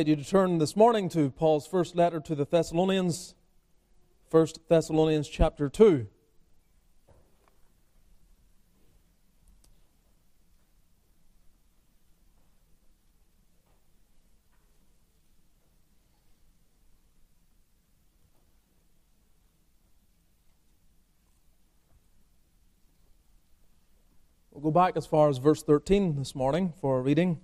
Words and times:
invite 0.00 0.18
you 0.18 0.24
to 0.24 0.30
turn 0.30 0.56
this 0.56 0.76
morning 0.76 1.10
to 1.10 1.28
Paul's 1.28 1.66
first 1.66 1.94
letter 1.94 2.20
to 2.20 2.34
the 2.34 2.46
Thessalonians, 2.46 3.34
1 4.30 4.46
Thessalonians 4.66 5.28
chapter 5.28 5.68
2. 5.68 6.06
We'll 24.50 24.62
go 24.62 24.70
back 24.70 24.96
as 24.96 25.06
far 25.06 25.28
as 25.28 25.36
verse 25.36 25.62
13 25.62 26.16
this 26.16 26.34
morning 26.34 26.72
for 26.80 27.02
reading. 27.02 27.38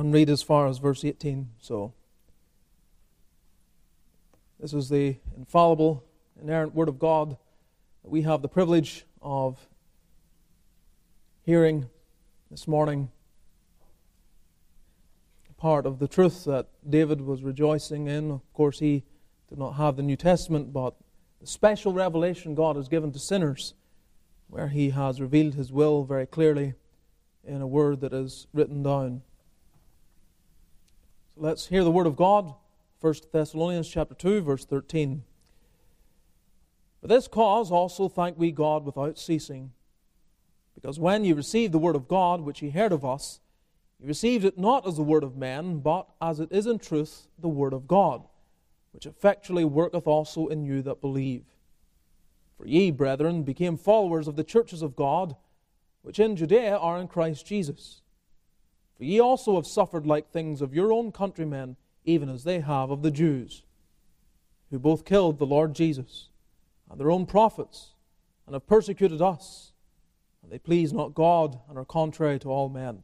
And 0.00 0.14
read 0.14 0.30
as 0.30 0.42
far 0.42 0.66
as 0.66 0.78
verse 0.78 1.04
18. 1.04 1.50
So, 1.60 1.92
this 4.58 4.72
is 4.72 4.88
the 4.88 5.16
infallible, 5.36 6.02
inerrant 6.40 6.74
Word 6.74 6.88
of 6.88 6.98
God 6.98 7.36
that 8.02 8.10
we 8.10 8.22
have 8.22 8.40
the 8.40 8.48
privilege 8.48 9.04
of 9.20 9.68
hearing 11.42 11.90
this 12.50 12.66
morning. 12.66 13.10
Part 15.58 15.84
of 15.84 15.98
the 15.98 16.08
truth 16.08 16.46
that 16.46 16.68
David 16.88 17.20
was 17.20 17.42
rejoicing 17.42 18.06
in. 18.06 18.30
Of 18.30 18.52
course, 18.54 18.78
he 18.78 19.04
did 19.50 19.58
not 19.58 19.72
have 19.72 19.96
the 19.96 20.02
New 20.02 20.16
Testament, 20.16 20.72
but 20.72 20.94
the 21.42 21.46
special 21.46 21.92
revelation 21.92 22.54
God 22.54 22.76
has 22.76 22.88
given 22.88 23.12
to 23.12 23.18
sinners, 23.18 23.74
where 24.48 24.68
he 24.68 24.90
has 24.90 25.20
revealed 25.20 25.56
his 25.56 25.70
will 25.70 26.04
very 26.04 26.24
clearly 26.24 26.72
in 27.44 27.60
a 27.60 27.66
word 27.66 28.00
that 28.00 28.14
is 28.14 28.46
written 28.54 28.82
down. 28.82 29.20
Let's 31.42 31.68
hear 31.68 31.84
the 31.84 31.90
word 31.90 32.06
of 32.06 32.16
God. 32.16 32.52
1 33.00 33.14
Thessalonians 33.32 33.88
chapter 33.88 34.14
2 34.14 34.42
verse 34.42 34.66
13. 34.66 35.22
For 37.00 37.06
this 37.06 37.28
cause 37.28 37.70
also 37.70 38.10
thank 38.10 38.36
we 38.36 38.52
God 38.52 38.84
without 38.84 39.18
ceasing, 39.18 39.72
because 40.74 41.00
when 41.00 41.24
ye 41.24 41.32
received 41.32 41.72
the 41.72 41.78
word 41.78 41.96
of 41.96 42.08
God 42.08 42.42
which 42.42 42.60
ye 42.60 42.68
heard 42.68 42.92
of 42.92 43.06
us, 43.06 43.40
ye 43.98 44.06
received 44.06 44.44
it 44.44 44.58
not 44.58 44.86
as 44.86 44.96
the 44.96 45.02
word 45.02 45.24
of 45.24 45.34
men, 45.34 45.78
but 45.78 46.10
as 46.20 46.40
it 46.40 46.52
is 46.52 46.66
in 46.66 46.78
truth 46.78 47.26
the 47.38 47.48
word 47.48 47.72
of 47.72 47.88
God, 47.88 48.22
which 48.92 49.06
effectually 49.06 49.64
worketh 49.64 50.06
also 50.06 50.46
in 50.46 50.62
you 50.62 50.82
that 50.82 51.00
believe. 51.00 51.46
For 52.58 52.66
ye, 52.66 52.90
brethren, 52.90 53.44
became 53.44 53.78
followers 53.78 54.28
of 54.28 54.36
the 54.36 54.44
churches 54.44 54.82
of 54.82 54.94
God, 54.94 55.36
which 56.02 56.18
in 56.18 56.36
Judea 56.36 56.76
are 56.76 56.98
in 57.00 57.08
Christ 57.08 57.46
Jesus. 57.46 58.02
For 59.00 59.04
ye 59.06 59.18
also 59.18 59.54
have 59.54 59.66
suffered 59.66 60.06
like 60.06 60.28
things 60.28 60.60
of 60.60 60.74
your 60.74 60.92
own 60.92 61.10
countrymen, 61.10 61.76
even 62.04 62.28
as 62.28 62.44
they 62.44 62.60
have 62.60 62.90
of 62.90 63.00
the 63.00 63.10
Jews, 63.10 63.62
who 64.68 64.78
both 64.78 65.06
killed 65.06 65.38
the 65.38 65.46
Lord 65.46 65.74
Jesus 65.74 66.28
and 66.90 67.00
their 67.00 67.10
own 67.10 67.24
prophets, 67.24 67.94
and 68.44 68.52
have 68.52 68.66
persecuted 68.66 69.22
us. 69.22 69.72
And 70.42 70.52
they 70.52 70.58
please 70.58 70.92
not 70.92 71.14
God, 71.14 71.58
and 71.66 71.78
are 71.78 71.84
contrary 71.86 72.38
to 72.40 72.50
all 72.50 72.68
men, 72.68 73.02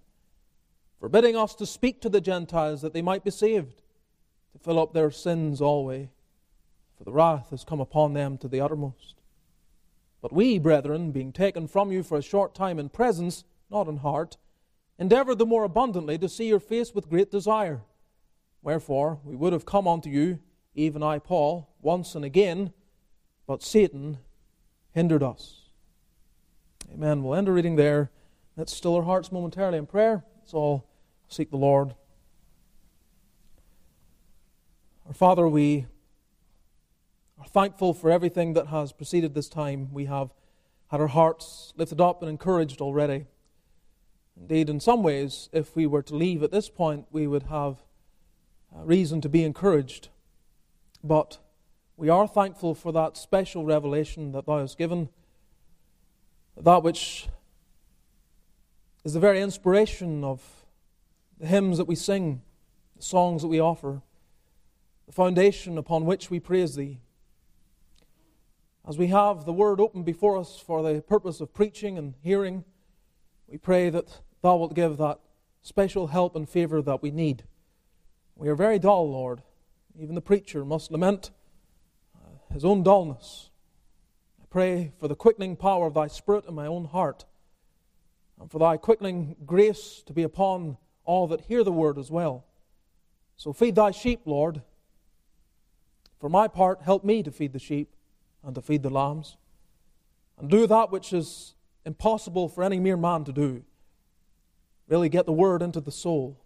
forbidding 1.01 1.35
us 1.35 1.55
to 1.55 1.65
speak 1.65 2.03
to 2.03 2.11
the 2.11 2.21
Gentiles 2.21 2.83
that 2.83 2.93
they 2.93 3.01
might 3.01 3.25
be 3.25 3.31
saved, 3.31 3.81
to 4.53 4.59
fill 4.59 4.79
up 4.79 4.93
their 4.93 5.11
sins 5.11 5.63
always. 5.63 6.09
For 6.99 7.05
the 7.05 7.13
wrath 7.13 7.49
has 7.49 7.65
come 7.65 7.81
upon 7.81 8.13
them 8.13 8.37
to 8.37 8.49
the 8.49 8.61
uttermost. 8.61 9.15
But 10.21 10.35
we, 10.35 10.59
brethren, 10.59 11.11
being 11.11 11.33
taken 11.33 11.67
from 11.67 11.91
you 11.91 12.03
for 12.03 12.19
a 12.19 12.23
short 12.23 12.55
time 12.55 12.79
in 12.79 12.91
presence, 12.91 13.45
not 13.71 13.89
in 13.89 13.97
heart, 13.97 14.37
endeavour 14.99 15.35
the 15.35 15.47
more 15.47 15.65
abundantly 15.65 16.19
to 16.19 16.29
see 16.29 16.49
your 16.49 16.61
face 16.61 16.95
with 16.95 17.09
great 17.09 17.31
desire. 17.31 17.83
Wherefore, 18.63 19.21
we 19.25 19.37
would 19.37 19.53
have 19.53 19.67
come 19.67 19.87
unto 19.87 20.09
you, 20.11 20.41
even 20.75 21.03
I, 21.03 21.19
Paul, 21.19 21.75
once 21.81 22.15
and 22.15 22.25
again, 22.25 22.73
but 23.47 23.63
Satan 23.63 24.19
hindered 24.93 25.23
us. 25.23 25.71
Amen. 26.93 27.23
We'll 27.23 27.35
end 27.35 27.49
our 27.49 27.55
reading 27.55 27.77
there. 27.77 28.11
Let's 28.57 28.75
still 28.75 28.97
our 28.97 29.03
hearts 29.03 29.31
momentarily 29.31 29.79
in 29.79 29.87
prayer. 29.87 30.25
Let's 30.39 30.55
all 30.55 30.89
seek 31.29 31.51
the 31.51 31.57
Lord. 31.57 31.95
Our 35.07 35.15
Father, 35.15 35.47
we 35.47 35.87
are 37.39 37.47
thankful 37.47 37.93
for 37.93 38.11
everything 38.11 38.55
that 38.55 38.69
has 38.69 38.93
preceded 38.93 39.35
this 39.35 39.49
time. 39.49 39.93
We 39.93 40.07
have 40.07 40.33
had 40.91 41.01
our 41.01 41.07
hearts 41.07 41.73
lifted 41.77 42.01
up 42.01 42.23
and 42.23 42.31
encouraged 42.31 42.81
already. 42.81 43.27
Indeed, 44.39 44.69
in 44.69 44.81
some 44.81 45.03
ways, 45.03 45.49
if 45.53 45.75
we 45.75 45.87
were 45.87 46.03
to 46.03 46.15
leave 46.15 46.43
at 46.43 46.51
this 46.51 46.69
point, 46.69 47.07
we 47.11 47.27
would 47.27 47.45
have 47.45 47.79
uh, 48.75 48.83
reason 48.83 49.21
to 49.23 49.29
be 49.29 49.43
encouraged. 49.45 50.09
But 51.03 51.39
we 51.97 52.09
are 52.09 52.29
thankful 52.29 52.75
for 52.75 52.93
that 52.93 53.17
special 53.17 53.65
revelation 53.65 54.33
that 54.33 54.47
Thou 54.47 54.59
hast 54.59 54.77
given, 54.77 55.09
that 56.57 56.83
which 56.83 57.29
is 59.05 59.15
the 59.15 59.21
very 59.21 59.41
inspiration 59.41 60.23
of 60.23 60.43
the 61.39 61.47
hymns 61.47 61.79
that 61.79 61.87
we 61.87 61.95
sing, 61.95 62.43
the 62.97 63.03
songs 63.03 63.43
that 63.43 63.49
we 63.49 63.61
offer, 63.61 64.03
the 65.07 65.13
foundation 65.13 65.79
upon 65.79 66.05
which 66.05 66.31
we 66.31 66.41
praise 66.41 66.75
Thee. 66.75 66.99
As 68.87 68.99
we 68.99 69.09
have 69.09 69.45
the 69.45 69.53
Word 69.53 69.81
open 69.81 70.03
before 70.03 70.37
us 70.37 70.59
for 70.59 70.83
the 70.83 71.01
purpose 71.01 71.41
of 71.41 71.55
preaching 71.55 71.97
and 71.97 72.15
hearing, 72.23 72.65
we 73.49 73.59
pray 73.59 73.91
that 73.91 74.21
Thou 74.43 74.57
wilt 74.57 74.75
give 74.75 74.97
that 74.99 75.19
special 75.63 76.09
help 76.09 76.37
and 76.37 76.49
favor 76.49 76.83
that 76.83 77.03
we 77.03 77.11
need. 77.11 77.45
We 78.37 78.49
are 78.49 78.55
very 78.55 78.79
dull, 78.79 79.11
Lord. 79.11 79.43
Even 79.99 80.15
the 80.15 80.21
preacher 80.21 80.65
must 80.65 80.91
lament 80.91 81.31
uh, 82.15 82.53
his 82.53 82.65
own 82.65 82.83
dullness. 82.83 83.51
I 84.41 84.47
pray 84.51 84.93
for 84.99 85.09
the 85.09 85.17
quickening 85.17 85.57
power 85.57 85.87
of 85.87 85.95
Thy 85.95 86.07
Spirit 86.07 86.45
in 86.47 86.55
my 86.55 86.67
own 86.67 86.85
heart, 86.85 87.25
and 88.39 88.51
for 88.51 88.59
Thy 88.59 88.77
quickening 88.77 89.37
grace 89.47 90.03
to 90.07 90.13
be 90.13 90.23
upon 90.23 90.77
all 91.05 91.27
that 91.29 91.43
hear 91.43 91.65
the 91.65 91.73
word 91.73 91.99
as 91.99 92.11
well. 92.11 92.45
So 93.37 93.53
feed 93.53 93.75
Thy 93.75 93.91
sheep, 93.91 94.21
Lord. 94.27 94.63
For 96.21 96.29
my 96.29 96.47
part, 96.47 96.83
help 96.83 97.05
me 97.05 97.23
to 97.23 97.31
feed 97.31 97.53
the 97.53 97.59
sheep 97.59 97.95
and 98.45 98.55
to 98.55 98.63
feed 98.63 98.83
the 98.83 98.91
lambs, 98.91 99.37
and 100.39 100.51
do 100.51 100.67
that 100.67 100.93
which 100.93 101.13
is 101.13 101.55
impossible 101.85 102.49
for 102.49 102.63
any 102.63 102.79
mere 102.79 102.97
man 102.97 103.25
to 103.25 103.33
do 103.33 103.65
really 104.89 105.09
get 105.09 105.27
the 105.27 105.33
word 105.33 105.63
into 105.63 105.81
the 105.81 105.91
soul, 105.91 106.41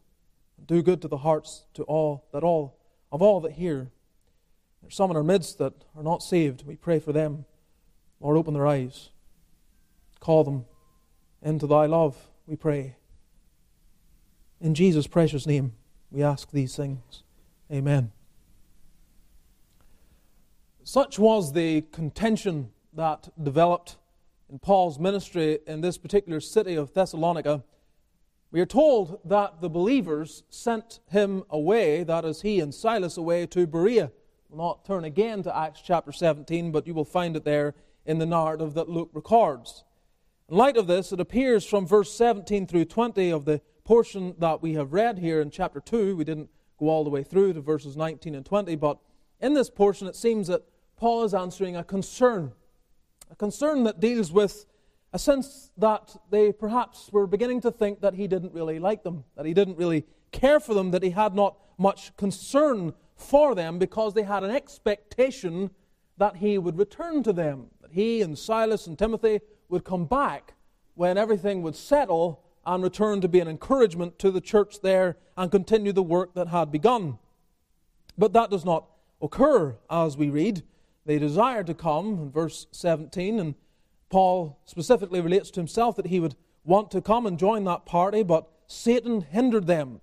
do 0.64 0.82
good 0.82 1.02
to 1.02 1.08
the 1.08 1.18
hearts 1.18 1.64
to 1.74 1.82
all 1.84 2.26
that 2.32 2.42
all 2.42 2.76
of 3.12 3.22
all 3.22 3.40
that 3.40 3.52
hear. 3.52 3.90
There's 4.82 4.94
some 4.94 5.10
in 5.10 5.16
our 5.16 5.22
midst 5.22 5.58
that 5.58 5.74
are 5.96 6.02
not 6.02 6.22
saved. 6.22 6.64
We 6.66 6.76
pray 6.76 7.00
for 7.00 7.12
them. 7.12 7.44
Lord, 8.20 8.36
open 8.36 8.54
their 8.54 8.66
eyes. 8.66 9.10
Call 10.20 10.44
them 10.44 10.64
into 11.42 11.66
thy 11.66 11.86
love, 11.86 12.16
we 12.46 12.56
pray. 12.56 12.96
In 14.60 14.74
Jesus' 14.74 15.06
precious 15.06 15.46
name, 15.46 15.72
we 16.10 16.22
ask 16.22 16.50
these 16.50 16.76
things. 16.76 17.22
Amen. 17.72 18.12
Such 20.82 21.18
was 21.18 21.52
the 21.52 21.82
contention 21.92 22.70
that 22.92 23.28
developed 23.42 23.96
in 24.50 24.58
Paul's 24.58 24.98
ministry 24.98 25.60
in 25.66 25.80
this 25.80 25.96
particular 25.96 26.40
city 26.40 26.74
of 26.74 26.92
Thessalonica 26.92 27.62
we 28.52 28.60
are 28.60 28.66
told 28.66 29.20
that 29.24 29.60
the 29.60 29.70
believers 29.70 30.42
sent 30.50 31.00
him 31.10 31.44
away, 31.50 32.02
that 32.02 32.24
is, 32.24 32.42
he 32.42 32.60
and 32.60 32.74
Silas 32.74 33.16
away 33.16 33.46
to 33.46 33.66
Berea. 33.66 34.10
We'll 34.48 34.66
not 34.66 34.84
turn 34.84 35.04
again 35.04 35.44
to 35.44 35.56
Acts 35.56 35.80
chapter 35.84 36.10
17, 36.10 36.72
but 36.72 36.86
you 36.86 36.94
will 36.94 37.04
find 37.04 37.36
it 37.36 37.44
there 37.44 37.74
in 38.04 38.18
the 38.18 38.26
narrative 38.26 38.74
that 38.74 38.88
Luke 38.88 39.10
records. 39.12 39.84
In 40.48 40.56
light 40.56 40.76
of 40.76 40.88
this, 40.88 41.12
it 41.12 41.20
appears 41.20 41.64
from 41.64 41.86
verse 41.86 42.12
17 42.12 42.66
through 42.66 42.86
20 42.86 43.30
of 43.30 43.44
the 43.44 43.60
portion 43.84 44.34
that 44.38 44.60
we 44.60 44.74
have 44.74 44.92
read 44.92 45.18
here 45.18 45.40
in 45.40 45.50
chapter 45.50 45.80
2. 45.80 46.16
We 46.16 46.24
didn't 46.24 46.50
go 46.78 46.88
all 46.88 47.04
the 47.04 47.10
way 47.10 47.22
through 47.22 47.52
to 47.52 47.60
verses 47.60 47.96
19 47.96 48.34
and 48.34 48.44
20, 48.44 48.74
but 48.74 48.98
in 49.40 49.54
this 49.54 49.70
portion 49.70 50.08
it 50.08 50.16
seems 50.16 50.48
that 50.48 50.64
Paul 50.96 51.22
is 51.22 51.34
answering 51.34 51.76
a 51.76 51.84
concern, 51.84 52.52
a 53.30 53.36
concern 53.36 53.84
that 53.84 54.00
deals 54.00 54.32
with 54.32 54.66
a 55.12 55.18
sense 55.18 55.70
that 55.76 56.16
they 56.30 56.52
perhaps 56.52 57.10
were 57.12 57.26
beginning 57.26 57.60
to 57.62 57.70
think 57.70 58.00
that 58.00 58.14
he 58.14 58.26
didn't 58.28 58.52
really 58.52 58.78
like 58.78 59.02
them, 59.02 59.24
that 59.36 59.46
he 59.46 59.54
didn't 59.54 59.76
really 59.76 60.04
care 60.30 60.60
for 60.60 60.74
them, 60.74 60.92
that 60.92 61.02
he 61.02 61.10
had 61.10 61.34
not 61.34 61.56
much 61.78 62.16
concern 62.16 62.94
for 63.16 63.54
them 63.54 63.78
because 63.78 64.14
they 64.14 64.22
had 64.22 64.44
an 64.44 64.50
expectation 64.50 65.70
that 66.16 66.36
he 66.36 66.58
would 66.58 66.78
return 66.78 67.22
to 67.22 67.32
them, 67.32 67.66
that 67.80 67.92
he 67.92 68.22
and 68.22 68.38
Silas 68.38 68.86
and 68.86 68.98
Timothy 68.98 69.40
would 69.68 69.84
come 69.84 70.04
back 70.04 70.54
when 70.94 71.16
everything 71.16 71.62
would 71.62 71.76
settle 71.76 72.42
and 72.66 72.82
return 72.82 73.20
to 73.20 73.28
be 73.28 73.40
an 73.40 73.48
encouragement 73.48 74.18
to 74.18 74.30
the 74.30 74.40
church 74.40 74.80
there 74.82 75.16
and 75.36 75.50
continue 75.50 75.92
the 75.92 76.02
work 76.02 76.34
that 76.34 76.48
had 76.48 76.70
begun. 76.70 77.18
But 78.18 78.32
that 78.34 78.50
does 78.50 78.64
not 78.64 78.86
occur 79.22 79.76
as 79.88 80.16
we 80.16 80.28
read. 80.28 80.62
They 81.06 81.18
desire 81.18 81.64
to 81.64 81.74
come 81.74 82.12
in 82.14 82.30
verse 82.30 82.66
17, 82.72 83.40
and 83.40 83.54
Paul 84.10 84.58
specifically 84.66 85.20
relates 85.20 85.50
to 85.52 85.60
himself 85.60 85.96
that 85.96 86.08
he 86.08 86.20
would 86.20 86.34
want 86.64 86.90
to 86.90 87.00
come 87.00 87.26
and 87.26 87.38
join 87.38 87.64
that 87.64 87.86
party, 87.86 88.22
but 88.22 88.48
Satan 88.66 89.22
hindered 89.22 89.66
them. 89.66 90.00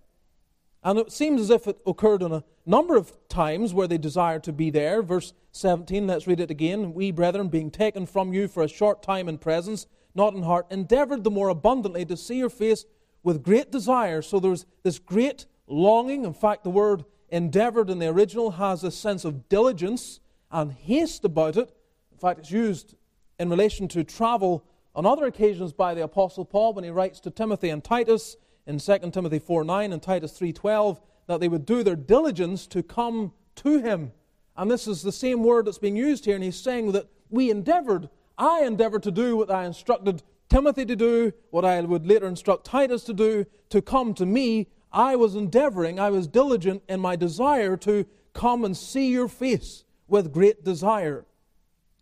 And 0.84 0.98
it 0.98 1.12
seems 1.12 1.42
as 1.42 1.50
if 1.50 1.68
it 1.68 1.82
occurred 1.86 2.24
on 2.24 2.32
a 2.32 2.44
number 2.66 2.96
of 2.96 3.12
times 3.28 3.74
where 3.74 3.88
they 3.88 3.98
desired 3.98 4.44
to 4.44 4.54
be 4.54 4.70
there. 4.70 5.02
Verse 5.02 5.34
17, 5.52 6.08
let's 6.08 6.28
read 6.28 6.40
it 6.40 6.52
again. 6.52 6.94
We, 6.94 7.12
brethren, 7.12 7.50
being 7.50 7.72
taken 7.72 8.06
from 8.06 8.34
you 8.34 8.48
for 8.48 8.64
a 8.64 8.70
short 8.70 9.04
time 9.04 9.28
in 9.28 9.38
presence, 9.38 9.88
not 10.16 10.34
in 10.34 10.44
heart, 10.44 10.68
endeavored 10.70 11.24
the 11.24 11.32
more 11.32 11.50
abundantly 11.50 12.06
to 12.06 12.16
see 12.16 12.38
your 12.38 12.50
face 12.50 12.86
with 13.24 13.44
great 13.44 13.72
desire. 13.72 14.22
So 14.22 14.40
there's 14.40 14.66
this 14.84 15.00
great 15.00 15.46
longing. 15.68 16.24
In 16.24 16.34
fact, 16.34 16.64
the 16.64 16.70
word 16.70 17.04
endeavored 17.30 17.90
in 17.90 18.00
the 18.00 18.08
original 18.08 18.52
has 18.52 18.84
a 18.84 18.92
sense 18.92 19.26
of 19.26 19.50
diligence 19.50 20.22
and 20.50 20.72
haste 20.72 21.26
about 21.26 21.58
it. 21.58 21.74
In 22.12 22.18
fact, 22.18 22.40
it's 22.40 22.52
used 22.52 22.96
in 23.40 23.50
relation 23.50 23.88
to 23.90 24.04
travel 24.04 24.64
on 24.96 25.06
other 25.06 25.26
occasions 25.26 25.74
by 25.74 25.94
the 25.94 26.04
Apostle 26.04 26.46
Paul 26.46 26.74
when 26.74 26.84
he 26.84 26.90
writes 26.90 27.20
to 27.22 27.30
Timothy 27.30 27.70
and 27.70 27.84
Titus 27.84 28.36
in 28.66 28.80
2 28.80 29.12
Timothy 29.12 29.40
4 29.40 29.64
9 29.64 29.94
and 29.94 30.02
Titus 30.02 30.38
3.12 30.38 31.00
that 31.28 31.40
they 31.40 31.48
would 31.48 31.66
do 31.66 31.84
their 31.84 31.96
diligence 31.96 32.66
to 32.68 32.82
come 32.82 33.34
to 33.56 33.80
him. 33.80 34.12
And 34.56 34.72
this 34.72 34.88
is 34.88 35.04
the 35.04 35.12
same 35.12 35.44
word 35.44 35.66
that's 35.66 35.78
being 35.78 35.96
used 35.96 36.26
here, 36.26 36.36
and 36.36 36.44
he's 36.44 36.60
saying 36.60 36.94
that 36.94 37.08
we 37.30 37.52
endeavored, 37.52 38.10
I 38.38 38.64
endeavored 38.64 39.04
to 39.04 39.12
do 39.12 39.38
what 39.38 39.52
I 39.52 39.66
instructed 39.66 40.24
Timothy 40.50 40.86
to 40.86 40.96
do, 40.96 41.34
what 41.52 41.64
I 41.64 41.80
would 41.82 42.08
later 42.08 42.28
instruct 42.28 42.66
Titus 42.66 43.04
to 43.04 43.14
do, 43.14 43.46
to 43.70 43.82
come 43.82 44.14
to 44.16 44.26
me. 44.26 44.68
I 44.92 45.16
was 45.16 45.36
endeavoring, 45.36 46.00
I 46.00 46.10
was 46.10 46.28
diligent 46.28 46.82
in 46.88 47.02
my 47.02 47.16
desire 47.16 47.78
to 47.78 48.06
come 48.34 48.64
and 48.66 48.76
see 48.76 49.12
your 49.12 49.28
face 49.28 49.84
with 50.08 50.34
great 50.34 50.64
desire. 50.64 51.27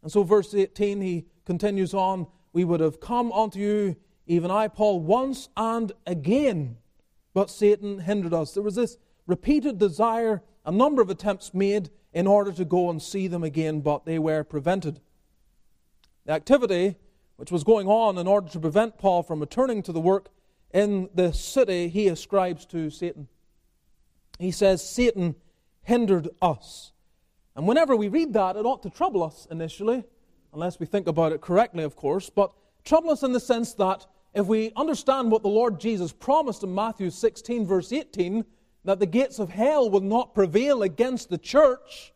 And 0.05 0.11
so, 0.11 0.21
verse 0.21 0.53
18, 0.53 1.01
he 1.01 1.25
continues 1.47 1.95
on, 1.95 2.27
We 2.53 2.63
would 2.63 2.79
have 2.79 2.99
come 2.99 3.31
unto 3.31 3.57
you 3.57 3.95
even 4.27 4.51
I, 4.51 4.67
Paul, 4.67 4.99
once 4.99 5.49
and 5.57 5.91
again, 6.05 6.77
but 7.33 7.49
Satan 7.49 8.01
hindered 8.01 8.31
us. 8.31 8.53
There 8.53 8.61
was 8.61 8.75
this 8.75 8.97
repeated 9.25 9.79
desire, 9.79 10.43
a 10.63 10.71
number 10.71 11.01
of 11.01 11.09
attempts 11.09 11.55
made 11.55 11.89
in 12.13 12.27
order 12.27 12.51
to 12.51 12.63
go 12.65 12.91
and 12.91 13.01
see 13.01 13.25
them 13.25 13.43
again, 13.43 13.81
but 13.81 14.05
they 14.05 14.19
were 14.19 14.43
prevented. 14.43 14.99
The 16.27 16.33
activity 16.33 16.97
which 17.37 17.49
was 17.49 17.63
going 17.63 17.87
on 17.87 18.19
in 18.19 18.27
order 18.27 18.47
to 18.49 18.59
prevent 18.59 18.99
Paul 18.99 19.23
from 19.23 19.39
returning 19.39 19.81
to 19.81 19.91
the 19.91 19.99
work 19.99 20.29
in 20.71 21.09
the 21.15 21.33
city, 21.33 21.87
he 21.87 22.09
ascribes 22.09 22.67
to 22.67 22.91
Satan. 22.91 23.27
He 24.37 24.51
says, 24.51 24.87
Satan 24.87 25.33
hindered 25.81 26.29
us. 26.43 26.91
And 27.55 27.67
whenever 27.67 27.95
we 27.95 28.07
read 28.07 28.33
that, 28.33 28.55
it 28.55 28.65
ought 28.65 28.83
to 28.83 28.89
trouble 28.89 29.23
us 29.23 29.47
initially, 29.49 30.03
unless 30.53 30.79
we 30.79 30.85
think 30.85 31.07
about 31.07 31.31
it 31.31 31.41
correctly, 31.41 31.83
of 31.83 31.95
course, 31.95 32.29
but 32.29 32.51
trouble 32.83 33.11
us 33.11 33.23
in 33.23 33.31
the 33.31 33.39
sense 33.39 33.73
that 33.75 34.05
if 34.33 34.45
we 34.47 34.73
understand 34.75 35.31
what 35.31 35.43
the 35.43 35.49
Lord 35.49 35.79
Jesus 35.79 36.11
promised 36.11 36.63
in 36.63 36.75
Matthew 36.75 37.09
16, 37.09 37.65
verse 37.65 37.93
18, 37.93 38.43
that 38.83 38.99
the 38.99 39.05
gates 39.05 39.39
of 39.39 39.49
hell 39.49 39.89
will 39.89 40.01
not 40.01 40.35
prevail 40.35 40.83
against 40.83 41.29
the 41.29 41.37
church, 41.37 42.13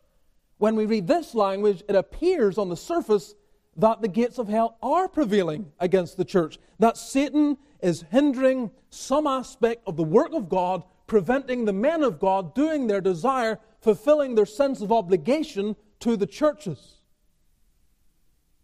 when 0.58 0.76
we 0.76 0.84
read 0.84 1.06
this 1.06 1.34
language, 1.34 1.82
it 1.88 1.96
appears 1.96 2.58
on 2.58 2.68
the 2.68 2.76
surface 2.76 3.34
that 3.76 4.02
the 4.02 4.08
gates 4.08 4.38
of 4.38 4.48
hell 4.48 4.76
are 4.82 5.08
prevailing 5.08 5.72
against 5.80 6.18
the 6.18 6.24
church, 6.24 6.58
that 6.78 6.98
Satan 6.98 7.56
is 7.80 8.04
hindering 8.10 8.70
some 8.90 9.26
aspect 9.26 9.82
of 9.86 9.96
the 9.96 10.02
work 10.02 10.34
of 10.34 10.50
God, 10.50 10.82
preventing 11.06 11.64
the 11.64 11.72
men 11.72 12.02
of 12.02 12.20
God 12.20 12.54
doing 12.54 12.86
their 12.86 13.00
desire, 13.00 13.58
fulfilling 13.80 14.34
their 14.34 14.46
sense 14.46 14.80
of 14.80 14.92
obligation 14.92 15.76
to 16.00 16.16
the 16.16 16.26
churches. 16.26 17.00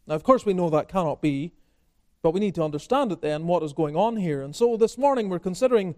Now, 0.07 0.15
of 0.15 0.23
course, 0.23 0.47
we 0.47 0.55
know 0.55 0.71
that 0.71 0.89
cannot 0.89 1.21
be 1.21 1.53
but 2.27 2.33
we 2.33 2.41
need 2.41 2.57
to 2.57 2.65
understand 2.65 3.13
it 3.13 3.21
then, 3.21 3.47
what 3.47 3.63
is 3.63 3.73
going 3.73 3.95
on 3.95 4.17
here. 4.17 4.43
And 4.43 4.55
so 4.57 4.77
this 4.77 4.99
morning 4.99 5.29
we're 5.29 5.39
considering 5.39 5.95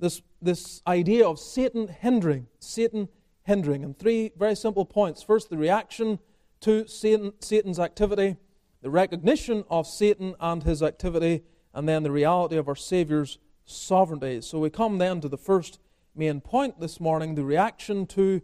this, 0.00 0.22
this 0.42 0.82
idea 0.88 1.24
of 1.24 1.38
Satan 1.38 1.86
hindering. 1.86 2.48
Satan 2.58 3.08
hindering. 3.44 3.84
And 3.84 3.96
three 3.96 4.32
very 4.36 4.56
simple 4.56 4.84
points. 4.84 5.22
First, 5.22 5.50
the 5.50 5.56
reaction 5.56 6.18
to 6.62 6.88
Satan, 6.88 7.32
Satan's 7.38 7.78
activity, 7.78 8.38
the 8.82 8.90
recognition 8.90 9.62
of 9.70 9.86
Satan 9.86 10.34
and 10.40 10.64
his 10.64 10.82
activity, 10.82 11.44
and 11.72 11.88
then 11.88 12.02
the 12.02 12.10
reality 12.10 12.56
of 12.56 12.66
our 12.66 12.74
Savior's 12.74 13.38
sovereignty. 13.64 14.40
So 14.40 14.58
we 14.58 14.70
come 14.70 14.98
then 14.98 15.20
to 15.20 15.28
the 15.28 15.38
first 15.38 15.78
main 16.12 16.40
point 16.40 16.80
this 16.80 16.98
morning 16.98 17.36
the 17.36 17.44
reaction 17.44 18.04
to 18.06 18.42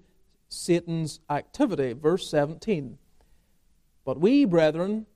Satan's 0.55 1.21
activity. 1.29 1.93
Verse 1.93 2.29
17. 2.31 2.99
But 4.05 4.21
we, 4.21 4.45
brethren, 4.45 5.07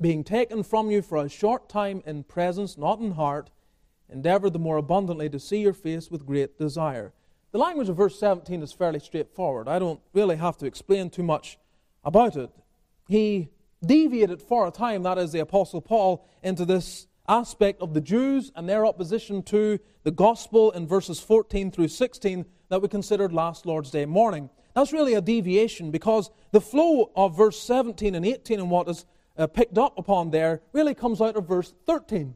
being 0.00 0.24
taken 0.24 0.62
from 0.62 0.90
you 0.90 1.02
for 1.02 1.18
a 1.18 1.28
short 1.28 1.68
time 1.68 2.02
in 2.04 2.24
presence, 2.24 2.76
not 2.76 3.00
in 3.00 3.12
heart, 3.12 3.50
endeavor 4.08 4.50
the 4.50 4.58
more 4.58 4.76
abundantly 4.76 5.28
to 5.30 5.40
see 5.40 5.58
your 5.58 5.72
face 5.72 6.10
with 6.10 6.26
great 6.26 6.58
desire. 6.58 7.12
The 7.52 7.58
language 7.58 7.88
of 7.88 7.96
verse 7.96 8.18
17 8.18 8.62
is 8.62 8.72
fairly 8.72 9.00
straightforward. 9.00 9.68
I 9.68 9.78
don't 9.78 10.00
really 10.12 10.36
have 10.36 10.58
to 10.58 10.66
explain 10.66 11.10
too 11.10 11.22
much 11.22 11.58
about 12.04 12.36
it. 12.36 12.50
He 13.08 13.48
deviated 13.84 14.42
for 14.42 14.66
a 14.66 14.70
time, 14.70 15.02
that 15.04 15.18
is, 15.18 15.32
the 15.32 15.38
Apostle 15.38 15.80
Paul, 15.80 16.26
into 16.42 16.64
this 16.64 17.06
aspect 17.28 17.80
of 17.80 17.94
the 17.94 18.00
Jews 18.00 18.52
and 18.54 18.68
their 18.68 18.86
opposition 18.86 19.42
to 19.44 19.78
the 20.02 20.10
gospel 20.10 20.70
in 20.72 20.86
verses 20.86 21.20
14 21.20 21.70
through 21.70 21.88
16 21.88 22.44
that 22.68 22.82
we 22.82 22.88
considered 22.88 23.32
last 23.32 23.66
Lord's 23.66 23.90
Day 23.90 24.06
morning. 24.06 24.50
That's 24.74 24.92
really 24.92 25.14
a 25.14 25.20
deviation 25.20 25.90
because 25.90 26.30
the 26.52 26.60
flow 26.60 27.10
of 27.16 27.36
verse 27.36 27.58
17 27.60 28.14
and 28.14 28.26
18 28.26 28.60
and 28.60 28.70
what 28.70 28.88
is 28.88 29.06
uh, 29.38 29.46
picked 29.46 29.78
up 29.78 29.98
upon 29.98 30.30
there 30.30 30.62
really 30.72 30.94
comes 30.94 31.20
out 31.20 31.36
of 31.36 31.46
verse 31.46 31.74
13. 31.86 32.34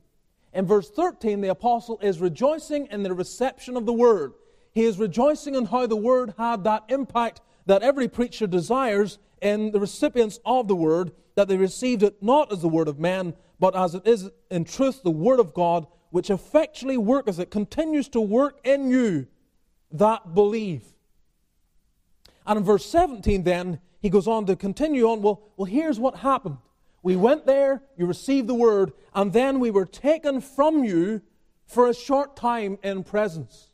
In 0.53 0.67
verse 0.67 0.91
13, 0.91 1.41
the 1.41 1.49
apostle 1.49 1.99
is 2.03 2.21
rejoicing 2.21 2.87
in 2.91 3.03
the 3.03 3.15
reception 3.15 3.77
of 3.77 3.87
the 3.87 3.93
word. 3.93 4.33
He 4.73 4.85
is 4.85 4.99
rejoicing 4.99 5.55
in 5.55 5.67
how 5.67 5.87
the 5.87 5.97
word 5.97 6.35
had 6.39 6.65
that 6.65 6.85
impact 6.89 7.41
that 7.67 7.83
every 7.83 8.09
preacher 8.09 8.47
desires 8.47 9.19
in 9.41 9.71
the 9.71 9.81
recipients 9.81 10.41
of 10.45 10.69
the 10.69 10.77
word, 10.77 11.13
that 11.35 11.49
they 11.49 11.57
received 11.57 12.03
it 12.03 12.23
not 12.23 12.53
as 12.53 12.63
the 12.63 12.69
word 12.69 12.89
of 12.89 12.99
man, 12.99 13.35
but 13.59 13.77
as 13.77 13.95
it 13.95 14.07
is 14.07 14.31
in 14.51 14.65
truth 14.65 15.03
the 15.03 15.11
word 15.11 15.41
of 15.41 15.55
God, 15.55 15.87
which 16.11 16.31
effectually 16.31 16.97
works, 16.97 17.39
it 17.39 17.51
continues 17.51 18.09
to 18.09 18.21
work 18.21 18.59
in 18.65 18.91
you 18.91 19.27
that 19.93 20.35
believe. 20.35 20.85
And 22.47 22.59
in 22.59 22.65
verse 22.65 22.87
17, 22.87 23.43
then, 23.45 23.81
he 24.01 24.09
goes 24.09 24.27
on 24.27 24.47
to 24.47 24.57
continue 24.57 25.07
on. 25.07 25.23
Well, 25.23 25.43
well 25.57 25.67
here's 25.67 26.01
what 26.01 26.17
happened. 26.17 26.59
We 27.03 27.17
went 27.17 27.47
there, 27.47 27.83
you 27.97 28.07
received 28.07 28.49
the 28.49 28.55
word, 28.55 28.93
and 29.15 29.33
then 29.33 29.61
we 29.61 29.71
were 29.71 29.87
taken 29.87 30.41
from 30.41 30.85
you 30.85 31.23
for 31.67 31.89
a 31.89 31.95
short 31.95 32.37
time 32.37 32.79
in 32.83 33.05
presence. 33.05 33.71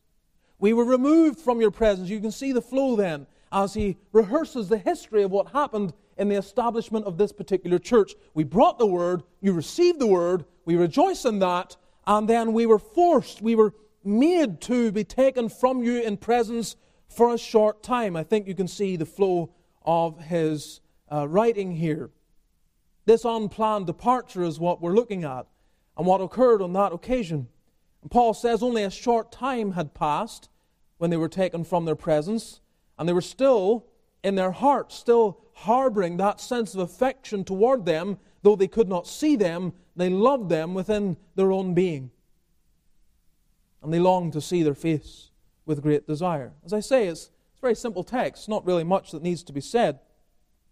We 0.59 0.73
were 0.73 0.85
removed 0.85 1.41
from 1.41 1.61
your 1.61 1.71
presence. 1.71 2.09
You 2.09 2.21
can 2.21 2.31
see 2.31 2.53
the 2.53 2.63
flow 2.63 2.97
then 2.97 3.27
as 3.53 3.75
he 3.75 3.97
rehearses 4.13 4.69
the 4.69 4.79
history 4.79 5.23
of 5.23 5.31
what 5.31 5.49
happened 5.49 5.93
in 6.17 6.29
the 6.29 6.37
establishment 6.37 7.05
of 7.07 7.19
this 7.19 7.33
particular 7.33 7.79
church. 7.79 8.15
We 8.35 8.45
brought 8.45 8.79
the 8.79 8.87
word, 8.87 9.23
you 9.41 9.53
received 9.53 9.99
the 9.99 10.07
word, 10.07 10.45
we 10.65 10.77
rejoice 10.77 11.25
in 11.25 11.39
that, 11.41 11.77
and 12.07 12.29
then 12.29 12.53
we 12.53 12.67
were 12.67 12.79
forced, 12.79 13.43
we 13.43 13.55
were 13.55 13.75
made 14.07 14.61
to 14.63 14.93
be 14.93 15.05
taken 15.05 15.49
from 15.49 15.83
you 15.83 16.01
in 16.01 16.17
presence 16.17 16.77
for 17.09 17.35
a 17.35 17.39
short 17.39 17.83
time. 17.83 18.17
I 18.17 18.23
think 18.23 18.47
you 18.47 18.55
can 18.55 18.69
see 18.69 18.97
the 18.97 19.07
flow 19.07 19.53
of 19.85 20.19
his 20.21 20.81
uh, 21.11 21.27
writing 21.29 21.73
here. 21.73 22.11
This 23.05 23.25
unplanned 23.25 23.87
departure 23.87 24.43
is 24.43 24.59
what 24.59 24.83
we're 24.83 24.95
looking 24.95 25.25
at 25.25 25.47
and 25.97 26.07
what 26.07 26.21
occurred 26.21 26.61
on 26.61 26.73
that 26.75 26.93
occasion. 26.93 27.49
And 28.03 28.11
Paul 28.11 28.35
says 28.35 28.63
only 28.63 28.83
a 28.83 28.91
short 28.91 29.33
time 29.33 29.73
had 29.73 29.95
passed 29.95 30.49
when 30.99 31.11
they 31.11 31.17
were 31.17 31.29
taken 31.29 31.65
from 31.65 31.85
their 31.85 31.97
presence, 31.97 32.61
and 32.99 33.09
they 33.09 33.13
were 33.13 33.21
still 33.21 33.87
in 34.23 34.35
their 34.35 34.51
hearts, 34.51 34.95
still 34.95 35.41
harboring 35.55 36.17
that 36.17 36.41
sense 36.41 36.75
of 36.75 36.81
affection 36.81 37.45
toward 37.45 37.85
them, 37.85 38.19
though 38.43 38.57
they 38.57 38.69
could 38.69 38.89
not 38.89 39.07
see 39.07 39.37
them, 39.37 39.73
they 39.95 40.11
loved 40.11 40.49
them 40.49 40.75
within 40.75 41.17
their 41.35 41.53
own 41.53 41.75
being. 41.75 42.11
And 43.83 43.93
they 43.93 43.99
longed 43.99 44.33
to 44.35 44.41
see 44.41 44.63
their 44.63 44.75
face 44.75 45.31
with 45.65 45.83
great 45.83 46.07
desire. 46.07 46.53
As 46.65 46.73
I 46.73 46.81
say, 46.81 47.07
it's, 47.07 47.31
it's 47.51 47.59
a 47.59 47.61
very 47.61 47.75
simple 47.75 48.05
text, 48.05 48.49
not 48.49 48.67
really 48.67 48.85
much 48.85 49.11
that 49.11 49.23
needs 49.23 49.43
to 49.45 49.53
be 49.53 49.61
said. 49.61 50.01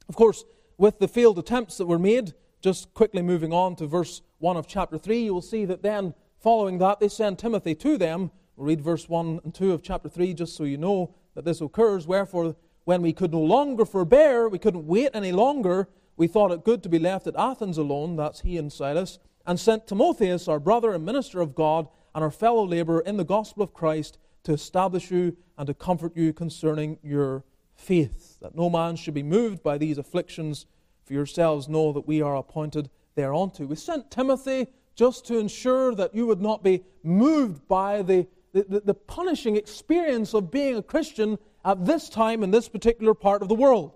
Of 0.08 0.16
course, 0.16 0.44
with 0.78 0.99
the 0.99 1.08
failed 1.08 1.38
attempts 1.38 1.78
that 1.78 1.87
were 1.87 1.99
made, 1.99 2.34
just 2.61 2.94
quickly 2.94 3.23
moving 3.23 3.52
on 3.52 3.76
to 3.76 3.87
verse 3.87 4.23
1 4.38 4.56
of 4.56 4.66
chapter 4.66 4.99
3, 4.99 5.25
you 5.25 5.34
will 5.34 5.42
see 5.42 5.64
that 5.64 5.82
then, 5.82 6.14
following 6.40 6.78
that, 6.78 7.00
they 7.00 7.08
send 7.08 7.38
Timothy 7.38 7.75
to 7.76 7.96
them. 7.99 8.30
We'll 8.56 8.68
read 8.68 8.80
verse 8.80 9.08
1 9.08 9.40
and 9.44 9.54
2 9.54 9.73
of 9.73 9.82
chapter 9.82 10.08
3 10.08 10.34
just 10.34 10.56
so 10.56 10.64
you 10.64 10.78
know 10.78 11.14
that 11.34 11.44
this 11.44 11.61
occurs. 11.61 12.06
Wherefore, 12.06 12.56
when 12.84 13.02
we 13.02 13.12
could 13.12 13.32
no 13.32 13.40
longer 13.40 13.84
forbear, 13.84 14.49
we 14.49 14.58
couldn't 14.58 14.87
wait 14.87 15.11
any 15.14 15.32
longer, 15.32 15.88
we 16.16 16.26
thought 16.26 16.52
it 16.52 16.64
good 16.64 16.82
to 16.82 16.88
be 16.88 16.99
left 16.99 17.26
at 17.26 17.37
Athens 17.37 17.78
alone, 17.78 18.16
that's 18.16 18.40
he 18.40 18.56
and 18.58 18.73
Silas, 18.73 19.18
and 19.46 19.58
sent 19.58 19.87
Timotheus, 19.87 20.49
our 20.49 20.61
brother 20.61 20.92
and 20.92 21.04
minister 21.04 21.40
of 21.40 21.54
God, 21.54 21.88
and 22.14 22.23
our 22.23 22.30
fellow 22.30 22.66
laborer 22.66 23.00
in 23.00 23.16
the 23.16 23.25
gospel 23.25 23.62
of 23.62 23.75
Christ, 23.75 24.18
to 24.44 24.52
establish 24.52 25.11
you 25.11 25.37
and 25.59 25.66
to 25.66 25.75
comfort 25.75 26.16
you 26.16 26.33
concerning 26.33 26.99
your 27.02 27.44
faith, 27.75 28.38
that 28.40 28.54
no 28.54 28.71
man 28.71 28.97
should 28.97 29.14
be 29.14 29.23
moved 29.23 29.62
by 29.62 29.78
these 29.78 29.99
afflictions. 29.99 30.66
For 31.04 31.12
yourselves 31.12 31.68
know 31.68 31.92
that 31.92 32.06
we 32.06 32.23
are 32.23 32.37
appointed 32.37 32.90
thereunto. 33.14 33.66
We 33.66 33.76
sent 33.76 34.11
Timothy 34.11 34.68
just 34.94 35.26
to 35.26 35.38
ensure 35.38 35.94
that 35.94 36.14
you 36.14 36.26
would 36.26 36.40
not 36.40 36.62
be 36.62 36.85
moved 37.02 37.66
by 37.68 38.02
the, 38.02 38.26
the, 38.52 38.83
the, 38.85 38.94
punishing 38.94 39.56
experience 39.56 40.35
of 40.35 40.50
being 40.50 40.76
a 40.76 40.83
Christian 40.83 41.38
at 41.64 41.85
this 41.85 42.09
time 42.09 42.42
in 42.42 42.50
this 42.50 42.68
particular 42.68 43.12
part 43.12 43.42
of 43.42 43.49
the 43.49 43.54
world. 43.54 43.92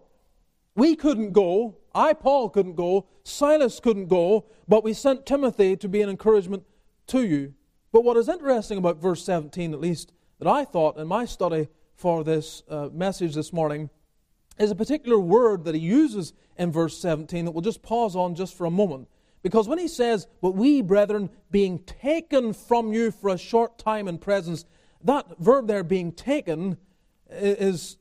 We 0.74 0.96
couldn't 0.96 1.32
go, 1.32 1.76
I, 1.94 2.14
Paul, 2.14 2.50
couldn't 2.50 2.74
go, 2.74 3.06
Silas 3.24 3.80
couldn't 3.80 4.08
go, 4.08 4.46
but 4.66 4.84
we 4.84 4.92
sent 4.92 5.26
Timothy 5.26 5.76
to 5.76 5.88
be 5.88 6.02
an 6.02 6.08
encouragement 6.08 6.64
to 7.08 7.24
you. 7.24 7.54
But 7.92 8.04
what 8.04 8.16
is 8.16 8.28
interesting 8.28 8.78
about 8.78 8.98
verse 8.98 9.24
17, 9.24 9.72
at 9.72 9.80
least, 9.80 10.12
that 10.38 10.48
I 10.48 10.64
thought 10.64 10.98
in 10.98 11.06
my 11.06 11.24
study 11.24 11.68
for 11.94 12.22
this 12.22 12.62
uh, 12.68 12.88
message 12.92 13.34
this 13.34 13.52
morning, 13.52 13.90
is 14.58 14.70
a 14.70 14.74
particular 14.74 15.18
word 15.18 15.64
that 15.64 15.74
he 15.74 15.80
uses 15.80 16.32
in 16.56 16.70
verse 16.70 16.98
17 16.98 17.44
that 17.44 17.52
we'll 17.52 17.62
just 17.62 17.82
pause 17.82 18.14
on 18.16 18.34
just 18.34 18.54
for 18.54 18.66
a 18.66 18.70
moment. 18.70 19.08
Because 19.42 19.68
when 19.68 19.78
he 19.78 19.88
says, 19.88 20.26
But 20.42 20.52
we, 20.52 20.82
brethren, 20.82 21.30
being 21.50 21.78
taken 21.80 22.52
from 22.52 22.92
you 22.92 23.10
for 23.10 23.30
a 23.30 23.38
short 23.38 23.78
time 23.78 24.08
in 24.08 24.18
presence, 24.18 24.64
that 25.04 25.38
verb 25.38 25.68
there, 25.68 25.84
being 25.84 26.12
taken, 26.12 26.76
is 27.30 27.96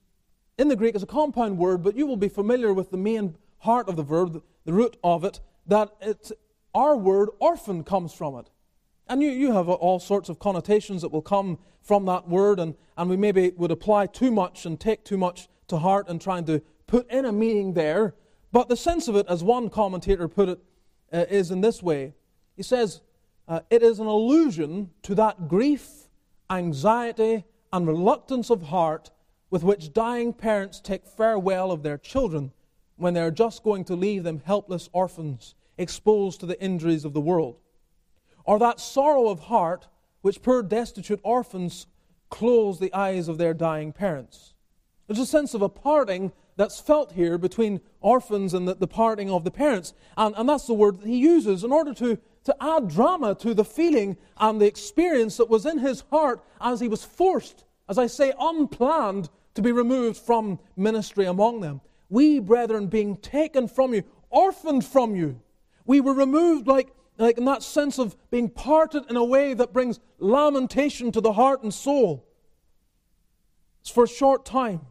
in 0.58 0.68
the 0.68 0.76
Greek 0.76 0.96
is 0.96 1.04
a 1.04 1.08
compound 1.08 1.58
word, 1.58 1.84
but 1.84 1.96
you 1.96 2.08
will 2.08 2.18
be 2.18 2.30
familiar 2.30 2.74
with 2.74 2.90
the 2.90 2.98
main 2.98 3.36
heart 3.60 3.88
of 3.88 3.96
the 3.96 4.04
verb, 4.04 4.42
the 4.66 4.74
root 4.74 4.98
of 5.04 5.24
it, 5.24 5.40
that 5.68 5.92
it's, 6.02 6.32
our 6.74 6.98
word 6.98 7.30
orphan 7.40 7.84
comes 7.84 8.14
from 8.14 8.36
it. 8.36 8.50
And 9.10 9.22
you, 9.22 9.30
you 9.30 9.54
have 9.54 9.70
all 9.70 10.00
sorts 10.00 10.30
of 10.30 10.40
connotations 10.40 11.02
that 11.02 11.12
will 11.12 11.22
come 11.22 11.60
from 11.82 12.06
that 12.06 12.28
word, 12.28 12.60
and, 12.60 12.76
and 12.98 13.10
we 13.10 13.16
maybe 13.16 13.52
would 13.56 13.72
apply 13.72 14.08
too 14.08 14.32
much 14.32 14.66
and 14.66 14.80
take 14.80 15.04
too 15.04 15.18
much 15.18 15.48
to 15.70 15.78
heart 15.78 16.08
and 16.10 16.20
trying 16.20 16.46
to 16.46 16.62
put 16.88 17.10
in 17.10 17.26
a 17.26 17.32
meaning 17.32 17.74
there. 17.74 18.16
But 18.52 18.70
the 18.70 18.76
sense 18.78 19.08
of 19.08 19.16
it, 19.16 19.26
as 19.30 19.44
one 19.44 19.70
commentator 19.70 20.28
put 20.28 20.50
it, 20.50 20.60
uh, 21.12 21.26
is 21.30 21.52
in 21.52 21.62
this 21.62 21.82
way. 21.82 22.14
He 22.56 22.64
says, 22.64 23.02
uh, 23.48 23.62
It 23.70 23.84
is 23.84 24.00
an 24.00 24.08
allusion 24.08 24.92
to 25.04 25.16
that 25.16 25.48
grief, 25.48 26.10
anxiety, 26.50 27.46
and 27.72 27.88
reluctance 27.88 28.50
of 28.50 28.64
heart 28.64 29.12
with 29.50 29.64
which 29.64 29.94
dying 29.94 30.34
parents 30.34 30.82
take 30.82 31.06
farewell 31.06 31.72
of 31.72 31.84
their 31.84 31.98
children 31.98 32.52
when 32.98 33.14
they 33.14 33.22
are 33.22 33.32
just 33.32 33.64
going 33.64 33.86
to 33.86 33.96
leave 33.96 34.24
them 34.24 34.42
helpless 34.44 34.90
orphans, 34.92 35.56
exposed 35.78 36.40
to 36.40 36.46
the 36.46 36.62
injuries 36.62 37.06
of 37.06 37.14
the 37.14 37.22
world. 37.22 37.58
Or 38.48 38.58
that 38.58 38.80
sorrow 38.80 39.28
of 39.28 39.42
heart 39.42 39.88
which 40.22 40.42
poor 40.42 40.64
destitute 40.64 41.20
orphans 41.22 41.86
close 42.30 42.80
the 42.80 42.94
eyes 42.94 43.28
of 43.28 43.38
their 43.38 43.54
dying 43.54 43.94
parents. 43.94 44.56
There's 45.06 45.20
a 45.20 45.26
sense 45.26 45.54
of 45.54 45.62
a 45.62 45.70
parting 45.70 46.32
that's 46.56 46.80
felt 46.80 47.12
here 47.12 47.38
between 47.38 47.82
orphans 48.02 48.54
and 48.54 48.68
the, 48.68 48.74
the 48.74 48.88
parting 48.88 49.30
of 49.30 49.44
the 49.44 49.52
parents. 49.52 49.94
And, 50.18 50.34
and 50.36 50.50
that's 50.50 50.66
the 50.66 50.74
word 50.74 51.00
that 51.00 51.08
he 51.08 51.18
uses 51.18 51.64
in 51.64 51.72
order 51.72 51.94
to, 51.96 52.18
to 52.46 52.56
add 52.60 52.88
drama 52.88 53.36
to 53.36 53.54
the 53.54 53.64
feeling 53.64 54.18
and 54.38 54.60
the 54.60 54.66
experience 54.66 55.38
that 55.38 55.50
was 55.50 55.66
in 55.66 55.78
his 55.78 56.02
heart 56.10 56.44
as 56.60 56.80
he 56.80 56.88
was 56.88 57.04
forced, 57.06 57.64
as 57.88 57.98
I 57.98 58.08
say, 58.08 58.34
unplanned, 58.40 59.30
to 59.54 59.62
be 59.62 59.72
removed 59.72 60.18
from 60.18 60.60
ministry 60.76 61.26
among 61.26 61.62
them. 61.62 61.82
We, 62.10 62.40
brethren, 62.40 62.88
being 62.88 63.18
taken 63.18 63.68
from 63.68 63.94
you, 63.94 64.04
orphaned 64.30 64.86
from 64.86 65.16
you, 65.16 65.40
we 65.86 66.02
were 66.02 66.14
removed 66.14 66.68
like, 66.68 66.90
like 67.18 67.38
in 67.38 67.46
that 67.46 67.64
sense 67.64 67.98
of 68.00 68.16
being 68.30 68.50
parted 68.50 69.04
in 69.10 69.16
a 69.16 69.24
way 69.24 69.54
that 69.54 69.74
brings 69.74 70.00
lamentation 70.20 71.12
to 71.12 71.22
the 71.22 71.34
heart 71.34 71.64
and 71.64 71.74
soul. 71.74 72.26
It's 73.82 73.90
for 73.90 74.04
a 74.04 74.08
short 74.08 74.46
time. 74.46 74.82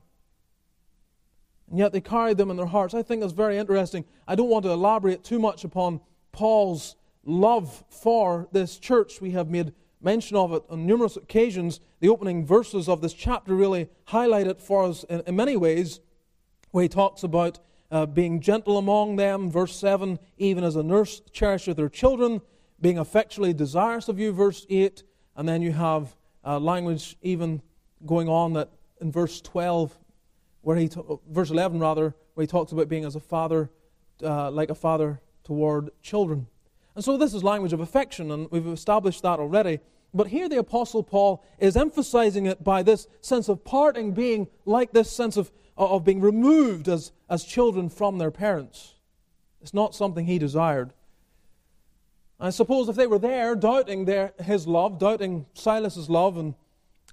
And 1.69 1.79
yet 1.79 1.93
they 1.93 2.01
carried 2.01 2.37
them 2.37 2.51
in 2.51 2.57
their 2.57 2.67
hearts. 2.67 2.95
I 2.95 3.03
think 3.03 3.21
that's 3.21 3.33
very 3.33 3.59
interesting. 3.59 4.05
I 4.27 4.35
don't 4.35 4.49
want 4.49 4.65
to 4.65 4.71
elaborate 4.71 5.25
too 5.25 5.39
much 5.39 5.65
upon 5.65 6.01
Paul's 6.33 6.97
love 7.25 7.85
for 7.89 8.49
this 8.53 8.79
church. 8.79 9.21
We 9.21 9.33
have 9.33 9.49
made 9.49 9.73
mention 10.01 10.37
of 10.37 10.53
it 10.53 10.63
on 10.71 10.87
numerous 10.87 11.17
occasions. 11.17 11.81
The 12.01 12.09
opening 12.09 12.47
verses 12.47 12.89
of 12.89 13.01
this 13.01 13.13
chapter 13.13 13.55
really 13.55 13.89
highlight 14.05 14.47
it 14.47 14.61
for 14.61 14.85
us 14.85 15.05
in, 15.05 15.23
in 15.27 15.37
many 15.37 15.57
ways, 15.57 16.01
where 16.71 16.83
he 16.83 16.89
talks 16.89 17.23
about 17.23 17.59
uh, 17.91 18.07
being 18.07 18.41
gentle 18.41 18.79
among 18.79 19.17
them, 19.17 19.51
verse 19.51 19.77
7, 19.77 20.19
even 20.39 20.65
as 20.65 20.77
a 20.77 20.83
nurse 20.83 21.21
cherisheth 21.33 21.79
her 21.79 21.89
children, 21.89 22.41
being 22.81 22.99
affectionately 22.99 23.55
desirous 23.55 24.09
of 24.09 24.19
you, 24.19 24.33
verse 24.33 24.67
8, 24.69 25.03
and 25.37 25.49
then 25.49 25.63
you 25.63 25.73
have 25.73 26.17
uh, 26.45 26.59
language 26.59 27.17
even 27.23 27.63
going 28.05 28.29
on 28.29 28.53
that 28.55 28.71
in 29.01 29.11
verse 29.11 29.41
12 29.41 29.97
where 30.67 30.77
he, 30.77 30.91
verse 31.31 31.51
11 31.51 31.79
rather, 31.79 32.13
where 32.35 32.43
he 32.43 32.47
talks 32.49 32.73
about 32.73 32.89
being 32.89 33.05
as 33.05 33.15
a 33.15 33.21
father, 33.21 33.71
uh, 34.23 34.51
like 34.51 34.69
a 34.69 34.75
father 34.75 35.21
toward 35.45 35.91
children. 36.03 36.49
And 36.97 37.05
so 37.05 37.17
this 37.17 37.35
is 37.35 37.45
language 37.45 37.73
of 37.73 37.79
affection, 37.79 38.33
and 38.33 38.51
we've 38.51 38.67
established 38.67 39.23
that 39.23 39.39
already. 39.39 39.79
But 40.13 40.27
here 40.27 40.49
the 40.49 40.59
Apostle 40.59 41.05
Paul 41.05 41.45
is 41.61 41.77
emphasizing 41.77 42.47
it 42.47 42.65
by 42.65 42.83
this 42.83 43.07
sense 43.21 43.49
of 43.49 43.65
parting 43.65 44.13
being 44.13 44.49
like 44.65 44.93
this 44.93 45.09
sense 45.09 45.37
of, 45.37 45.53
of 45.77 46.05
being 46.05 46.21
removed 46.21 46.89
as, 46.89 47.13
as 47.29 47.45
children 47.45 47.89
from 47.89 48.19
their 48.19 48.31
parents. 48.31 48.95
It's 49.61 49.75
not 49.75 49.95
something 49.95 50.27
he 50.27 50.39
desired. 50.39 50.93
I 52.39 52.51
suppose 52.51 52.89
if 52.89 52.97
they 52.97 53.07
were 53.07 53.19
there 53.19 53.55
doubting 53.55 54.05
their, 54.05 54.35
his 54.43 54.67
love, 54.67 54.99
doubting 54.99 55.47
Silas's 55.55 56.11
love, 56.11 56.37
and 56.37 56.55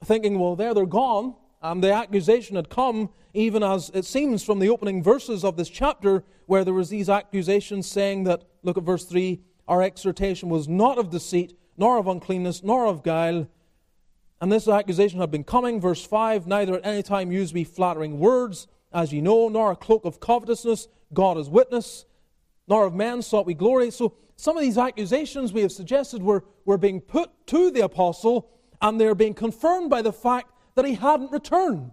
thinking, 0.04 0.38
well, 0.38 0.56
there 0.56 0.74
they're 0.74 0.86
gone, 0.86 1.36
and 1.62 1.82
the 1.84 1.94
accusation 1.94 2.58
had 2.58 2.70
come, 2.70 3.10
even 3.34 3.64
as 3.64 3.90
it 3.94 4.06
seems 4.06 4.44
from 4.44 4.60
the 4.60 4.70
opening 4.70 5.02
verses 5.02 5.46
of 5.46 5.56
this 5.56 5.70
chapter, 5.70 6.24
where 6.46 6.66
there 6.66 6.74
was 6.74 6.90
these 6.90 7.10
accusations 7.10 7.88
saying 7.88 8.26
that, 8.26 8.44
look 8.64 8.78
at 8.78 8.84
verse 8.84 9.06
3, 9.06 9.40
our 9.68 9.82
exhortation 9.82 10.50
was 10.50 10.68
not 10.68 10.98
of 10.98 11.10
deceit, 11.10 11.58
nor 11.78 11.98
of 11.98 12.08
uncleanness, 12.08 12.64
nor 12.64 12.86
of 12.86 13.02
guile. 13.02 13.48
And 14.42 14.52
this 14.52 14.68
accusation 14.68 15.22
had 15.22 15.32
been 15.32 15.46
coming. 15.46 15.80
Verse 15.80 16.06
5 16.06 16.48
Neither 16.48 16.76
at 16.76 16.86
any 16.86 17.02
time 17.02 17.32
used 17.32 17.54
we 17.54 17.64
flattering 17.64 18.20
words, 18.20 18.68
as 18.94 19.12
ye 19.12 19.22
know, 19.22 19.50
nor 19.50 19.72
a 19.72 19.76
cloak 19.76 20.06
of 20.06 20.20
covetousness, 20.20 20.88
God 21.14 21.38
is 21.38 21.50
witness, 21.50 22.06
nor 22.68 22.86
of 22.86 22.94
men 22.94 23.22
sought 23.22 23.46
we 23.46 23.54
glory. 23.54 23.92
So 23.92 24.16
some 24.36 24.58
of 24.58 24.64
these 24.64 24.78
accusations 24.78 25.54
we 25.54 25.62
have 25.62 25.72
suggested 25.72 26.22
were, 26.22 26.44
were 26.66 26.78
being 26.78 27.02
put 27.02 27.32
to 27.48 27.72
the 27.72 27.82
apostle, 27.82 28.50
and 28.82 29.00
they're 29.00 29.16
being 29.16 29.34
confirmed 29.34 29.90
by 29.90 30.02
the 30.02 30.14
fact 30.14 30.52
that 30.76 30.86
he 30.86 30.96
hadn't 30.96 31.32
returned. 31.32 31.92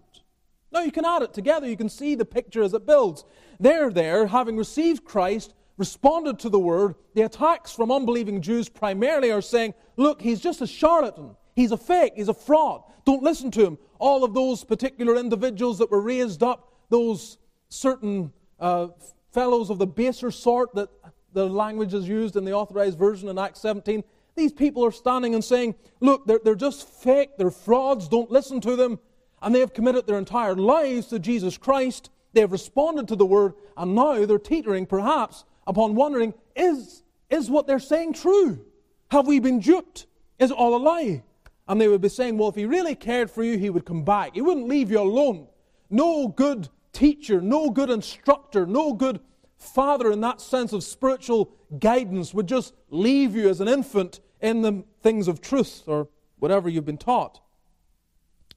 Now 0.72 0.82
you 0.82 0.92
can 0.92 1.04
add 1.04 1.22
it 1.22 1.34
together. 1.34 1.68
You 1.68 1.76
can 1.76 1.88
see 1.88 2.14
the 2.14 2.24
picture 2.24 2.62
as 2.62 2.74
it 2.74 2.86
builds. 2.86 3.24
They're 3.58 3.90
there, 3.90 4.26
having 4.26 4.56
received 4.56 5.04
Christ, 5.04 5.54
responded 5.76 6.38
to 6.40 6.48
the 6.48 6.58
word. 6.58 6.94
The 7.14 7.22
attacks 7.22 7.72
from 7.72 7.90
unbelieving 7.90 8.40
Jews 8.40 8.68
primarily 8.68 9.32
are 9.32 9.42
saying, 9.42 9.74
look, 9.96 10.22
he's 10.22 10.40
just 10.40 10.60
a 10.60 10.66
charlatan. 10.66 11.36
He's 11.56 11.72
a 11.72 11.76
fake. 11.76 12.12
He's 12.16 12.28
a 12.28 12.34
fraud. 12.34 12.82
Don't 13.04 13.22
listen 13.22 13.50
to 13.52 13.64
him. 13.66 13.78
All 13.98 14.24
of 14.24 14.32
those 14.32 14.64
particular 14.64 15.16
individuals 15.16 15.78
that 15.78 15.90
were 15.90 16.00
raised 16.00 16.42
up, 16.42 16.69
those 16.90 17.38
certain 17.68 18.32
uh, 18.58 18.88
fellows 19.32 19.70
of 19.70 19.78
the 19.78 19.86
baser 19.86 20.30
sort 20.30 20.74
that 20.74 20.90
the 21.32 21.48
language 21.48 21.94
is 21.94 22.08
used 22.08 22.36
in 22.36 22.44
the 22.44 22.52
authorized 22.52 22.98
version 22.98 23.28
in 23.28 23.38
Acts 23.38 23.60
17, 23.60 24.04
these 24.36 24.52
people 24.52 24.84
are 24.84 24.92
standing 24.92 25.34
and 25.34 25.44
saying, 25.44 25.74
Look, 26.00 26.26
they're, 26.26 26.40
they're 26.42 26.54
just 26.54 26.88
fake, 26.88 27.30
they're 27.38 27.50
frauds, 27.50 28.08
don't 28.08 28.30
listen 28.30 28.60
to 28.62 28.76
them. 28.76 28.98
And 29.42 29.54
they 29.54 29.60
have 29.60 29.72
committed 29.72 30.06
their 30.06 30.18
entire 30.18 30.54
lives 30.54 31.06
to 31.08 31.18
Jesus 31.18 31.56
Christ. 31.56 32.10
They 32.32 32.42
have 32.42 32.52
responded 32.52 33.08
to 33.08 33.16
the 33.16 33.26
word, 33.26 33.54
and 33.76 33.94
now 33.94 34.24
they're 34.26 34.38
teetering 34.38 34.86
perhaps 34.86 35.44
upon 35.66 35.94
wondering, 35.94 36.34
Is, 36.54 37.02
is 37.28 37.50
what 37.50 37.66
they're 37.66 37.78
saying 37.78 38.14
true? 38.14 38.64
Have 39.10 39.26
we 39.26 39.40
been 39.40 39.60
duped? 39.60 40.06
Is 40.38 40.50
it 40.50 40.56
all 40.56 40.76
a 40.76 40.78
lie? 40.78 41.22
And 41.68 41.80
they 41.80 41.88
would 41.88 42.00
be 42.00 42.08
saying, 42.08 42.38
Well, 42.38 42.48
if 42.48 42.54
he 42.54 42.66
really 42.66 42.94
cared 42.94 43.30
for 43.30 43.42
you, 43.42 43.58
he 43.58 43.70
would 43.70 43.84
come 43.84 44.04
back. 44.04 44.34
He 44.34 44.42
wouldn't 44.42 44.68
leave 44.68 44.90
you 44.90 45.00
alone. 45.00 45.48
No 45.90 46.28
good 46.28 46.68
teacher, 46.92 47.40
no 47.40 47.70
good 47.70 47.90
instructor, 47.90 48.66
no 48.66 48.92
good 48.92 49.20
father 49.56 50.10
in 50.10 50.20
that 50.22 50.40
sense 50.40 50.72
of 50.72 50.82
spiritual 50.82 51.52
guidance 51.78 52.32
would 52.32 52.46
just 52.46 52.74
leave 52.88 53.34
you 53.34 53.48
as 53.48 53.60
an 53.60 53.68
infant 53.68 54.20
in 54.40 54.62
the 54.62 54.84
things 55.02 55.28
of 55.28 55.40
truth 55.40 55.82
or 55.86 56.08
whatever 56.38 56.68
you've 56.68 56.86
been 56.86 56.98
taught. 56.98 57.40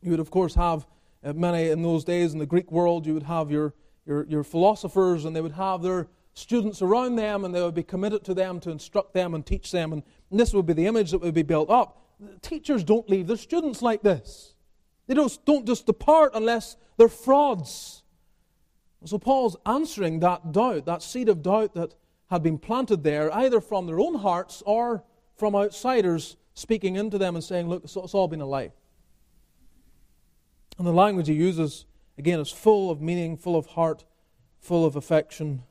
You 0.02 0.12
would, 0.12 0.20
of 0.20 0.32
course, 0.32 0.56
have 0.56 0.86
uh, 1.24 1.34
many 1.34 1.70
in 1.70 1.82
those 1.82 2.04
days 2.04 2.34
in 2.34 2.40
the 2.40 2.46
Greek 2.46 2.72
world, 2.72 3.06
you 3.06 3.14
would 3.14 3.24
have 3.24 3.52
your, 3.52 3.74
your, 4.06 4.26
your 4.26 4.44
philosophers 4.44 5.26
and 5.26 5.36
they 5.36 5.42
would 5.42 5.54
have 5.54 5.82
their 5.82 6.08
students 6.34 6.82
around 6.82 7.16
them 7.16 7.46
and 7.46 7.54
they 7.54 7.62
would 7.62 7.76
be 7.76 7.84
committed 7.84 8.24
to 8.26 8.34
them 8.34 8.60
to 8.60 8.72
instruct 8.72 9.14
them 9.14 9.34
and 9.34 9.46
teach 9.46 9.72
them. 9.72 9.94
And, 9.94 10.04
this 10.32 10.54
would 10.54 10.66
be 10.66 10.74
the 10.74 10.88
image 10.88 11.12
that 11.12 11.20
would 11.20 11.36
be 11.36 11.44
built 11.44 11.70
up. 11.70 12.02
Teachers 12.42 12.84
don't 12.84 13.08
leave 13.08 13.28
their 13.28 13.38
students 13.38 13.84
like 13.84 14.02
this. 14.02 14.56
They 15.08 15.14
don't, 15.14 15.38
don't 15.46 15.66
just 15.68 15.86
depart 15.86 16.32
unless 16.34 16.76
they're 16.98 17.08
frauds. 17.08 18.03
So 19.06 19.18
Paul's 19.18 19.58
answering 19.66 20.20
that 20.20 20.52
doubt, 20.52 20.86
that 20.86 21.02
seed 21.02 21.30
of 21.30 21.42
doubt 21.42 21.74
that 21.74 21.96
had 22.30 22.42
been 22.42 22.58
planted 22.58 23.04
there, 23.04 23.34
either 23.34 23.60
from 23.60 23.86
their 23.86 24.00
own 24.00 24.16
hearts 24.16 24.64
or 24.66 25.04
from 25.36 25.56
outsiders 25.56 26.38
speaking 26.54 26.96
into 26.96 27.18
them 27.18 27.36
and 27.36 27.44
saying, 27.44 27.68
Look, 27.68 27.84
it's 27.84 27.96
all 27.96 28.28
been 28.28 28.42
a 28.42 28.46
lie. 28.46 28.72
And 30.78 30.88
the 30.88 30.94
language 30.94 31.28
he 31.28 31.34
uses, 31.34 31.86
again, 32.18 32.40
is 32.40 32.52
full 32.52 32.90
of 32.90 33.02
meaning, 33.02 33.38
full 33.38 33.56
of 33.56 33.68
heart, 33.68 34.06
full 34.60 34.86
of 34.86 34.96
affection. 34.96 35.64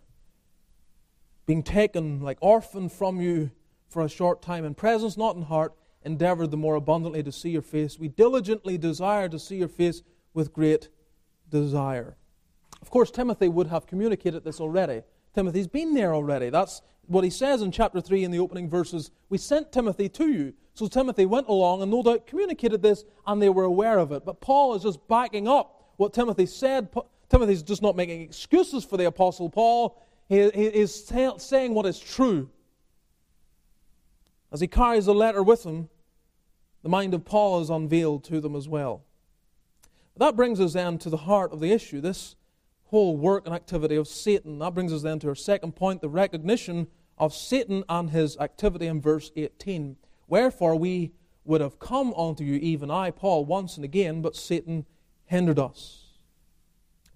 Being 1.47 1.63
taken 1.63 2.21
like 2.21 2.39
orphan 2.41 2.89
from 2.89 3.21
you 3.21 3.51
for 3.89 4.03
a 4.03 4.09
short 4.09 4.43
time 4.43 4.65
in 4.65 4.75
presence, 4.75 5.17
not 5.17 5.37
in 5.37 5.43
heart, 5.43 5.75
endeavored 6.05 6.51
the 6.51 6.57
more 6.57 6.77
abundantly 6.77 7.23
to 7.23 7.33
see 7.33 7.51
your 7.51 7.63
face. 7.63 7.99
We 7.99 8.09
diligently 8.09 8.79
desire 8.79 9.29
to 9.29 9.39
see 9.39 9.57
your 9.57 9.69
face 9.69 10.03
with 10.35 10.53
great 10.53 10.89
desire. 11.49 12.17
Of 12.83 12.91
course, 12.91 13.11
Timothy 13.11 13.49
would 13.49 13.69
have 13.69 13.87
communicated 13.87 14.45
this 14.45 14.61
already. 14.61 15.03
Timothy's 15.35 15.69
been 15.69 15.95
there 15.95 16.15
already. 16.15 16.51
That's 16.51 16.83
what 17.07 17.25
he 17.25 17.31
says 17.31 17.63
in 17.63 17.73
chapter 17.73 18.01
3 18.01 18.25
in 18.25 18.31
the 18.31 18.41
opening 18.41 18.69
verses. 18.69 19.11
We 19.29 19.39
sent 19.39 19.73
Timothy 19.73 20.09
to 20.11 20.29
you. 20.29 20.53
So 20.75 20.89
Timothy 20.89 21.27
went 21.27 21.49
along 21.49 21.83
and 21.83 21.91
no 21.91 22.03
doubt 22.03 22.27
communicated 22.27 22.83
this, 22.83 23.05
and 23.27 23.41
they 23.41 23.49
were 23.49 23.65
aware 23.65 23.99
of 23.99 24.13
it. 24.13 24.25
But 24.25 24.41
Paul 24.41 24.75
is 24.75 24.83
just 24.83 25.07
backing 25.09 25.47
up 25.47 25.93
what 25.97 26.13
Timothy 26.13 26.47
said. 26.47 26.89
Timothy's 27.29 27.63
just 27.63 27.83
not 27.83 27.97
making 27.97 28.23
excuses 28.23 28.85
for 28.85 28.97
the 28.97 29.07
Apostle 29.07 29.49
Paul. 29.49 30.03
He, 30.29 30.39
is 30.39 31.13
saying 31.39 31.75
what 31.75 31.87
is 31.87 31.99
true. 31.99 32.51
As 34.51 34.61
he 34.61 34.67
carries 34.67 35.07
the 35.07 35.15
letter 35.15 35.43
with 35.43 35.65
him, 35.65 35.89
the 36.83 36.89
mind 36.89 37.15
of 37.15 37.25
Paul 37.25 37.61
is 37.61 37.71
unveiled 37.71 38.25
to 38.25 38.41
them 38.41 38.57
as 38.57 38.69
well. 38.69 39.05
That 40.17 40.37
brings 40.37 40.61
us 40.61 40.75
then 40.75 40.99
to 40.99 41.11
the 41.11 41.17
heart 41.17 41.53
of 41.53 41.61
the 41.61 41.73
issue 41.73 42.01
this 42.01 42.37
whole 42.93 43.17
work 43.17 43.47
and 43.47 43.55
activity 43.55 43.97
of 43.97 44.07
Satan. 44.07 44.59
That 44.59 44.75
brings 44.75 44.93
us 44.93 45.01
then 45.01 45.19
to 45.21 45.29
our 45.29 45.35
second 45.35 45.75
point 45.75 46.03
the 46.03 46.11
recognition 46.11 46.89
of 47.17 47.33
Satan 47.33 47.85
and 47.89 48.11
his 48.11 48.37
activity 48.37 48.87
in 48.87 49.01
verse 49.01 49.33
18. 49.35 49.97
Wherefore 50.29 50.77
we 50.77 51.13
would 51.47 51.63
have 51.63 51.79
come 51.79 52.13
unto 52.13 52.45
you, 52.45 52.57
even 52.57 52.91
I, 52.91 53.11
Paul, 53.11 53.47
once 53.47 53.77
and 53.77 53.85
again, 53.85 54.21
but 54.21 54.37
Satan 54.37 54.85
hindered 55.25 55.59
us. 55.59 56.19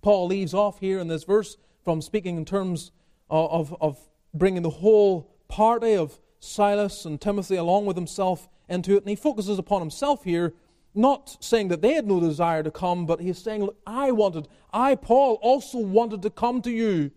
Paul 0.00 0.28
leaves 0.28 0.54
off 0.54 0.80
here 0.80 0.98
in 0.98 1.08
this 1.08 1.24
verse 1.24 1.58
from 1.84 2.00
speaking 2.00 2.38
in 2.38 2.46
terms 2.46 2.90
of, 3.28 3.70
of, 3.72 3.76
of 3.82 3.98
bringing 4.32 4.62
the 4.62 4.70
whole 4.70 5.30
party 5.46 5.94
of 5.94 6.18
Silas 6.40 7.04
and 7.04 7.20
Timothy 7.20 7.56
along 7.56 7.84
with 7.84 7.96
himself 7.96 8.48
into 8.66 8.94
it, 8.96 9.02
and 9.02 9.10
he 9.10 9.14
focuses 9.14 9.58
upon 9.58 9.82
himself 9.82 10.24
here 10.24 10.54
not 10.96 11.36
saying 11.40 11.68
that 11.68 11.82
they 11.82 11.94
had 11.94 12.06
no 12.06 12.20
desire 12.20 12.62
to 12.62 12.70
come, 12.70 13.06
but 13.06 13.20
he's 13.20 13.38
saying, 13.38 13.64
Look, 13.64 13.76
I 13.86 14.12
wanted, 14.12 14.48
I, 14.72 14.94
Paul, 14.94 15.38
also 15.42 15.78
wanted 15.78 16.22
to 16.22 16.30
come 16.30 16.62
to 16.62 16.70
you, 16.70 17.10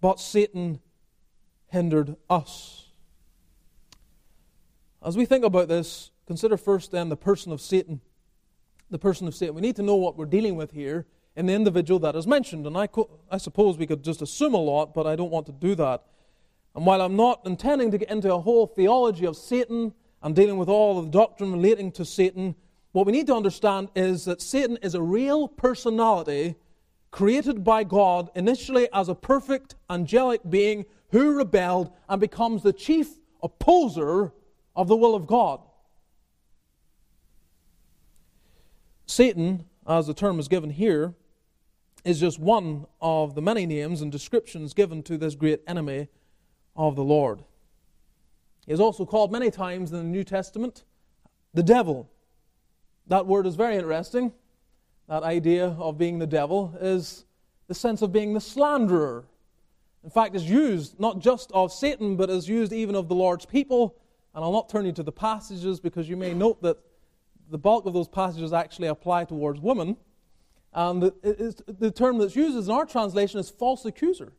but 0.00 0.20
Satan 0.20 0.80
hindered 1.68 2.16
us. 2.28 2.86
As 5.04 5.16
we 5.16 5.26
think 5.26 5.44
about 5.44 5.68
this, 5.68 6.10
consider 6.26 6.56
first 6.56 6.90
then 6.90 7.08
the 7.08 7.16
person 7.16 7.52
of 7.52 7.60
Satan. 7.60 8.00
The 8.90 8.98
person 8.98 9.28
of 9.28 9.34
Satan. 9.34 9.54
We 9.54 9.60
need 9.60 9.76
to 9.76 9.82
know 9.82 9.96
what 9.96 10.16
we're 10.16 10.26
dealing 10.26 10.56
with 10.56 10.72
here 10.72 11.06
in 11.36 11.46
the 11.46 11.52
individual 11.52 12.00
that 12.00 12.16
is 12.16 12.26
mentioned. 12.26 12.66
And 12.66 12.76
I, 12.76 12.88
co- 12.88 13.10
I 13.30 13.38
suppose 13.38 13.78
we 13.78 13.86
could 13.86 14.02
just 14.02 14.22
assume 14.22 14.54
a 14.54 14.58
lot, 14.58 14.94
but 14.94 15.06
I 15.06 15.14
don't 15.14 15.30
want 15.30 15.46
to 15.46 15.52
do 15.52 15.74
that. 15.76 16.04
And 16.74 16.84
while 16.84 17.00
I'm 17.00 17.16
not 17.16 17.42
intending 17.44 17.90
to 17.92 17.98
get 17.98 18.10
into 18.10 18.32
a 18.32 18.40
whole 18.40 18.66
theology 18.66 19.26
of 19.26 19.36
Satan 19.36 19.94
and 20.22 20.34
dealing 20.34 20.58
with 20.58 20.68
all 20.68 20.98
of 20.98 21.04
the 21.04 21.10
doctrine 21.10 21.52
relating 21.52 21.92
to 21.92 22.04
Satan, 22.04 22.56
what 22.98 23.06
we 23.06 23.12
need 23.12 23.28
to 23.28 23.34
understand 23.36 23.90
is 23.94 24.24
that 24.24 24.42
Satan 24.42 24.76
is 24.82 24.96
a 24.96 25.00
real 25.00 25.46
personality 25.46 26.56
created 27.12 27.62
by 27.62 27.84
God 27.84 28.28
initially 28.34 28.88
as 28.92 29.08
a 29.08 29.14
perfect 29.14 29.76
angelic 29.88 30.40
being 30.50 30.84
who 31.12 31.36
rebelled 31.36 31.92
and 32.08 32.20
becomes 32.20 32.64
the 32.64 32.72
chief 32.72 33.20
opposer 33.40 34.32
of 34.74 34.88
the 34.88 34.96
will 34.96 35.14
of 35.14 35.28
God. 35.28 35.60
Satan, 39.06 39.66
as 39.86 40.08
the 40.08 40.12
term 40.14 40.40
is 40.40 40.48
given 40.48 40.70
here, 40.70 41.14
is 42.04 42.18
just 42.18 42.40
one 42.40 42.84
of 43.00 43.36
the 43.36 43.42
many 43.42 43.64
names 43.64 44.02
and 44.02 44.10
descriptions 44.10 44.74
given 44.74 45.04
to 45.04 45.16
this 45.16 45.36
great 45.36 45.60
enemy 45.68 46.08
of 46.74 46.96
the 46.96 47.04
Lord. 47.04 47.44
He 48.66 48.72
is 48.72 48.80
also 48.80 49.06
called 49.06 49.30
many 49.30 49.52
times 49.52 49.92
in 49.92 49.98
the 49.98 50.02
New 50.02 50.24
Testament 50.24 50.82
the 51.54 51.62
devil. 51.62 52.10
That 53.08 53.26
word 53.26 53.46
is 53.46 53.54
very 53.54 53.76
interesting. 53.76 54.32
That 55.08 55.22
idea 55.22 55.74
of 55.78 55.96
being 55.96 56.18
the 56.18 56.26
devil 56.26 56.74
is 56.80 57.24
the 57.66 57.74
sense 57.74 58.02
of 58.02 58.12
being 58.12 58.34
the 58.34 58.40
slanderer. 58.40 59.24
In 60.04 60.10
fact, 60.10 60.36
is 60.36 60.48
used 60.48 61.00
not 61.00 61.18
just 61.18 61.50
of 61.52 61.72
Satan, 61.72 62.16
but 62.16 62.28
is 62.28 62.48
used 62.48 62.72
even 62.72 62.94
of 62.94 63.08
the 63.08 63.14
Lord's 63.14 63.46
people. 63.46 63.96
And 64.34 64.44
I'll 64.44 64.52
not 64.52 64.68
turn 64.68 64.84
you 64.84 64.92
to 64.92 65.02
the 65.02 65.12
passages 65.12 65.80
because 65.80 66.08
you 66.08 66.16
may 66.16 66.34
note 66.34 66.62
that 66.62 66.76
the 67.50 67.56
bulk 67.56 67.86
of 67.86 67.94
those 67.94 68.08
passages 68.08 68.52
actually 68.52 68.88
apply 68.88 69.24
towards 69.24 69.58
women. 69.58 69.96
And 70.74 71.02
the 71.02 71.92
term 71.94 72.18
that's 72.18 72.36
used 72.36 72.68
in 72.68 72.74
our 72.74 72.84
translation 72.84 73.40
is 73.40 73.48
false 73.48 73.86
accuser. 73.86 74.34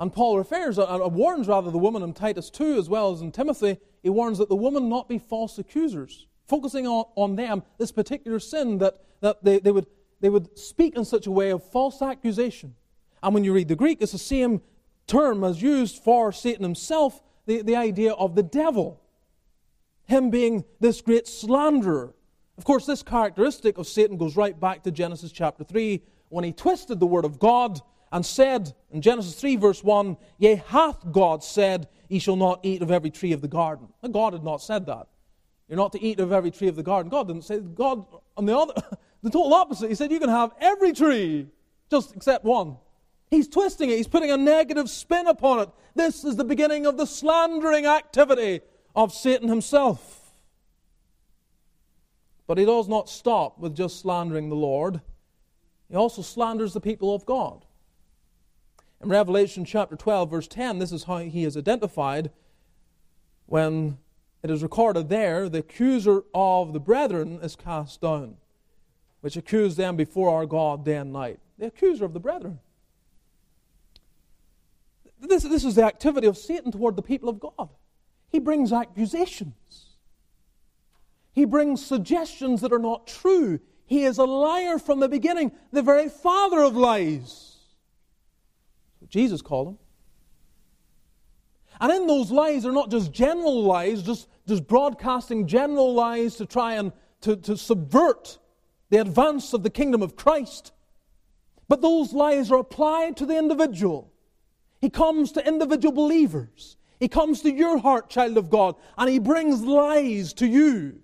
And 0.00 0.12
Paul 0.12 0.38
refers, 0.38 0.76
uh, 0.76 1.08
warns 1.12 1.46
rather 1.46 1.70
the 1.70 1.78
woman 1.78 2.02
in 2.02 2.14
Titus 2.14 2.50
2 2.50 2.78
as 2.78 2.88
well 2.88 3.12
as 3.12 3.20
in 3.20 3.30
Timothy, 3.30 3.78
he 4.02 4.10
warns 4.10 4.38
that 4.38 4.48
the 4.48 4.56
woman 4.56 4.88
not 4.88 5.08
be 5.08 5.18
false 5.18 5.58
accusers 5.58 6.26
focusing 6.50 6.86
on, 6.86 7.04
on 7.14 7.36
them, 7.36 7.62
this 7.78 7.92
particular 7.92 8.40
sin, 8.40 8.78
that, 8.78 8.96
that 9.20 9.42
they, 9.42 9.60
they, 9.60 9.70
would, 9.70 9.86
they 10.20 10.28
would 10.28 10.58
speak 10.58 10.96
in 10.96 11.04
such 11.04 11.26
a 11.26 11.30
way 11.30 11.50
of 11.50 11.62
false 11.70 12.02
accusation. 12.02 12.74
And 13.22 13.32
when 13.32 13.44
you 13.44 13.54
read 13.54 13.68
the 13.68 13.76
Greek, 13.76 14.02
it's 14.02 14.12
the 14.12 14.18
same 14.18 14.60
term 15.06 15.44
as 15.44 15.62
used 15.62 16.02
for 16.02 16.32
Satan 16.32 16.64
himself, 16.64 17.22
the, 17.46 17.62
the 17.62 17.76
idea 17.76 18.12
of 18.12 18.34
the 18.34 18.42
devil. 18.42 19.00
Him 20.06 20.30
being 20.30 20.64
this 20.80 21.00
great 21.00 21.28
slanderer. 21.28 22.14
Of 22.58 22.64
course, 22.64 22.84
this 22.84 23.02
characteristic 23.02 23.78
of 23.78 23.86
Satan 23.86 24.16
goes 24.16 24.36
right 24.36 24.58
back 24.58 24.82
to 24.82 24.90
Genesis 24.90 25.32
chapter 25.32 25.62
3 25.62 26.02
when 26.30 26.44
he 26.44 26.52
twisted 26.52 26.98
the 26.98 27.06
word 27.06 27.24
of 27.24 27.38
God 27.38 27.80
and 28.12 28.26
said 28.26 28.74
in 28.90 29.02
Genesis 29.02 29.34
3, 29.34 29.56
verse 29.56 29.84
1, 29.84 30.16
Yea, 30.38 30.56
hath 30.66 31.12
God 31.12 31.44
said, 31.44 31.88
Ye 32.08 32.18
shall 32.18 32.36
not 32.36 32.60
eat 32.64 32.82
of 32.82 32.90
every 32.90 33.10
tree 33.10 33.32
of 33.32 33.40
the 33.40 33.48
garden. 33.48 33.88
God 34.10 34.32
had 34.32 34.42
not 34.42 34.60
said 34.60 34.86
that. 34.86 35.06
You're 35.70 35.76
not 35.76 35.92
to 35.92 36.02
eat 36.02 36.18
of 36.18 36.32
every 36.32 36.50
tree 36.50 36.66
of 36.66 36.74
the 36.74 36.82
garden. 36.82 37.10
God 37.10 37.28
didn't 37.28 37.44
say, 37.44 37.60
God, 37.60 38.04
on 38.36 38.44
the 38.44 38.58
other, 38.58 38.74
the 39.22 39.30
total 39.30 39.54
opposite. 39.54 39.88
He 39.88 39.94
said, 39.94 40.10
you 40.10 40.18
can 40.18 40.28
have 40.28 40.50
every 40.60 40.92
tree, 40.92 41.46
just 41.88 42.14
except 42.16 42.44
one. 42.44 42.76
He's 43.30 43.46
twisting 43.46 43.88
it, 43.88 43.96
he's 43.96 44.08
putting 44.08 44.32
a 44.32 44.36
negative 44.36 44.90
spin 44.90 45.28
upon 45.28 45.60
it. 45.60 45.68
This 45.94 46.24
is 46.24 46.34
the 46.34 46.44
beginning 46.44 46.86
of 46.86 46.96
the 46.96 47.06
slandering 47.06 47.86
activity 47.86 48.62
of 48.96 49.12
Satan 49.14 49.48
himself. 49.48 50.32
But 52.48 52.58
he 52.58 52.64
does 52.64 52.88
not 52.88 53.08
stop 53.08 53.60
with 53.60 53.76
just 53.76 54.00
slandering 54.00 54.48
the 54.48 54.56
Lord, 54.56 55.00
he 55.88 55.94
also 55.94 56.22
slanders 56.22 56.72
the 56.72 56.80
people 56.80 57.14
of 57.14 57.24
God. 57.24 57.64
In 59.00 59.08
Revelation 59.08 59.64
chapter 59.64 59.94
12, 59.94 60.30
verse 60.30 60.48
10, 60.48 60.80
this 60.80 60.90
is 60.90 61.04
how 61.04 61.18
he 61.18 61.44
is 61.44 61.56
identified 61.56 62.32
when 63.46 63.98
it 64.42 64.50
is 64.50 64.62
recorded 64.62 65.08
there, 65.08 65.48
the 65.48 65.58
accuser 65.58 66.22
of 66.34 66.72
the 66.72 66.80
brethren 66.80 67.40
is 67.42 67.56
cast 67.56 68.00
down, 68.00 68.36
which 69.20 69.36
accused 69.36 69.76
them 69.76 69.96
before 69.96 70.30
our 70.30 70.46
God 70.46 70.84
day 70.84 70.96
and 70.96 71.12
night. 71.12 71.40
The 71.58 71.66
accuser 71.66 72.04
of 72.04 72.14
the 72.14 72.20
brethren. 72.20 72.58
This, 75.20 75.42
this 75.42 75.64
is 75.64 75.74
the 75.74 75.84
activity 75.84 76.26
of 76.26 76.38
Satan 76.38 76.72
toward 76.72 76.96
the 76.96 77.02
people 77.02 77.28
of 77.28 77.38
God. 77.38 77.68
He 78.30 78.38
brings 78.38 78.72
accusations. 78.72 79.90
He 81.32 81.44
brings 81.44 81.84
suggestions 81.84 82.62
that 82.62 82.72
are 82.72 82.78
not 82.78 83.06
true. 83.06 83.60
He 83.84 84.04
is 84.04 84.18
a 84.18 84.24
liar 84.24 84.78
from 84.78 85.00
the 85.00 85.08
beginning, 85.08 85.52
the 85.72 85.82
very 85.82 86.08
father 86.08 86.62
of 86.62 86.76
lies. 86.76 87.56
Jesus 89.08 89.42
called 89.42 89.68
him. 89.68 89.78
And 91.80 91.90
in 91.90 92.06
those 92.06 92.30
lies 92.30 92.62
they're 92.62 92.72
not 92.72 92.90
just 92.90 93.12
general 93.12 93.62
lies, 93.62 94.02
just, 94.02 94.28
just 94.46 94.66
broadcasting 94.66 95.46
general 95.46 95.94
lies 95.94 96.36
to 96.36 96.46
try 96.46 96.74
and 96.74 96.92
to, 97.22 97.36
to 97.36 97.56
subvert 97.56 98.38
the 98.90 98.98
advance 99.00 99.52
of 99.52 99.62
the 99.62 99.70
kingdom 99.70 100.02
of 100.02 100.16
Christ. 100.16 100.72
But 101.68 101.80
those 101.80 102.12
lies 102.12 102.50
are 102.50 102.58
applied 102.58 103.16
to 103.18 103.26
the 103.26 103.38
individual. 103.38 104.12
He 104.80 104.90
comes 104.90 105.32
to 105.32 105.46
individual 105.46 105.92
believers. 105.92 106.76
He 106.98 107.08
comes 107.08 107.42
to 107.42 107.52
your 107.52 107.78
heart, 107.78 108.10
child 108.10 108.36
of 108.36 108.50
God, 108.50 108.74
and 108.98 109.08
he 109.08 109.18
brings 109.18 109.62
lies 109.62 110.32
to 110.34 110.46
you. 110.46 111.00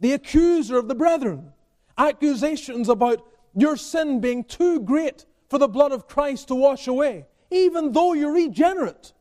The 0.00 0.12
accuser 0.12 0.76
of 0.76 0.88
the 0.88 0.94
brethren. 0.94 1.52
Accusations 1.96 2.88
about 2.88 3.26
your 3.54 3.76
sin 3.76 4.20
being 4.20 4.44
too 4.44 4.80
great 4.80 5.24
for 5.48 5.58
the 5.58 5.68
blood 5.68 5.92
of 5.92 6.08
Christ 6.08 6.48
to 6.48 6.54
wash 6.54 6.88
away, 6.88 7.26
even 7.50 7.92
though 7.92 8.12
you're 8.12 8.32
regenerate. 8.34 9.12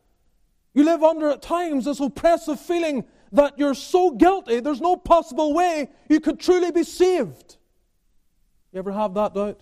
You 0.74 0.84
live 0.84 1.04
under 1.04 1.30
at 1.30 1.42
times 1.42 1.86
this 1.86 2.00
oppressive 2.00 2.60
feeling 2.60 3.06
that 3.32 3.58
you're 3.58 3.76
so 3.76 4.12
guilty, 4.12 4.60
there's 4.60 4.82
no 4.82 4.96
possible 4.96 5.54
way 5.54 5.90
you 6.10 6.20
could 6.20 6.40
truly 6.40 6.72
be 6.72 6.84
saved. 6.84 7.58
You 8.72 8.80
ever 8.80 8.92
have 8.92 9.14
that 9.16 9.34
doubt? 9.34 9.62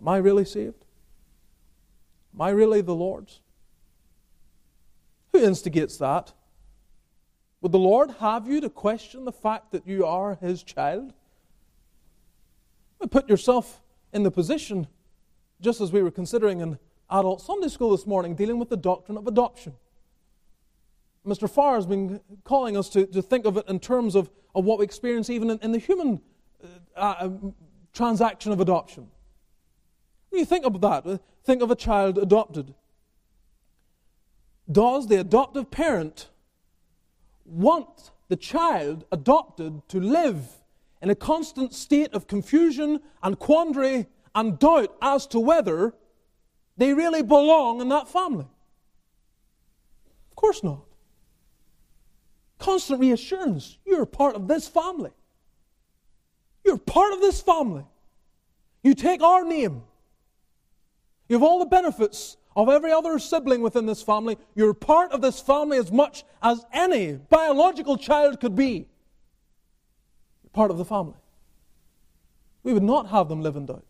Am 0.00 0.08
I 0.08 0.18
really 0.18 0.44
saved? 0.44 0.84
Am 2.34 2.42
I 2.42 2.50
really 2.50 2.80
the 2.80 2.94
Lord's? 2.94 3.40
Who 5.32 5.42
instigates 5.42 5.96
that? 5.98 6.32
Would 7.60 7.72
the 7.72 7.78
Lord 7.78 8.10
have 8.20 8.46
you 8.46 8.60
to 8.60 8.70
question 8.70 9.24
the 9.24 9.32
fact 9.32 9.72
that 9.72 9.86
you 9.86 10.06
are 10.06 10.36
His 10.40 10.62
child? 10.62 11.12
Put 13.10 13.28
yourself 13.28 13.80
in 14.12 14.22
the 14.22 14.30
position, 14.30 14.86
just 15.60 15.80
as 15.80 15.92
we 15.92 16.02
were 16.02 16.10
considering 16.10 16.60
in 16.60 16.78
adult 17.10 17.40
Sunday 17.40 17.68
school 17.68 17.90
this 17.90 18.06
morning, 18.06 18.34
dealing 18.34 18.58
with 18.58 18.68
the 18.68 18.76
doctrine 18.76 19.16
of 19.16 19.26
adoption. 19.26 19.74
Mr. 21.26 21.50
Farr 21.50 21.74
has 21.74 21.86
been 21.86 22.20
calling 22.44 22.76
us 22.76 22.88
to, 22.90 23.06
to 23.06 23.20
think 23.20 23.46
of 23.46 23.56
it 23.56 23.64
in 23.68 23.80
terms 23.80 24.14
of, 24.14 24.30
of 24.54 24.64
what 24.64 24.78
we 24.78 24.84
experience 24.84 25.28
even 25.28 25.50
in, 25.50 25.58
in 25.58 25.72
the 25.72 25.78
human 25.78 26.20
uh, 26.96 27.00
uh, 27.00 27.30
transaction 27.92 28.52
of 28.52 28.60
adoption. 28.60 29.08
When 30.30 30.38
you 30.38 30.46
think 30.46 30.64
of 30.64 30.80
that, 30.80 31.06
uh, 31.06 31.18
think 31.44 31.62
of 31.62 31.70
a 31.70 31.76
child 31.76 32.18
adopted. 32.18 32.74
Does 34.70 35.08
the 35.08 35.20
adoptive 35.20 35.70
parent 35.70 36.28
want 37.44 38.10
the 38.28 38.36
child 38.36 39.04
adopted 39.12 39.88
to 39.88 40.00
live 40.00 40.48
in 41.02 41.10
a 41.10 41.14
constant 41.14 41.72
state 41.72 42.12
of 42.12 42.26
confusion 42.26 43.00
and 43.22 43.38
quandary 43.38 44.06
and 44.34 44.58
doubt 44.58 44.96
as 45.00 45.26
to 45.28 45.40
whether 45.40 45.94
they 46.76 46.92
really 46.92 47.22
belong 47.22 47.80
in 47.80 47.88
that 47.88 48.08
family? 48.08 48.46
Of 50.30 50.36
course 50.36 50.62
not. 50.62 50.80
Constant 52.58 53.00
reassurance 53.00 53.78
you're 53.84 54.06
part 54.06 54.34
of 54.34 54.48
this 54.48 54.68
family. 54.68 55.10
You're 56.64 56.78
part 56.78 57.12
of 57.12 57.20
this 57.20 57.40
family. 57.40 57.84
You 58.82 58.94
take 58.94 59.22
our 59.22 59.44
name. 59.44 59.82
You 61.28 61.36
have 61.36 61.42
all 61.42 61.58
the 61.58 61.66
benefits 61.66 62.36
of 62.54 62.68
every 62.68 62.92
other 62.92 63.18
sibling 63.18 63.60
within 63.60 63.86
this 63.86 64.02
family. 64.02 64.38
You're 64.54 64.74
part 64.74 65.12
of 65.12 65.20
this 65.20 65.40
family 65.40 65.78
as 65.78 65.92
much 65.92 66.24
as 66.42 66.64
any 66.72 67.14
biological 67.14 67.98
child 67.98 68.40
could 68.40 68.56
be. 68.56 68.88
You're 70.42 70.50
part 70.52 70.70
of 70.70 70.78
the 70.78 70.84
family. 70.84 71.18
We 72.62 72.72
would 72.72 72.82
not 72.82 73.08
have 73.08 73.28
them 73.28 73.42
live 73.42 73.56
in 73.56 73.66
doubt. 73.66 73.84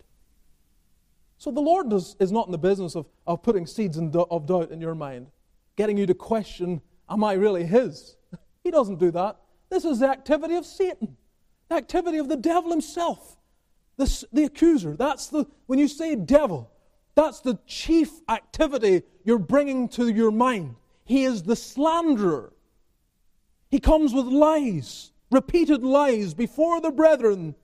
So 1.38 1.50
the 1.50 1.60
Lord 1.60 1.90
does, 1.90 2.16
is 2.18 2.32
not 2.32 2.46
in 2.46 2.52
the 2.52 2.58
business 2.58 2.96
of, 2.96 3.06
of 3.26 3.42
putting 3.42 3.66
seeds 3.66 3.98
do, 3.98 4.26
of 4.30 4.46
doubt 4.46 4.70
in 4.70 4.80
your 4.80 4.94
mind, 4.94 5.28
getting 5.76 5.98
you 5.98 6.06
to 6.06 6.14
question, 6.14 6.80
Am 7.08 7.22
I 7.22 7.34
really 7.34 7.64
His? 7.64 8.16
He 8.64 8.72
doesn't 8.72 8.98
do 8.98 9.12
that. 9.12 9.36
This 9.70 9.84
is 9.84 10.00
the 10.00 10.08
activity 10.08 10.56
of 10.56 10.66
Satan, 10.66 11.16
the 11.68 11.76
activity 11.76 12.18
of 12.18 12.28
the 12.28 12.36
devil 12.36 12.72
himself, 12.72 13.36
the, 13.96 14.26
the 14.32 14.42
accuser. 14.42 14.96
That's 14.96 15.28
the, 15.28 15.46
when 15.66 15.78
you 15.78 15.86
say 15.86 16.16
devil, 16.16 16.68
that's 17.14 17.40
the 17.40 17.58
chief 17.66 18.10
activity 18.28 19.02
you're 19.24 19.38
bringing 19.38 19.88
to 19.90 20.08
your 20.08 20.32
mind. 20.32 20.74
He 21.04 21.24
is 21.24 21.44
the 21.44 21.54
slanderer. 21.54 22.52
He 23.70 23.78
comes 23.78 24.12
with 24.12 24.26
lies, 24.26 25.12
repeated 25.30 25.84
lies 25.84 26.34
before 26.34 26.80
the 26.80 26.90
brethren. 26.90 27.54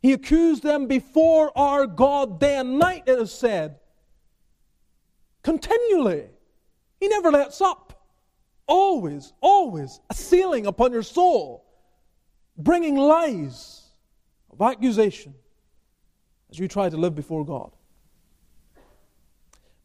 He 0.00 0.12
accused 0.12 0.62
them 0.62 0.86
before 0.86 1.56
our 1.56 1.86
God 1.86 2.38
day 2.40 2.56
and 2.56 2.78
night, 2.78 3.04
it 3.06 3.18
is 3.18 3.32
said. 3.32 3.78
Continually. 5.42 6.26
He 7.00 7.08
never 7.08 7.30
lets 7.30 7.60
up 7.60 8.06
always, 8.66 9.32
always 9.40 10.00
a 10.10 10.12
assailing 10.12 10.66
upon 10.66 10.92
your 10.92 11.02
soul, 11.02 11.64
bringing 12.56 12.96
lies 12.96 13.82
of 14.50 14.60
accusation 14.60 15.34
as 16.50 16.58
you 16.58 16.68
try 16.68 16.88
to 16.88 16.96
live 16.96 17.14
before 17.14 17.44
God. 17.44 17.72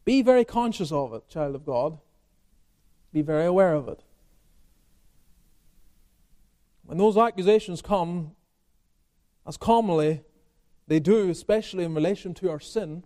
Be 0.04 0.22
very 0.22 0.44
conscious 0.44 0.92
of 0.92 1.14
it, 1.14 1.28
child 1.28 1.54
of 1.54 1.64
God. 1.64 1.98
Be 3.12 3.22
very 3.22 3.46
aware 3.46 3.74
of 3.74 3.88
it. 3.88 4.02
When 6.84 6.98
those 6.98 7.16
accusations 7.16 7.80
come, 7.80 8.32
as 9.46 9.56
commonly 9.56 10.22
they 10.86 11.00
do, 11.00 11.30
especially 11.30 11.84
in 11.84 11.94
relation 11.94 12.34
to 12.34 12.50
our 12.50 12.60
sin, 12.60 13.04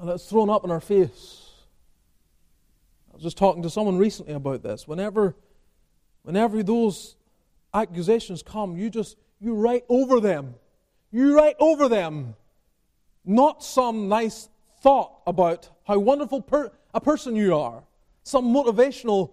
and 0.00 0.10
it's 0.10 0.28
thrown 0.28 0.50
up 0.50 0.64
in 0.64 0.70
our 0.70 0.80
face 0.80 1.42
I 3.12 3.16
was 3.16 3.22
just 3.22 3.36
talking 3.36 3.62
to 3.62 3.70
someone 3.70 3.98
recently 3.98 4.32
about 4.32 4.62
this. 4.62 4.88
Whenever, 4.88 5.36
whenever 6.22 6.62
those 6.62 7.16
accusations 7.74 8.42
come, 8.42 8.78
you 8.78 8.88
just 8.88 9.18
you 9.38 9.54
write 9.54 9.84
over 9.88 10.18
them. 10.18 10.54
You 11.10 11.36
write 11.36 11.56
over 11.60 11.88
them. 11.88 12.36
Not 13.24 13.62
some 13.62 14.08
nice 14.08 14.48
thought 14.80 15.12
about 15.26 15.68
how 15.86 15.98
wonderful 15.98 16.40
per- 16.40 16.72
a 16.94 17.00
person 17.00 17.36
you 17.36 17.54
are, 17.54 17.84
some 18.22 18.46
motivational 18.46 19.32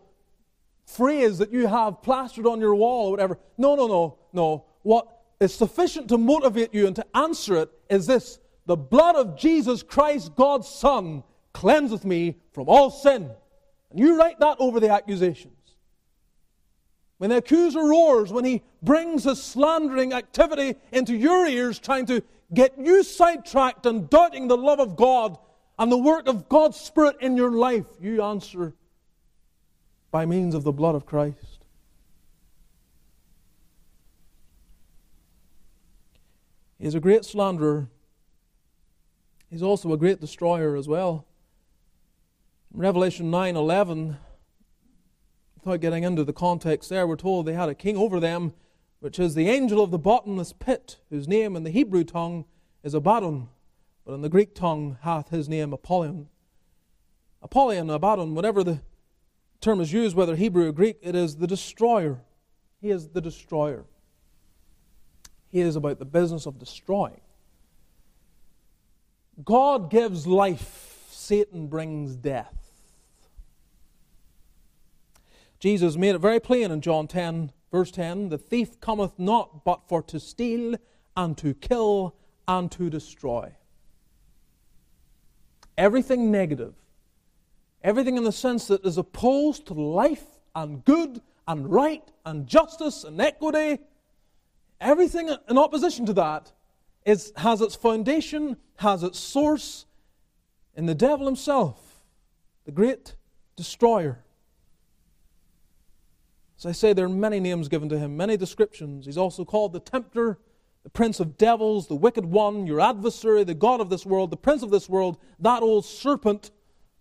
phrase 0.86 1.38
that 1.38 1.52
you 1.52 1.68
have 1.68 2.02
plastered 2.02 2.46
on 2.46 2.60
your 2.60 2.76
wall 2.76 3.08
or 3.08 3.12
whatever. 3.12 3.40
No, 3.58 3.76
no, 3.76 3.88
no, 3.88 4.18
no. 4.34 4.66
What 4.84 5.08
is 5.40 5.54
sufficient 5.54 6.10
to 6.10 6.18
motivate 6.18 6.74
you 6.74 6.88
and 6.88 6.96
to 6.96 7.06
answer 7.16 7.56
it 7.58 7.70
is 7.90 8.08
this 8.08 8.40
The 8.66 8.78
blood 8.78 9.16
of 9.16 9.38
Jesus 9.38 9.84
Christ, 9.84 10.36
God's 10.36 10.68
Son, 10.68 11.24
cleanseth 11.54 12.06
me 12.06 12.38
from 12.52 12.70
all 12.70 12.90
sin. 12.90 13.30
And 13.92 14.00
you 14.00 14.18
write 14.18 14.40
that 14.40 14.58
over 14.60 14.80
the 14.80 14.90
accusations. 14.90 15.54
When 17.18 17.32
the 17.32 17.38
accuser 17.38 17.84
roars, 17.84 18.32
when 18.32 18.46
he 18.46 18.62
brings 18.82 19.26
his 19.26 19.44
slandering 19.44 20.14
activity 20.14 20.76
into 20.92 21.16
your 21.16 21.46
ears, 21.48 21.78
trying 21.78 22.06
to 22.06 22.24
get 22.54 22.78
you 22.78 23.04
sidetracked 23.04 23.86
and 23.86 24.10
doubting 24.10 24.48
the 24.48 24.58
love 24.58 24.80
of 24.80 24.96
God 24.96 25.38
and 25.78 25.92
the 25.92 25.98
work 25.98 26.28
of 26.28 26.48
God's 26.48 26.78
Spirit 26.78 27.18
in 27.20 27.36
your 27.36 27.52
life, 27.52 27.86
you 28.00 28.24
answer 28.24 28.74
by 30.12 30.26
means 30.26 30.56
of 30.56 30.64
the 30.64 30.72
blood 30.72 30.96
of 30.96 31.06
Christ. 31.06 31.49
He 36.80 36.88
is 36.88 36.96
a 36.96 37.00
great 37.02 37.26
slanderer. 37.26 37.90
He's 39.50 39.62
also 39.62 39.92
a 39.92 39.98
great 39.98 40.22
destroyer 40.22 40.78
as 40.78 40.88
well. 40.88 41.26
Revelation 42.72 43.30
9 43.30 43.56
11, 43.56 44.18
without 45.56 45.82
getting 45.82 46.04
into 46.04 46.24
the 46.24 46.32
context 46.32 46.90
there, 46.90 47.06
we're 47.06 47.16
told 47.16 47.46
they 47.46 47.54
had 47.54 47.68
a 47.68 47.76
king 47.76 47.98
over 47.98 48.20
them, 48.20 48.54
which 49.00 49.20
is 49.20 49.36
the 49.36 49.50
angel 49.50 49.84
of 49.84 49.92
the 49.92 49.98
bottomless 49.98 50.54
pit, 50.54 51.00
whose 51.10 51.28
name 51.28 51.56
in 51.56 51.64
the 51.64 51.72
Hebrew 51.72 52.04
tongue 52.04 52.46
is 52.84 52.94
Abaddon, 52.94 53.50
but 54.06 54.14
in 54.14 54.22
the 54.22 54.30
Greek 54.30 54.56
tongue 54.56 54.98
hath 55.02 55.30
his 55.30 55.50
name 55.50 55.74
Apollyon. 55.74 56.30
Apollyon, 57.42 57.90
Abaddon, 57.90 58.36
whatever 58.36 58.64
the 58.64 58.82
term 59.60 59.82
is 59.82 59.92
used, 59.92 60.16
whether 60.16 60.36
Hebrew 60.36 60.70
or 60.70 60.72
Greek, 60.72 60.98
it 61.02 61.16
is 61.16 61.38
the 61.38 61.48
destroyer. 61.48 62.22
He 62.80 62.90
is 62.92 63.10
the 63.10 63.22
destroyer. 63.22 63.86
He 65.52 65.62
is 65.62 65.76
about 65.76 66.00
the 66.00 66.06
business 66.06 66.46
of 66.46 66.60
destroying. 66.60 67.22
God 69.44 69.90
gives 69.90 70.28
life, 70.28 71.08
Satan 71.10 71.68
brings 71.68 72.16
death. 72.16 72.56
Jesus 75.60 75.98
made 75.98 76.16
it 76.16 76.20
very 76.20 76.40
plain 76.40 76.72
in 76.72 76.82
John 76.82 77.08
10, 77.08 77.52
verse 77.72 77.92
10 77.92 78.30
the 78.30 78.38
thief 78.38 78.80
cometh 78.80 79.18
not 79.18 79.64
but 79.66 79.88
for 79.88 80.02
to 80.04 80.20
steal 80.20 80.76
and 81.16 81.38
to 81.38 81.54
kill 81.54 82.16
and 82.48 82.72
to 82.72 82.90
destroy. 82.90 83.54
Everything 85.78 86.32
negative, 86.32 86.76
everything 87.84 88.18
in 88.18 88.24
the 88.24 88.32
sense 88.32 88.68
that 88.68 88.86
is 88.86 88.98
opposed 88.98 89.68
to 89.68 89.74
life 89.74 90.26
and 90.56 90.84
good 90.84 91.22
and 91.48 91.70
right 91.70 92.04
and 92.26 92.48
justice 92.48 93.04
and 93.04 93.20
equity, 93.22 93.80
everything 94.80 95.30
in 95.50 95.58
opposition 95.58 96.06
to 96.06 96.14
that 96.14 96.52
is, 97.06 97.34
has 97.38 97.62
its 97.62 97.76
foundation, 97.76 98.58
has 98.78 99.04
its 99.04 99.20
source 99.20 99.86
in 100.76 100.86
the 100.86 100.96
devil 100.96 101.26
himself, 101.26 102.02
the 102.66 102.72
great 102.72 103.16
destroyer. 103.56 104.20
As 106.58 106.66
I 106.66 106.72
say, 106.74 106.94
there 106.94 107.06
are 107.06 107.10
many 107.10 107.40
names 107.40 107.70
given 107.70 107.88
to 107.90 107.98
him, 107.98 108.18
many 108.18 108.36
descriptions. 108.36 109.06
He's 109.06 109.18
also 109.18 109.46
called 109.46 109.72
the 109.72 109.80
tempter, 109.80 110.40
the 110.84 110.90
prince 110.90 111.20
of 111.20 111.38
devils, 111.38 111.88
the 111.88 111.96
wicked 111.96 112.26
one, 112.26 112.68
your 112.68 112.82
adversary, 112.82 113.44
the 113.44 113.54
God 113.54 113.80
of 113.80 113.90
this 113.90 114.06
world, 114.06 114.30
the 114.30 114.38
prince 114.38 114.62
of 114.62 114.70
this 114.70 114.90
world, 114.90 115.18
that 115.40 115.62
old 115.62 115.86
serpent, 115.86 116.52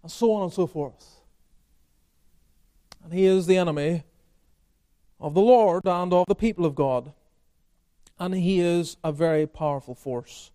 and 0.02 0.12
so 0.12 0.32
on 0.32 0.44
and 0.44 0.52
so 0.52 0.66
forth. 0.66 1.20
And 3.02 3.12
he 3.12 3.26
is 3.26 3.46
the 3.46 3.56
enemy 3.56 4.04
of 5.20 5.34
the 5.34 5.40
Lord 5.40 5.82
and 5.86 6.12
of 6.12 6.26
the 6.28 6.34
people 6.34 6.64
of 6.64 6.74
God. 6.74 7.12
And 8.18 8.34
he 8.34 8.60
is 8.60 8.96
a 9.04 9.12
very 9.12 9.46
powerful 9.46 9.94
force. 9.94 10.50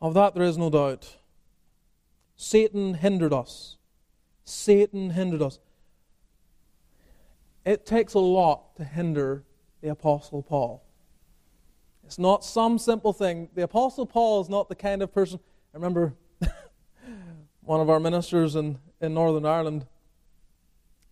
Of 0.00 0.14
that 0.14 0.34
there 0.34 0.44
is 0.44 0.56
no 0.56 0.70
doubt. 0.70 1.16
Satan 2.36 2.94
hindered 2.94 3.32
us. 3.32 3.76
Satan 4.44 5.10
hindered 5.10 5.42
us. 5.42 5.58
It 7.64 7.84
takes 7.84 8.14
a 8.14 8.18
lot 8.18 8.76
to 8.76 8.84
hinder 8.84 9.44
the 9.82 9.88
Apostle 9.88 10.42
Paul. 10.42 10.82
It's 12.04 12.18
not 12.18 12.44
some 12.44 12.78
simple 12.78 13.12
thing. 13.12 13.48
The 13.54 13.62
Apostle 13.62 14.06
Paul 14.06 14.40
is 14.40 14.48
not 14.48 14.68
the 14.68 14.74
kind 14.74 15.02
of 15.02 15.12
person. 15.12 15.38
I 15.72 15.76
remember 15.76 16.14
one 17.60 17.80
of 17.80 17.90
our 17.90 18.00
ministers 18.00 18.56
in, 18.56 18.78
in 19.00 19.14
Northern 19.14 19.46
Ireland, 19.46 19.86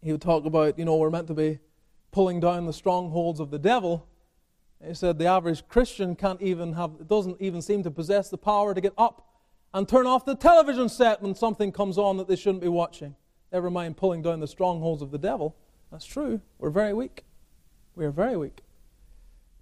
he 0.02 0.10
would 0.12 0.22
talk 0.22 0.44
about, 0.44 0.78
you 0.78 0.84
know, 0.84 0.96
we're 0.96 1.10
meant 1.10 1.28
to 1.28 1.34
be 1.34 1.58
pulling 2.10 2.40
down 2.40 2.66
the 2.66 2.72
strongholds 2.72 3.38
of 3.38 3.50
the 3.50 3.58
devil. 3.58 4.08
He 4.86 4.94
said 4.94 5.18
the 5.18 5.26
average 5.26 5.66
Christian 5.68 6.14
can't 6.14 6.40
even 6.40 6.74
have, 6.74 7.08
doesn't 7.08 7.40
even 7.40 7.60
seem 7.60 7.82
to 7.82 7.90
possess 7.90 8.30
the 8.30 8.38
power 8.38 8.74
to 8.74 8.80
get 8.80 8.94
up 8.96 9.26
and 9.74 9.88
turn 9.88 10.06
off 10.06 10.24
the 10.24 10.36
television 10.36 10.88
set 10.88 11.20
when 11.20 11.34
something 11.34 11.72
comes 11.72 11.98
on 11.98 12.16
that 12.16 12.28
they 12.28 12.36
shouldn't 12.36 12.62
be 12.62 12.68
watching. 12.68 13.14
Never 13.52 13.70
mind 13.70 13.96
pulling 13.96 14.22
down 14.22 14.40
the 14.40 14.46
strongholds 14.46 15.02
of 15.02 15.10
the 15.10 15.18
devil. 15.18 15.56
That's 15.90 16.04
true. 16.04 16.40
We're 16.58 16.70
very 16.70 16.94
weak. 16.94 17.24
We 17.94 18.04
are 18.04 18.10
very 18.10 18.36
weak. 18.36 18.60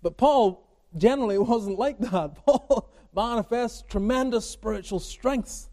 But 0.03 0.17
Paul 0.17 0.69
generally 0.97 1.39
wasn't 1.39 1.79
like 1.79 1.99
that. 1.99 2.35
Paul 2.47 2.91
manifests 3.15 3.83
tremendous 3.89 4.49
spiritual 4.49 5.01
strength. 5.01 5.71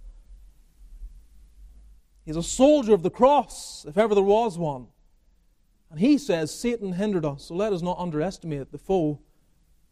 He's 2.26 2.38
a 2.38 2.44
soldier 2.44 2.94
of 2.94 3.04
the 3.04 3.10
cross, 3.10 3.86
if 3.88 3.98
ever 3.98 4.16
there 4.16 4.24
was 4.24 4.58
one. 4.58 4.88
And 5.92 6.00
he 6.00 6.18
says 6.18 6.54
Satan 6.54 6.94
hindered 6.94 7.26
us, 7.26 7.46
so 7.46 7.56
let 7.56 7.74
us 7.74 7.82
not 7.82 8.00
underestimate 8.00 8.72
the 8.72 8.78
foe 8.78 9.20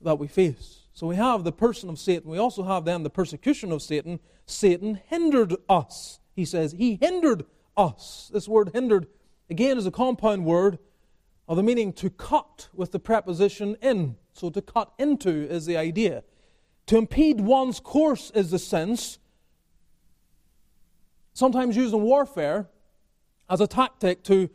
that 0.04 0.20
we 0.20 0.28
face. 0.28 0.80
So 0.94 1.08
we 1.08 1.16
have 1.16 1.44
the 1.44 1.52
person 1.52 1.90
of 1.90 1.98
Satan. 2.00 2.30
We 2.30 2.38
also 2.38 2.64
have 2.64 2.86
then 2.86 3.04
the 3.04 3.10
persecution 3.10 3.72
of 3.72 3.82
Satan. 3.82 4.20
Satan 4.46 5.00
hindered 5.08 5.56
us. 5.70 6.20
He 6.36 6.46
says 6.46 6.74
he 6.74 6.98
hindered 7.02 7.46
us. 7.78 8.30
This 8.34 8.48
word 8.48 8.72
hindered, 8.74 9.08
again, 9.50 9.78
is 9.78 9.86
a 9.86 9.92
compound 9.92 10.46
word 10.46 10.80
of 11.48 11.58
the 11.58 11.64
meaning 11.64 11.94
to 11.94 12.10
cut 12.10 12.70
with 12.74 12.92
the 12.92 13.00
preposition 13.00 13.76
in. 13.82 14.16
So 14.34 14.50
to 14.50 14.62
cut 14.62 14.94
into 14.98 15.30
is 15.30 15.66
the 15.66 15.78
idea. 15.78 16.24
To 16.88 16.98
impede 16.98 17.42
one's 17.42 17.80
course 17.80 18.32
is 18.36 18.52
the 18.52 18.60
sense, 18.60 19.20
sometimes 21.34 21.78
used 21.78 21.94
in 21.94 22.02
warfare 22.02 22.70
as 23.50 23.62
a 23.62 23.68
tactic 23.68 24.24
to, 24.26 24.50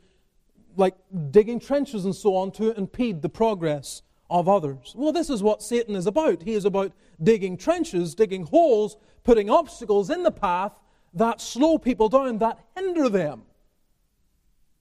like 0.77 0.95
digging 1.31 1.61
trenches 1.61 2.05
and 2.05 2.15
so 2.15 2.37
on, 2.37 2.51
to 2.53 2.77
impede 2.77 3.23
the 3.23 3.29
progress 3.29 4.03
of 4.29 4.49
others. 4.49 4.93
Well, 4.97 5.13
this 5.13 5.31
is 5.31 5.43
what 5.43 5.63
Satan 5.63 5.95
is 5.95 6.07
about. 6.07 6.43
He 6.43 6.55
is 6.55 6.65
about 6.65 6.93
digging 7.23 7.57
trenches, 7.57 8.15
digging 8.15 8.47
holes, 8.47 8.97
putting 9.25 9.51
obstacles 9.51 10.11
in 10.11 10.23
the 10.23 10.31
path 10.31 10.73
that 11.15 11.41
slow 11.41 11.79
people 11.79 12.09
down, 12.09 12.39
that 12.39 12.59
hinder 12.77 13.09
them. 13.09 13.43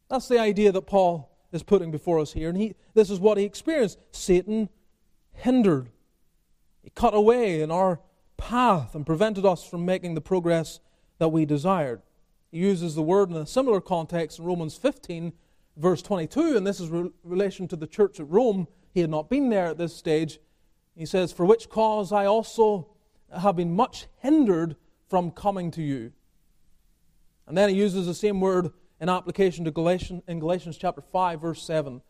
That's 0.10 0.28
the 0.28 0.40
idea 0.40 0.72
that 0.72 0.84
Paul 0.84 1.32
is 1.52 1.64
putting 1.64 1.92
before 1.92 2.20
us 2.20 2.34
here. 2.34 2.50
And 2.50 2.58
he, 2.58 2.76
this 2.94 3.10
is 3.10 3.20
what 3.20 3.38
he 3.38 3.44
experienced. 3.44 4.00
Satan 4.12 4.70
hindered, 5.32 5.90
he 6.84 6.90
cut 6.92 7.14
away 7.14 7.62
in 7.62 7.72
our 7.72 8.00
path 8.38 8.96
and 8.96 9.06
prevented 9.06 9.46
us 9.46 9.64
from 9.64 9.86
making 9.86 10.14
the 10.14 10.22
progress 10.22 10.80
that 11.18 11.30
we 11.30 11.46
desired. 11.46 12.02
He 12.52 12.60
uses 12.60 12.96
the 12.96 13.02
word 13.02 13.30
in 13.30 13.38
a 13.38 13.46
similar 13.46 13.82
context 13.82 14.40
in 14.40 14.46
Romans 14.46 14.76
15, 14.76 15.34
verse 15.78 16.02
22, 16.02 16.58
and 16.58 16.68
this 16.68 16.80
is 16.80 16.90
in 16.90 17.12
relation 17.24 17.68
to 17.70 17.76
the 17.76 17.88
church 17.88 18.20
at 18.20 18.30
Rome. 18.30 18.68
He 18.96 19.02
had 19.02 19.10
not 19.10 19.30
been 19.30 19.50
there 19.50 19.68
at 19.68 19.78
this 19.78 19.94
stage. 19.94 20.40
He 20.96 21.06
says, 21.06 21.34
For 21.34 21.46
which 21.46 21.70
cause 21.70 22.14
I 22.14 22.26
also 22.26 22.88
have 23.30 23.58
been 23.58 23.76
much 23.76 24.08
hindered 24.20 24.78
from 25.10 25.32
coming 25.32 25.70
to 25.72 25.82
you. 25.82 26.14
And 27.46 27.58
then 27.58 27.68
he 27.68 27.76
uses 27.76 28.06
the 28.06 28.14
same 28.14 28.40
word 28.40 28.72
in 29.02 29.10
application 29.10 29.66
to 29.66 29.72
Galatians, 29.72 30.24
in 30.30 30.40
Galatians 30.40 30.78
chapter 30.78 31.02
5, 31.02 31.42
verse 31.42 31.62
7, 31.62 32.02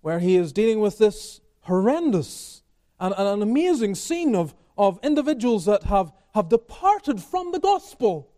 where 0.00 0.18
he 0.18 0.34
is 0.34 0.52
dealing 0.52 0.80
with 0.80 0.98
this 0.98 1.40
horrendous 1.60 2.64
and, 2.98 3.14
and 3.16 3.28
an 3.28 3.42
amazing 3.42 3.94
scene 3.94 4.34
of, 4.34 4.52
of 4.76 4.98
individuals 5.04 5.64
that 5.66 5.84
have, 5.84 6.10
have 6.34 6.48
departed 6.48 7.22
from 7.22 7.52
the 7.52 7.60
gospel. 7.60 8.32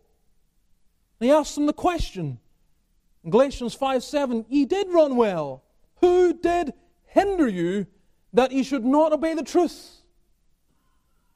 And 1.19 1.27
he 1.27 1.33
asks 1.33 1.55
them 1.55 1.65
the 1.65 1.73
question 1.73 2.37
in 3.23 3.31
Galatians 3.31 3.73
5 3.73 4.03
7, 4.03 4.45
Ye 4.47 4.65
did 4.65 4.89
run 4.89 5.15
well. 5.15 5.63
Who 6.01 6.33
did 6.33 6.73
hinder 7.09 7.47
you 7.47 7.85
that 8.33 8.51
ye 8.51 8.63
should 8.63 8.85
not 8.85 9.13
obey 9.13 9.33
the 9.33 9.43
truth? 9.43 9.97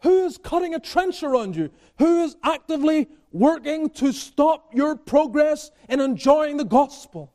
Who 0.01 0.25
is 0.25 0.37
cutting 0.37 0.75
a 0.75 0.79
trench 0.79 1.23
around 1.23 1.55
you? 1.55 1.69
Who 1.99 2.23
is 2.23 2.35
actively 2.43 3.07
working 3.31 3.89
to 3.91 4.11
stop 4.11 4.73
your 4.73 4.95
progress 4.95 5.71
in 5.87 5.99
enjoying 5.99 6.57
the 6.57 6.65
gospel? 6.65 7.33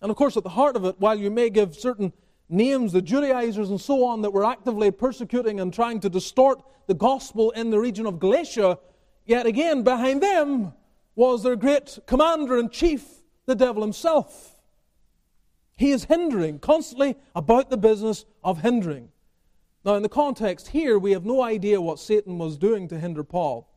And 0.00 0.10
of 0.10 0.16
course, 0.16 0.36
at 0.36 0.44
the 0.44 0.50
heart 0.50 0.76
of 0.76 0.84
it, 0.84 0.96
while 0.98 1.18
you 1.18 1.30
may 1.30 1.50
give 1.50 1.74
certain 1.74 2.12
names, 2.48 2.92
the 2.92 3.02
Judaizers 3.02 3.70
and 3.70 3.80
so 3.80 4.04
on, 4.04 4.22
that 4.22 4.32
were 4.32 4.44
actively 4.44 4.90
persecuting 4.90 5.58
and 5.58 5.74
trying 5.74 6.00
to 6.00 6.08
distort 6.08 6.62
the 6.86 6.94
gospel 6.94 7.50
in 7.50 7.70
the 7.70 7.80
region 7.80 8.06
of 8.06 8.20
Galatia, 8.20 8.78
yet 9.24 9.46
again, 9.46 9.82
behind 9.82 10.22
them 10.22 10.72
was 11.16 11.42
their 11.42 11.56
great 11.56 11.98
commander 12.06 12.58
in 12.58 12.68
chief, 12.68 13.04
the 13.46 13.54
devil 13.54 13.82
himself. 13.82 14.55
He 15.76 15.90
is 15.90 16.04
hindering, 16.04 16.58
constantly 16.58 17.16
about 17.34 17.68
the 17.68 17.76
business 17.76 18.24
of 18.42 18.62
hindering. 18.62 19.10
Now, 19.84 19.94
in 19.94 20.02
the 20.02 20.08
context 20.08 20.68
here, 20.68 20.98
we 20.98 21.12
have 21.12 21.24
no 21.24 21.42
idea 21.42 21.80
what 21.80 21.98
Satan 21.98 22.38
was 22.38 22.56
doing 22.56 22.88
to 22.88 22.98
hinder 22.98 23.22
Paul. 23.22 23.68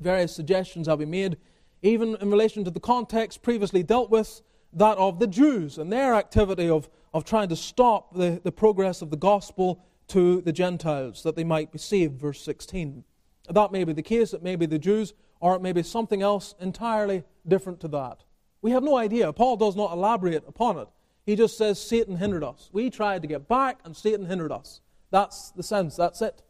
Various 0.00 0.34
suggestions 0.34 0.88
have 0.88 0.98
been 0.98 1.10
made, 1.10 1.36
even 1.82 2.16
in 2.16 2.30
relation 2.30 2.64
to 2.64 2.70
the 2.70 2.80
context 2.80 3.42
previously 3.42 3.82
dealt 3.82 4.10
with, 4.10 4.40
that 4.72 4.96
of 4.96 5.18
the 5.18 5.26
Jews 5.26 5.78
and 5.78 5.92
their 5.92 6.14
activity 6.14 6.70
of, 6.70 6.88
of 7.12 7.24
trying 7.24 7.48
to 7.50 7.56
stop 7.56 8.14
the, 8.14 8.40
the 8.42 8.52
progress 8.52 9.02
of 9.02 9.10
the 9.10 9.16
gospel 9.16 9.84
to 10.08 10.40
the 10.40 10.52
Gentiles, 10.52 11.22
that 11.22 11.36
they 11.36 11.44
might 11.44 11.70
be 11.70 11.78
saved, 11.78 12.18
verse 12.18 12.40
16. 12.42 13.04
That 13.50 13.72
may 13.72 13.84
be 13.84 13.92
the 13.92 14.02
case, 14.02 14.32
it 14.32 14.42
may 14.42 14.56
be 14.56 14.66
the 14.66 14.78
Jews, 14.78 15.12
or 15.38 15.54
it 15.54 15.62
may 15.62 15.72
be 15.72 15.82
something 15.82 16.22
else 16.22 16.54
entirely 16.60 17.24
different 17.46 17.80
to 17.80 17.88
that. 17.88 18.24
We 18.62 18.70
have 18.70 18.82
no 18.82 18.96
idea. 18.96 19.32
Paul 19.32 19.56
does 19.56 19.76
not 19.76 19.92
elaborate 19.92 20.44
upon 20.46 20.78
it. 20.78 20.88
He 21.30 21.36
just 21.36 21.56
says 21.56 21.80
Satan 21.80 22.16
hindered 22.16 22.42
us. 22.42 22.70
We 22.72 22.90
tried 22.90 23.22
to 23.22 23.28
get 23.28 23.46
back, 23.46 23.78
and 23.84 23.96
Satan 23.96 24.26
hindered 24.26 24.50
us. 24.50 24.80
That's 25.12 25.52
the 25.52 25.62
sense, 25.62 25.94
that's 25.94 26.20
it. 26.22 26.42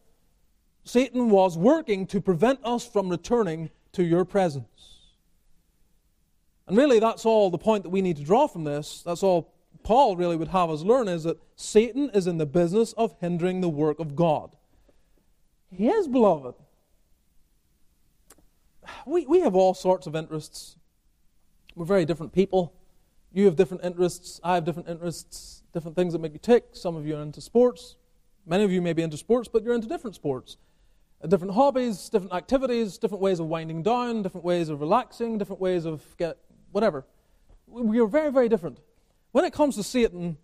Satan 0.85 1.29
was 1.29 1.59
working 1.59 2.07
to 2.07 2.19
prevent 2.19 2.61
us 2.65 2.89
from 2.89 3.11
returning 3.11 3.69
to 3.93 4.03
your 4.03 4.25
presence. 4.25 5.01
And 6.67 6.79
really, 6.79 6.99
that's 6.99 7.27
all 7.27 7.51
the 7.51 7.59
point 7.59 7.83
that 7.83 7.91
we 7.91 8.01
need 8.01 8.17
to 8.17 8.25
draw 8.25 8.47
from 8.47 8.65
this. 8.65 9.03
That's 9.03 9.23
all 9.23 9.53
Paul 9.83 10.17
really 10.17 10.37
would 10.37 10.49
have 10.49 10.71
us 10.71 10.81
learn 10.81 11.09
is 11.09 11.25
that 11.25 11.37
Satan 11.57 12.11
is 12.15 12.27
in 12.27 12.39
the 12.39 12.47
business 12.47 12.95
of 12.95 13.15
hindering 13.21 13.61
the 13.61 13.69
work 13.69 14.01
of 14.01 14.17
God. 14.17 14.57
He 15.71 15.89
is, 15.89 16.09
beloved. 16.09 16.55
We, 19.05 19.27
we 19.27 19.41
have 19.41 19.55
all 19.55 19.75
sorts 19.75 20.07
of 20.07 20.17
interests. 20.17 20.77
We're 21.75 21.85
very 21.85 22.07
different 22.07 22.33
people. 22.33 22.80
You 23.33 23.45
have 23.47 23.57
different 23.57 23.85
interests. 23.85 24.41
I 24.43 24.57
have 24.57 24.65
different 24.65 24.89
interests, 24.89 25.63
different 25.73 25.97
things 25.97 26.13
that 26.13 26.19
make 26.21 26.33
you 26.33 26.39
tick. 26.39 26.65
Some 26.73 26.97
of 26.97 27.07
you 27.07 27.17
are 27.17 27.23
into 27.23 27.41
sports. 27.41 27.97
Many 28.47 28.65
of 28.65 28.73
you 28.73 28.83
may 28.83 28.93
be 28.93 29.03
into 29.03 29.17
sports, 29.17 29.49
but 29.49 29.63
you're 29.63 29.75
into 29.75 29.87
different 29.87 30.17
sports. 30.17 30.57
Uh, 31.23 31.29
different 31.29 31.55
hobbies, 31.55 32.09
different 32.09 32.33
activities, 32.33 32.99
different 32.99 33.23
ways 33.23 33.39
of 33.39 33.47
winding 33.47 33.83
down, 33.83 34.23
different 34.23 34.45
ways 34.45 34.69
of 34.69 34.81
relaxing, 34.81 35.39
different 35.39 35.61
ways 35.61 35.85
of 35.85 36.03
get 36.17 36.39
whatever. 36.73 37.07
We 37.67 38.01
are 38.01 38.07
very, 38.07 38.33
very 38.33 38.49
different. 38.49 38.81
When 39.33 39.45
it 39.45 39.53
comes 39.53 39.77
to 39.77 39.83
Satan, 39.83 40.39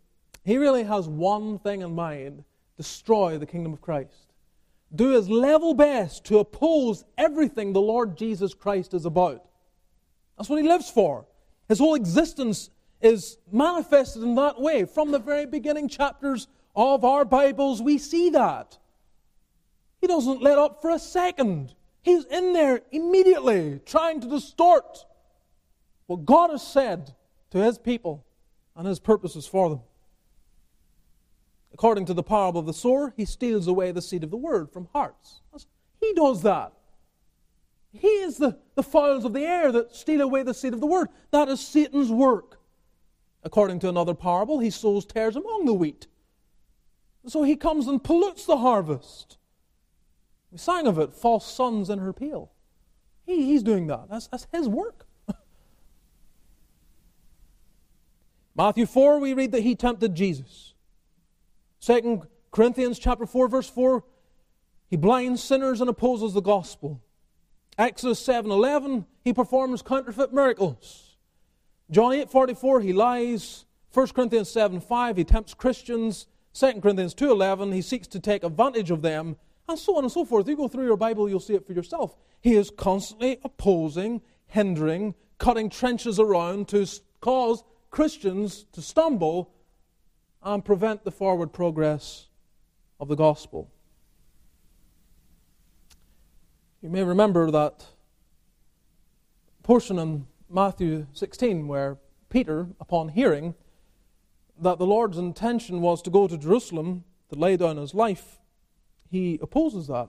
he 0.44 0.58
really 0.58 0.84
has 0.84 1.08
one 1.08 1.58
thing 1.58 1.82
in 1.82 1.94
mind 1.94 2.44
destroy 2.76 3.38
the 3.38 3.46
kingdom 3.46 3.72
of 3.72 3.80
Christ. 3.80 4.32
Do 4.94 5.10
his 5.10 5.28
level 5.28 5.74
best 5.74 6.24
to 6.26 6.38
oppose 6.38 7.04
everything 7.18 7.72
the 7.72 7.80
Lord 7.80 8.16
Jesus 8.16 8.54
Christ 8.54 8.94
is 8.94 9.06
about. 9.06 9.44
That's 10.36 10.48
what 10.48 10.62
he 10.62 10.68
lives 10.68 10.90
for. 10.90 11.26
His 11.68 11.78
whole 11.78 11.94
existence 11.94 12.70
is 13.00 13.38
manifested 13.50 14.22
in 14.22 14.34
that 14.36 14.60
way. 14.60 14.84
From 14.84 15.10
the 15.10 15.18
very 15.18 15.46
beginning 15.46 15.88
chapters 15.88 16.48
of 16.74 17.04
our 17.04 17.24
Bibles, 17.24 17.82
we 17.82 17.98
see 17.98 18.30
that. 18.30 18.78
He 20.00 20.06
doesn't 20.06 20.42
let 20.42 20.58
up 20.58 20.82
for 20.82 20.90
a 20.90 20.98
second. 20.98 21.74
He's 22.02 22.24
in 22.24 22.52
there 22.52 22.82
immediately 22.92 23.80
trying 23.84 24.20
to 24.20 24.28
distort 24.28 25.04
what 26.06 26.24
God 26.24 26.50
has 26.50 26.66
said 26.66 27.14
to 27.50 27.58
his 27.58 27.78
people 27.78 28.24
and 28.76 28.86
his 28.86 29.00
purposes 29.00 29.46
for 29.46 29.70
them. 29.70 29.80
According 31.72 32.06
to 32.06 32.14
the 32.14 32.22
parable 32.22 32.60
of 32.60 32.66
the 32.66 32.72
sower, 32.72 33.12
he 33.16 33.24
steals 33.24 33.66
away 33.66 33.92
the 33.92 34.00
seed 34.00 34.24
of 34.24 34.30
the 34.30 34.36
word 34.36 34.70
from 34.72 34.88
hearts. 34.92 35.40
He 36.00 36.14
does 36.14 36.42
that. 36.42 36.72
He 37.92 38.08
is 38.08 38.36
the, 38.36 38.58
the 38.74 38.82
fowls 38.82 39.24
of 39.24 39.32
the 39.32 39.42
air 39.42 39.72
that 39.72 39.94
steal 39.94 40.20
away 40.20 40.42
the 40.42 40.54
seed 40.54 40.74
of 40.74 40.80
the 40.80 40.86
word. 40.86 41.08
That 41.32 41.48
is 41.48 41.60
Satan's 41.60 42.10
work. 42.10 42.55
According 43.46 43.78
to 43.78 43.88
another 43.88 44.12
parable, 44.12 44.58
he 44.58 44.70
sows 44.70 45.06
tares 45.06 45.36
among 45.36 45.66
the 45.66 45.72
wheat. 45.72 46.08
So 47.28 47.44
he 47.44 47.54
comes 47.54 47.86
and 47.86 48.02
pollutes 48.02 48.44
the 48.44 48.56
harvest. 48.56 49.38
We 50.50 50.58
sang 50.58 50.88
of 50.88 50.98
it, 50.98 51.14
false 51.14 51.46
sons 51.46 51.88
in 51.88 52.00
her 52.00 52.12
peel. 52.12 52.50
He, 53.24 53.44
he's 53.46 53.62
doing 53.62 53.86
that. 53.86 54.08
That's, 54.10 54.26
that's 54.26 54.48
his 54.52 54.68
work. 54.68 55.06
Matthew 58.56 58.84
4, 58.84 59.20
we 59.20 59.32
read 59.32 59.52
that 59.52 59.62
he 59.62 59.76
tempted 59.76 60.16
Jesus. 60.16 60.74
Second 61.78 62.22
Corinthians 62.50 62.98
chapter 62.98 63.26
4, 63.26 63.46
verse 63.46 63.70
4, 63.70 64.02
he 64.88 64.96
blinds 64.96 65.40
sinners 65.40 65.80
and 65.80 65.88
opposes 65.88 66.34
the 66.34 66.42
gospel. 66.42 67.00
Exodus 67.78 68.20
7:11, 68.26 69.04
he 69.22 69.32
performs 69.32 69.82
counterfeit 69.82 70.32
miracles. 70.32 71.05
John 71.90 72.12
8:44, 72.12 72.80
he 72.82 72.92
lies. 72.92 73.64
1 73.92 74.08
Corinthians 74.08 74.48
7:5, 74.50 75.16
he 75.16 75.24
tempts 75.24 75.54
Christians. 75.54 76.26
2 76.52 76.80
Corinthians 76.80 77.14
2:11, 77.14 77.72
he 77.72 77.82
seeks 77.82 78.06
to 78.08 78.20
take 78.20 78.42
advantage 78.42 78.90
of 78.90 79.02
them, 79.02 79.36
and 79.68 79.78
so 79.78 79.96
on 79.96 80.04
and 80.04 80.12
so 80.12 80.24
forth. 80.24 80.48
You 80.48 80.56
go 80.56 80.68
through 80.68 80.86
your 80.86 80.96
Bible, 80.96 81.28
you'll 81.28 81.40
see 81.40 81.54
it 81.54 81.66
for 81.66 81.72
yourself. 81.72 82.16
He 82.40 82.54
is 82.54 82.70
constantly 82.70 83.38
opposing, 83.44 84.22
hindering, 84.46 85.14
cutting 85.38 85.70
trenches 85.70 86.18
around 86.18 86.68
to 86.68 86.86
cause 87.20 87.62
Christians 87.90 88.64
to 88.72 88.82
stumble 88.82 89.52
and 90.42 90.64
prevent 90.64 91.04
the 91.04 91.10
forward 91.10 91.52
progress 91.52 92.28
of 93.00 93.08
the 93.08 93.16
gospel. 93.16 93.70
You 96.80 96.90
may 96.90 97.02
remember 97.02 97.50
that 97.50 97.86
portion 99.62 99.98
in 99.98 100.26
Matthew 100.48 101.06
16 101.12 101.66
where 101.66 101.98
Peter, 102.28 102.68
upon 102.80 103.08
hearing 103.10 103.54
that 104.60 104.78
the 104.78 104.86
Lord's 104.86 105.18
intention 105.18 105.80
was 105.80 106.00
to 106.02 106.10
go 106.10 106.28
to 106.28 106.38
Jerusalem 106.38 107.04
to 107.30 107.38
lay 107.38 107.56
down 107.56 107.76
his 107.76 107.94
life, 107.94 108.38
he 109.10 109.38
opposes 109.42 109.88
that. 109.88 110.08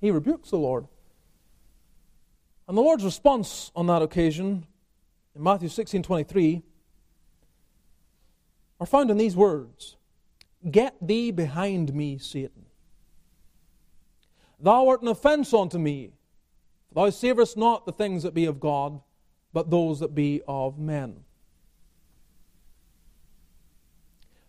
He 0.00 0.10
rebukes 0.10 0.50
the 0.50 0.58
Lord. 0.58 0.86
And 2.66 2.76
the 2.76 2.82
Lord's 2.82 3.04
response 3.04 3.72
on 3.74 3.86
that 3.86 4.02
occasion 4.02 4.66
in 5.34 5.42
Matthew 5.42 5.68
16:23 5.68 6.62
are 8.80 8.86
found 8.86 9.10
in 9.10 9.16
these 9.16 9.36
words: 9.36 9.96
Get 10.70 10.96
thee 11.00 11.30
behind 11.30 11.94
me, 11.94 12.18
Satan. 12.18 12.66
Thou 14.60 14.88
art 14.88 15.02
an 15.02 15.08
offense 15.08 15.54
unto 15.54 15.78
me. 15.78 16.12
For 16.88 16.94
thou 16.94 17.10
savorest 17.10 17.56
not 17.56 17.86
the 17.86 17.92
things 17.92 18.22
that 18.22 18.34
be 18.34 18.44
of 18.44 18.60
God, 18.60 19.00
but 19.52 19.70
those 19.70 20.00
that 20.00 20.14
be 20.14 20.42
of 20.46 20.78
men. 20.78 21.24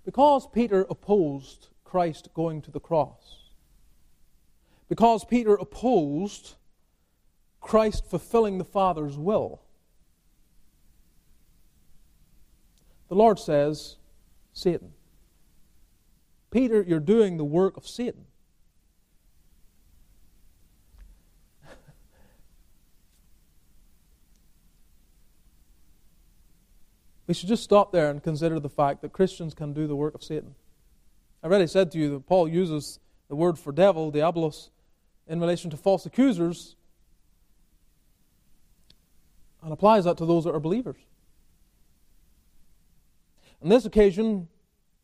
Because 0.06 0.48
Peter 0.48 0.86
opposed 0.90 1.68
Christ 1.84 2.30
going 2.34 2.62
to 2.64 2.72
the 2.72 2.80
cross, 2.80 3.52
because 4.88 5.24
Peter 5.26 5.54
opposed 5.54 6.56
Christ 7.62 8.06
fulfilling 8.10 8.58
the 8.58 8.66
Father's 8.66 9.18
will, 9.18 9.62
the 13.08 13.16
Lord 13.16 13.40
says, 13.40 13.98
Satan. 14.54 14.94
Peter, 16.52 16.82
you're 16.82 17.00
doing 17.00 17.38
the 17.38 17.46
work 17.46 17.78
of 17.78 17.88
Satan. 17.88 18.26
We 27.30 27.36
should 27.36 27.48
just 27.48 27.63
stop 27.63 27.92
there 27.92 28.10
and 28.10 28.24
consider 28.24 28.60
the 28.60 28.72
fact 28.72 29.04
that 29.04 29.13
Christians 29.13 29.54
can 29.54 29.72
do 29.72 29.86
the 29.86 29.96
work 29.96 30.15
of 30.15 30.24
Satan. 30.24 30.56
I 31.44 31.46
already 31.46 31.68
said 31.68 31.92
to 31.92 32.00
you 32.00 32.10
that 32.10 32.26
Paul 32.26 32.48
uses 32.48 33.00
the 33.28 33.36
word 33.36 33.60
for 33.60 33.72
devil, 33.72 34.12
diabolos, 34.12 34.70
in 35.28 35.39
relation 35.39 35.70
to 35.70 35.78
false 35.78 36.08
accusers 36.08 36.76
and 39.62 39.72
applies 39.72 40.06
that 40.06 40.18
to 40.18 40.26
those 40.26 40.46
that 40.46 40.56
are 40.56 40.60
believers. 40.60 40.98
On 43.62 43.70
this 43.70 43.86
occasion, 43.86 44.48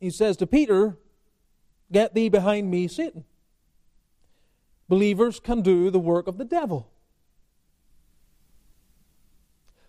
he 0.00 0.10
says 0.10 0.36
to 0.38 0.48
Peter, 0.48 0.96
Get 1.92 2.12
thee 2.12 2.28
behind 2.28 2.68
me, 2.68 2.88
Satan. 2.88 3.24
Believers 4.88 5.38
can 5.38 5.62
do 5.62 5.92
the 5.92 6.00
work 6.00 6.26
of 6.26 6.38
the 6.38 6.44
devil. 6.44 6.90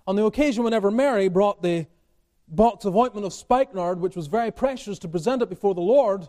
On 0.06 0.16
the 0.16 0.24
occasion 0.24 0.64
whenever 0.64 0.92
Mary 0.92 1.30
brought 1.30 1.64
the 1.64 1.88
box 2.48 2.86
of 2.86 2.96
ointment 2.96 3.26
of 3.26 3.34
spikenard, 3.34 4.00
which 4.00 4.16
was 4.16 4.28
very 4.28 4.52
precious, 4.52 5.00
to 5.00 5.08
present 5.08 5.42
it 5.42 5.50
before 5.50 5.76
the 5.76 5.82
Lord, 5.82 6.28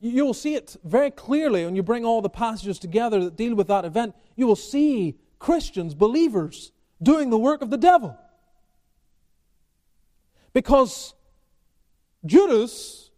you 0.00 0.24
will 0.24 0.34
see 0.34 0.54
it 0.54 0.76
very 0.82 1.10
clearly 1.10 1.64
when 1.64 1.76
you 1.76 1.82
bring 1.82 2.04
all 2.04 2.22
the 2.22 2.30
passages 2.30 2.78
together 2.78 3.22
that 3.24 3.36
deal 3.36 3.54
with 3.54 3.68
that 3.68 3.84
event. 3.84 4.14
You 4.34 4.46
will 4.46 4.56
see 4.56 5.18
Christians, 5.38 5.94
believers, 5.94 6.72
doing 7.02 7.30
the 7.30 7.38
work 7.38 7.60
of 7.60 7.70
the 7.70 7.76
devil. 7.76 8.16
Because 10.52 11.14
Judas, 12.24 13.10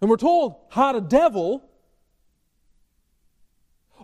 whom 0.00 0.10
we're 0.10 0.16
told 0.16 0.56
had 0.70 0.96
a 0.96 1.00
devil, 1.00 1.68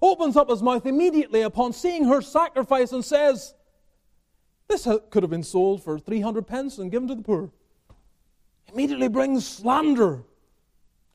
opens 0.01 0.37
up 0.37 0.51
his 0.51 0.63
mouth 0.63 0.85
immediately 0.85 1.43
upon 1.43 1.73
seeing 1.73 2.05
her 2.05 2.21
sacrifice 2.21 2.93
and 2.93 3.05
says, 3.05 3.55
This 4.73 4.89
could 5.11 5.23
have 5.23 5.29
been 5.29 5.43
sold 5.43 5.85
for 5.85 5.99
300 5.99 6.47
pence 6.47 6.79
and 6.79 6.91
given 6.91 7.07
to 7.09 7.15
the 7.15 7.21
poor. 7.21 7.51
Immediately 8.73 9.09
brings 9.09 9.47
slander. 9.47 10.25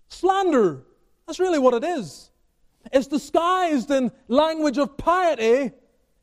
Slander. 0.10 0.84
That's 1.26 1.40
really 1.40 1.58
what 1.58 1.74
it 1.74 1.84
is. 1.84 2.30
It's 2.94 3.08
disguised 3.08 3.90
in 3.90 4.12
language 4.28 4.78
of 4.78 4.96
piety. 4.96 5.72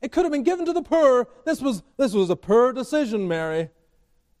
It 0.01 0.13
could 0.13 0.23
have 0.23 0.31
been 0.31 0.43
given 0.43 0.65
to 0.65 0.71
the 0.71 0.81
poor. 0.81 1.27
This 1.45 1.61
was, 1.61 1.83
this 1.97 2.13
was 2.13 2.29
a 2.29 2.37
poor 2.37 2.71
decision, 2.71 3.27
Mary. 3.27 3.69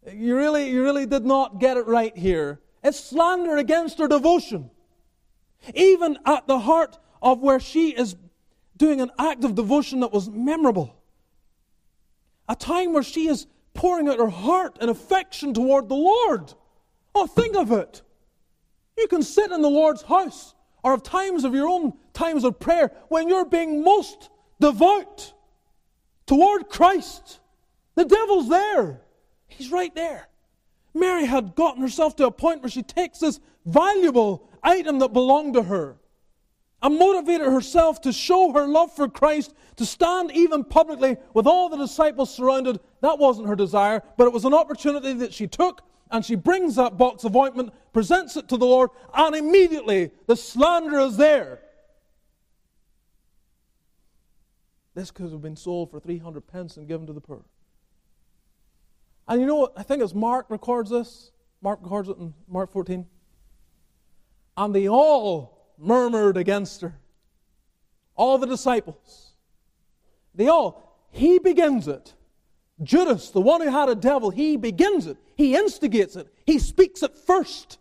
You 0.09 0.37
really, 0.37 0.69
you 0.69 0.81
really 0.81 1.05
did 1.05 1.25
not 1.25 1.59
get 1.59 1.75
it 1.75 1.87
right 1.87 2.15
here. 2.17 2.61
It's 2.81 2.97
slander 2.97 3.57
against 3.57 3.99
her 3.99 4.07
devotion. 4.07 4.69
Even 5.73 6.17
at 6.25 6.47
the 6.47 6.59
heart 6.59 6.97
of 7.21 7.41
where 7.41 7.59
she 7.59 7.89
is 7.89 8.15
doing 8.77 9.01
an 9.01 9.11
act 9.19 9.43
of 9.43 9.53
devotion 9.53 9.99
that 9.99 10.13
was 10.13 10.29
memorable. 10.29 10.95
A 12.47 12.55
time 12.55 12.93
where 12.93 13.03
she 13.03 13.27
is 13.27 13.47
pouring 13.73 14.07
out 14.07 14.19
her 14.19 14.29
heart 14.29 14.77
and 14.81 14.89
affection 14.89 15.53
toward 15.53 15.89
the 15.89 15.95
Lord. 15.95 16.53
Oh, 17.13 17.27
think 17.27 17.55
of 17.55 17.71
it. 17.71 18.01
You 18.97 19.07
can 19.07 19.23
sit 19.23 19.51
in 19.51 19.61
the 19.61 19.69
Lord's 19.69 20.01
house 20.01 20.55
or 20.83 20.91
have 20.91 21.03
times 21.03 21.43
of 21.43 21.53
your 21.53 21.67
own 21.67 21.93
times 22.13 22.43
of 22.43 22.59
prayer 22.59 22.91
when 23.09 23.27
you're 23.27 23.45
being 23.45 23.83
most 23.83 24.29
devout 24.59 25.33
toward 26.25 26.69
Christ. 26.69 27.39
The 27.95 28.05
devil's 28.05 28.49
there. 28.49 29.01
He's 29.47 29.71
right 29.71 29.93
there. 29.95 30.27
Mary 30.93 31.25
had 31.25 31.55
gotten 31.55 31.81
herself 31.81 32.15
to 32.17 32.27
a 32.27 32.31
point 32.31 32.61
where 32.61 32.69
she 32.69 32.83
takes 32.83 33.19
this 33.19 33.39
valuable 33.65 34.49
item 34.63 34.99
that 34.99 35.11
belonged 35.11 35.55
to 35.55 35.63
her 35.63 35.97
and 36.85 36.99
motivated 36.99 37.47
herself 37.47 37.99
to 37.99 38.13
show 38.13 38.51
her 38.53 38.67
love 38.67 38.95
for 38.95 39.09
Christ, 39.09 39.55
to 39.77 39.83
stand 39.83 40.31
even 40.33 40.63
publicly 40.63 41.17
with 41.33 41.47
all 41.47 41.67
the 41.67 41.77
disciples 41.77 42.31
surrounded. 42.31 42.79
That 43.01 43.17
wasn't 43.17 43.47
her 43.47 43.55
desire, 43.55 44.03
but 44.17 44.27
it 44.27 44.33
was 44.33 44.45
an 44.45 44.53
opportunity 44.53 45.13
that 45.13 45.33
she 45.33 45.47
took, 45.47 45.81
and 46.11 46.23
she 46.23 46.35
brings 46.35 46.75
that 46.75 46.95
box 46.95 47.23
of 47.23 47.35
ointment, 47.35 47.73
presents 47.91 48.37
it 48.37 48.47
to 48.49 48.57
the 48.57 48.67
Lord, 48.67 48.91
and 49.15 49.35
immediately 49.35 50.11
the 50.27 50.35
slander 50.35 50.99
is 50.99 51.17
there. 51.17 51.59
This 54.93 55.09
could 55.09 55.31
have 55.31 55.41
been 55.41 55.55
sold 55.55 55.89
for 55.89 55.99
300 55.99 56.45
pence 56.45 56.77
and 56.77 56.87
given 56.87 57.07
to 57.07 57.13
the 57.13 57.19
poor. 57.19 57.45
And 59.27 59.41
you 59.41 59.47
know 59.47 59.55
what? 59.55 59.73
I 59.75 59.81
think 59.81 60.03
it's 60.03 60.13
Mark 60.13 60.51
records 60.51 60.91
this. 60.91 61.31
Mark 61.63 61.79
records 61.81 62.09
it 62.09 62.17
in 62.17 62.35
Mark 62.47 62.71
14. 62.71 63.07
And 64.55 64.75
they 64.75 64.87
all 64.87 65.54
murmured 65.77 66.37
against 66.37 66.81
her. 66.81 66.95
All 68.15 68.37
the 68.37 68.47
disciples. 68.47 69.33
They 70.33 70.47
all, 70.47 70.97
he 71.11 71.39
begins 71.39 71.87
it. 71.87 72.13
Judas, 72.83 73.29
the 73.29 73.41
one 73.41 73.61
who 73.61 73.69
had 73.69 73.89
a 73.89 73.95
devil, 73.95 74.29
he 74.29 74.57
begins 74.57 75.07
it. 75.07 75.17
He 75.35 75.55
instigates 75.55 76.15
it. 76.15 76.27
He 76.45 76.59
speaks 76.59 77.03
it 77.03 77.17
first. 77.17 77.79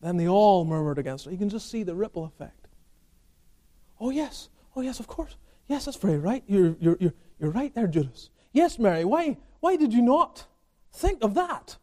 Then 0.00 0.16
they 0.16 0.28
all 0.28 0.64
murmured 0.64 0.98
against 0.98 1.24
her. 1.24 1.30
You 1.30 1.38
can 1.38 1.48
just 1.48 1.70
see 1.70 1.82
the 1.82 1.94
ripple 1.94 2.24
effect. 2.24 2.68
Oh, 3.98 4.10
yes. 4.10 4.48
Oh, 4.76 4.80
yes, 4.80 5.00
of 5.00 5.06
course. 5.06 5.36
Yes, 5.66 5.86
that's 5.86 5.96
very 5.96 6.18
right. 6.18 6.44
You're, 6.46 6.76
you're, 6.78 6.96
you're, 7.00 7.14
you're 7.40 7.50
right 7.50 7.74
there, 7.74 7.86
Judas. 7.86 8.30
Yes, 8.52 8.78
Mary, 8.78 9.04
why, 9.04 9.38
why 9.60 9.76
did 9.76 9.92
you 9.92 10.02
not 10.02 10.46
think 10.92 11.22
of 11.24 11.34
that? 11.34 11.78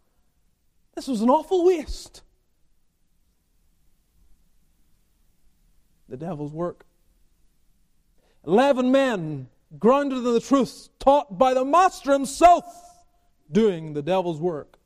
This 0.96 1.08
was 1.08 1.22
an 1.22 1.30
awful 1.30 1.66
waste. 1.66 2.22
The 6.12 6.18
devil's 6.18 6.52
work. 6.52 6.86
Eleven 8.46 8.92
men, 8.92 9.48
grounded 9.80 10.20
in 10.20 10.24
the 10.26 10.40
truth, 10.40 10.90
taught 11.00 11.40
by 11.40 11.56
the 11.56 11.66
Master 11.66 12.12
himself, 12.12 12.66
doing 13.52 13.94
the 13.94 14.04
devil's 14.04 14.40
work. 14.40 14.78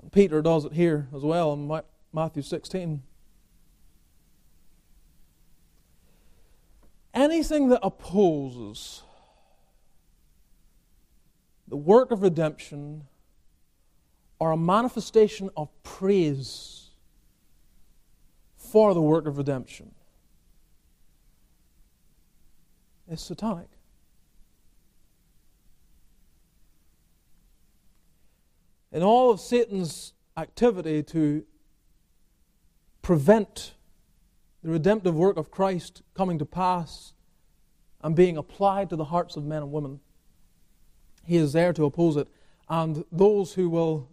And 0.00 0.12
Peter 0.12 0.40
does 0.40 0.64
it 0.64 0.74
here 0.74 1.08
as 1.12 1.22
well 1.22 1.52
in 1.52 1.82
Matthew 2.12 2.42
16. 2.42 3.02
anything 7.16 7.70
that 7.70 7.80
opposes 7.82 9.02
the 11.66 11.76
work 11.76 12.10
of 12.10 12.22
redemption 12.22 13.04
or 14.38 14.52
a 14.52 14.56
manifestation 14.56 15.48
of 15.56 15.68
praise 15.82 16.85
for 18.66 18.94
the 18.94 19.02
work 19.02 19.26
of 19.26 19.38
redemption. 19.38 19.92
It's 23.08 23.22
satanic. 23.22 23.68
And 28.92 29.04
all 29.04 29.30
of 29.30 29.40
Satan's 29.40 30.14
activity 30.36 31.02
to 31.02 31.44
prevent 33.02 33.74
the 34.62 34.70
redemptive 34.70 35.14
work 35.14 35.36
of 35.36 35.50
Christ 35.50 36.02
coming 36.14 36.38
to 36.38 36.44
pass 36.44 37.12
and 38.02 38.16
being 38.16 38.36
applied 38.36 38.90
to 38.90 38.96
the 38.96 39.04
hearts 39.04 39.36
of 39.36 39.44
men 39.44 39.62
and 39.62 39.72
women. 39.72 40.00
He 41.24 41.36
is 41.36 41.52
there 41.52 41.72
to 41.72 41.84
oppose 41.84 42.16
it. 42.16 42.28
And 42.68 43.04
those 43.12 43.54
who 43.54 43.68
will 43.68 44.08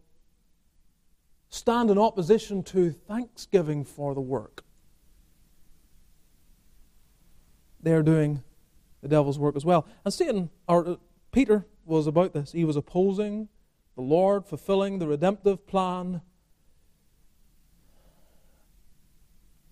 stand 1.54 1.91
in 1.91 1.99
opposition 1.99 2.64
to 2.64 2.89
thanksgiving 2.89 3.86
for 3.86 4.16
the 4.16 4.22
work, 4.22 4.64
they 7.80 7.93
are 7.93 8.01
doing 8.01 8.41
the 9.04 9.08
devil's 9.08 9.38
work 9.38 9.56
as 9.56 9.64
well. 9.64 9.86
And 10.04 10.12
Satan, 10.12 10.49
or 10.68 10.88
uh, 10.88 10.95
Peter, 11.32 11.68
was 11.86 12.08
about 12.08 12.34
this. 12.34 12.54
He 12.54 12.66
was 12.66 12.76
opposing 12.76 13.49
the 13.95 14.01
Lord, 14.01 14.47
fulfilling 14.47 14.97
the 14.97 15.08
redemptive 15.08 15.68
plan. 15.68 16.22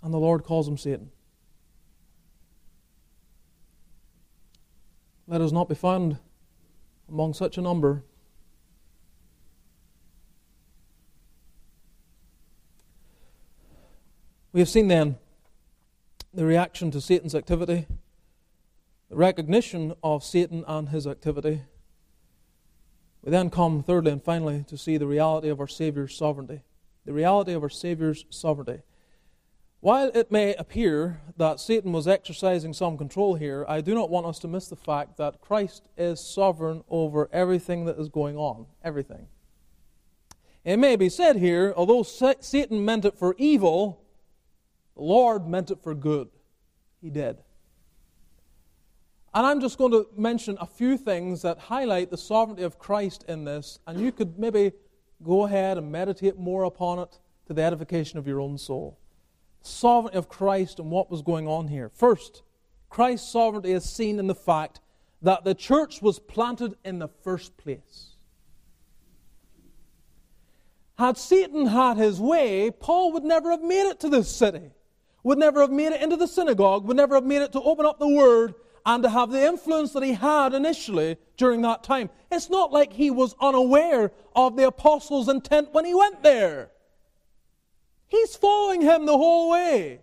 And 0.03 0.13
the 0.13 0.19
Lord 0.19 0.43
calls 0.43 0.67
him 0.67 0.77
Satan. 0.77 1.09
Let 5.25 5.41
us 5.41 5.51
not 5.51 5.67
be 5.67 5.75
found 5.75 6.19
among 7.09 7.33
such 7.33 7.57
a 7.57 7.61
number. 7.61 8.03
We 14.53 14.59
have 14.59 14.67
seen 14.67 14.89
then 14.89 15.17
the 16.33 16.45
reaction 16.45 16.91
to 16.91 16.99
Satan's 16.99 17.35
activity, 17.35 17.87
the 19.09 19.15
recognition 19.15 19.93
of 20.03 20.25
Satan 20.25 20.65
and 20.67 20.89
his 20.89 21.07
activity. 21.07 21.61
We 23.21 23.31
then 23.31 23.49
come, 23.49 23.81
thirdly 23.81 24.11
and 24.11 24.21
finally, 24.21 24.65
to 24.67 24.77
see 24.77 24.97
the 24.97 25.07
reality 25.07 25.47
of 25.47 25.61
our 25.61 25.67
Saviour's 25.67 26.17
sovereignty. 26.17 26.63
The 27.05 27.13
reality 27.13 27.53
of 27.53 27.63
our 27.63 27.69
Saviour's 27.69 28.25
sovereignty. 28.29 28.81
While 29.79 30.11
it 30.13 30.31
may 30.31 30.53
appear 30.55 31.21
that 31.37 31.61
Satan 31.61 31.93
was 31.93 32.07
exercising 32.07 32.73
some 32.73 32.97
control 32.97 33.35
here, 33.35 33.65
I 33.69 33.79
do 33.79 33.93
not 33.93 34.09
want 34.09 34.25
us 34.25 34.37
to 34.39 34.49
miss 34.49 34.67
the 34.67 34.75
fact 34.75 35.15
that 35.17 35.39
Christ 35.39 35.87
is 35.97 36.19
sovereign 36.19 36.83
over 36.89 37.29
everything 37.31 37.85
that 37.85 37.97
is 37.97 38.09
going 38.09 38.35
on. 38.35 38.65
Everything. 38.83 39.27
It 40.65 40.77
may 40.77 40.97
be 40.97 41.09
said 41.09 41.37
here, 41.37 41.73
although 41.75 42.03
Satan 42.03 42.83
meant 42.83 43.05
it 43.05 43.17
for 43.17 43.33
evil, 43.37 44.01
Lord 45.01 45.47
meant 45.47 45.71
it 45.71 45.81
for 45.83 45.93
good. 45.93 46.29
He 47.01 47.09
did. 47.09 47.37
And 49.33 49.45
I'm 49.45 49.61
just 49.61 49.77
going 49.77 49.91
to 49.91 50.07
mention 50.15 50.57
a 50.59 50.65
few 50.65 50.97
things 50.97 51.41
that 51.41 51.57
highlight 51.57 52.11
the 52.11 52.17
sovereignty 52.17 52.63
of 52.63 52.77
Christ 52.77 53.25
in 53.27 53.45
this, 53.45 53.79
and 53.87 53.99
you 53.99 54.11
could 54.11 54.37
maybe 54.37 54.73
go 55.23 55.45
ahead 55.45 55.77
and 55.77 55.91
meditate 55.91 56.37
more 56.37 56.63
upon 56.63 56.99
it 56.99 57.19
to 57.47 57.53
the 57.53 57.61
edification 57.61 58.19
of 58.19 58.27
your 58.27 58.39
own 58.39 58.57
soul 58.57 58.97
sovereignty 59.61 60.17
of 60.17 60.29
Christ 60.29 60.79
and 60.79 60.89
what 60.89 61.11
was 61.11 61.21
going 61.21 61.47
on 61.47 61.67
here. 61.67 61.89
First, 61.89 62.43
Christ's 62.89 63.31
sovereignty 63.31 63.71
is 63.71 63.83
seen 63.83 64.19
in 64.19 64.27
the 64.27 64.35
fact 64.35 64.79
that 65.21 65.43
the 65.43 65.53
church 65.53 66.01
was 66.01 66.19
planted 66.19 66.75
in 66.83 66.99
the 66.99 67.07
first 67.07 67.55
place. 67.57 68.15
Had 70.97 71.17
Satan 71.17 71.67
had 71.67 71.97
his 71.97 72.19
way, 72.19 72.71
Paul 72.71 73.13
would 73.13 73.23
never 73.23 73.51
have 73.51 73.63
made 73.63 73.89
it 73.89 73.99
to 74.01 74.09
this 74.09 74.29
city, 74.29 74.71
would 75.23 75.37
never 75.37 75.61
have 75.61 75.71
made 75.71 75.91
it 75.91 76.01
into 76.01 76.17
the 76.17 76.27
synagogue, 76.27 76.85
would 76.85 76.97
never 76.97 77.15
have 77.15 77.23
made 77.23 77.41
it 77.41 77.51
to 77.53 77.61
open 77.61 77.85
up 77.85 77.99
the 77.99 78.07
word 78.07 78.55
and 78.85 79.03
to 79.03 79.09
have 79.09 79.31
the 79.31 79.45
influence 79.45 79.93
that 79.93 80.03
he 80.03 80.13
had 80.13 80.53
initially 80.53 81.17
during 81.37 81.61
that 81.61 81.83
time. 81.83 82.09
It's 82.31 82.49
not 82.49 82.71
like 82.71 82.93
he 82.93 83.11
was 83.11 83.35
unaware 83.39 84.11
of 84.35 84.55
the 84.55 84.67
apostles' 84.67 85.29
intent 85.29 85.73
when 85.73 85.85
he 85.85 85.93
went 85.93 86.23
there. 86.23 86.71
He's 88.07 88.35
following 88.35 88.81
him 88.81 89.05
the 89.05 89.17
whole 89.17 89.51
way. 89.51 90.01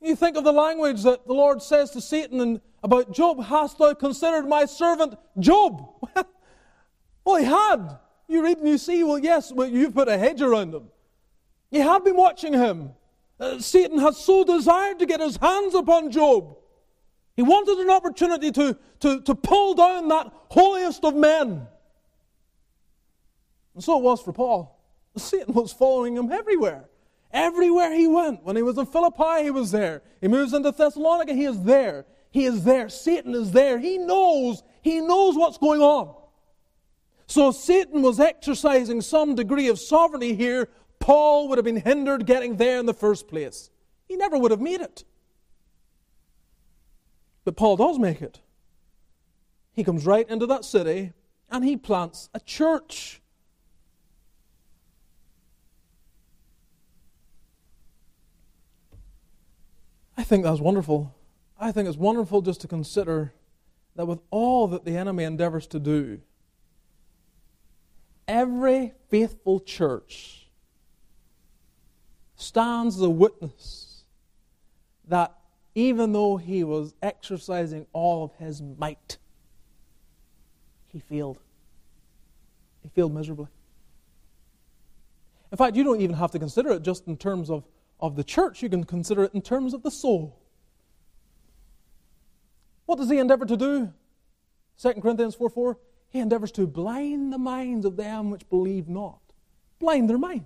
You 0.00 0.16
think 0.16 0.36
of 0.36 0.44
the 0.44 0.52
language 0.52 1.02
that 1.02 1.26
the 1.26 1.34
Lord 1.34 1.62
says 1.62 1.90
to 1.90 2.00
Satan 2.00 2.60
about 2.82 3.12
Job, 3.12 3.42
Hast 3.44 3.78
thou 3.78 3.94
considered 3.94 4.48
my 4.48 4.64
servant 4.64 5.14
Job? 5.38 5.86
well, 7.24 7.36
he 7.36 7.44
had. 7.44 7.98
You 8.26 8.42
read 8.42 8.58
and 8.58 8.68
you 8.68 8.78
see, 8.78 9.04
well, 9.04 9.18
yes, 9.18 9.52
well, 9.52 9.68
you've 9.68 9.94
put 9.94 10.08
a 10.08 10.16
hedge 10.16 10.40
around 10.40 10.74
him. 10.74 10.88
You 11.70 11.82
had 11.82 12.04
been 12.04 12.16
watching 12.16 12.52
him. 12.52 12.92
Uh, 13.42 13.58
Satan 13.58 13.98
has 13.98 14.18
so 14.18 14.44
desired 14.44 15.00
to 15.00 15.06
get 15.06 15.18
his 15.18 15.36
hands 15.36 15.74
upon 15.74 16.12
Job. 16.12 16.56
He 17.34 17.42
wanted 17.42 17.78
an 17.78 17.90
opportunity 17.90 18.52
to, 18.52 18.78
to, 19.00 19.20
to 19.22 19.34
pull 19.34 19.74
down 19.74 20.06
that 20.08 20.32
holiest 20.48 21.04
of 21.04 21.16
men. 21.16 21.66
And 23.74 23.82
so 23.82 23.98
it 23.98 24.04
was 24.04 24.22
for 24.22 24.32
Paul. 24.32 24.78
Satan 25.16 25.54
was 25.54 25.72
following 25.72 26.16
him 26.16 26.30
everywhere. 26.30 26.84
Everywhere 27.32 27.92
he 27.92 28.06
went. 28.06 28.44
When 28.44 28.54
he 28.54 28.62
was 28.62 28.78
in 28.78 28.86
Philippi, 28.86 29.42
he 29.42 29.50
was 29.50 29.72
there. 29.72 30.02
He 30.20 30.28
moves 30.28 30.52
into 30.52 30.70
Thessalonica, 30.70 31.34
he 31.34 31.46
is 31.46 31.60
there. 31.64 32.06
He 32.30 32.44
is 32.44 32.62
there. 32.62 32.88
Satan 32.88 33.34
is 33.34 33.50
there. 33.50 33.76
He 33.76 33.98
knows. 33.98 34.62
He 34.82 35.00
knows 35.00 35.36
what's 35.36 35.58
going 35.58 35.80
on. 35.80 36.14
So 37.26 37.50
Satan 37.50 38.02
was 38.02 38.20
exercising 38.20 39.00
some 39.00 39.34
degree 39.34 39.68
of 39.68 39.80
sovereignty 39.80 40.36
here. 40.36 40.68
Paul 41.02 41.48
would 41.48 41.58
have 41.58 41.64
been 41.64 41.80
hindered 41.80 42.26
getting 42.26 42.58
there 42.58 42.78
in 42.78 42.86
the 42.86 42.94
first 42.94 43.26
place. 43.26 43.70
He 44.06 44.14
never 44.14 44.38
would 44.38 44.52
have 44.52 44.60
made 44.60 44.80
it. 44.80 45.02
But 47.44 47.56
Paul 47.56 47.76
does 47.76 47.98
make 47.98 48.22
it. 48.22 48.38
He 49.72 49.82
comes 49.82 50.06
right 50.06 50.28
into 50.30 50.46
that 50.46 50.64
city 50.64 51.12
and 51.50 51.64
he 51.64 51.76
plants 51.76 52.28
a 52.34 52.38
church. 52.38 53.20
I 60.16 60.22
think 60.22 60.44
that's 60.44 60.60
wonderful. 60.60 61.16
I 61.58 61.72
think 61.72 61.88
it's 61.88 61.98
wonderful 61.98 62.42
just 62.42 62.60
to 62.60 62.68
consider 62.68 63.34
that 63.96 64.06
with 64.06 64.20
all 64.30 64.68
that 64.68 64.84
the 64.84 64.96
enemy 64.96 65.24
endeavors 65.24 65.66
to 65.66 65.80
do, 65.80 66.20
every 68.28 68.92
faithful 69.08 69.58
church 69.58 70.41
stands 72.42 73.00
a 73.00 73.08
witness 73.08 74.04
that 75.08 75.34
even 75.74 76.12
though 76.12 76.36
he 76.36 76.64
was 76.64 76.94
exercising 77.02 77.86
all 77.92 78.24
of 78.24 78.32
his 78.34 78.60
might, 78.60 79.18
he 80.88 80.98
failed. 80.98 81.38
He 82.82 82.88
failed 82.88 83.14
miserably. 83.14 83.48
In 85.50 85.58
fact, 85.58 85.76
you 85.76 85.84
don't 85.84 86.00
even 86.00 86.16
have 86.16 86.30
to 86.32 86.38
consider 86.38 86.70
it 86.72 86.82
just 86.82 87.06
in 87.06 87.16
terms 87.16 87.50
of 87.50 87.64
of 88.02 88.16
the 88.16 88.24
church, 88.24 88.62
you 88.62 88.68
can 88.68 88.82
consider 88.82 89.22
it 89.22 89.32
in 89.32 89.40
terms 89.40 89.72
of 89.72 89.84
the 89.84 89.90
soul. 89.90 90.36
What 92.84 92.98
does 92.98 93.08
he 93.08 93.18
endeavor 93.18 93.46
to 93.46 93.56
do? 93.56 93.92
2 94.82 94.94
Corinthians 94.94 95.36
4 95.36 95.48
4. 95.48 95.78
He 96.10 96.18
endeavors 96.18 96.50
to 96.52 96.66
blind 96.66 97.32
the 97.32 97.38
minds 97.38 97.86
of 97.86 97.96
them 97.96 98.30
which 98.30 98.46
believe 98.50 98.88
not. 98.88 99.20
Blind 99.78 100.10
their 100.10 100.18
minds. 100.18 100.44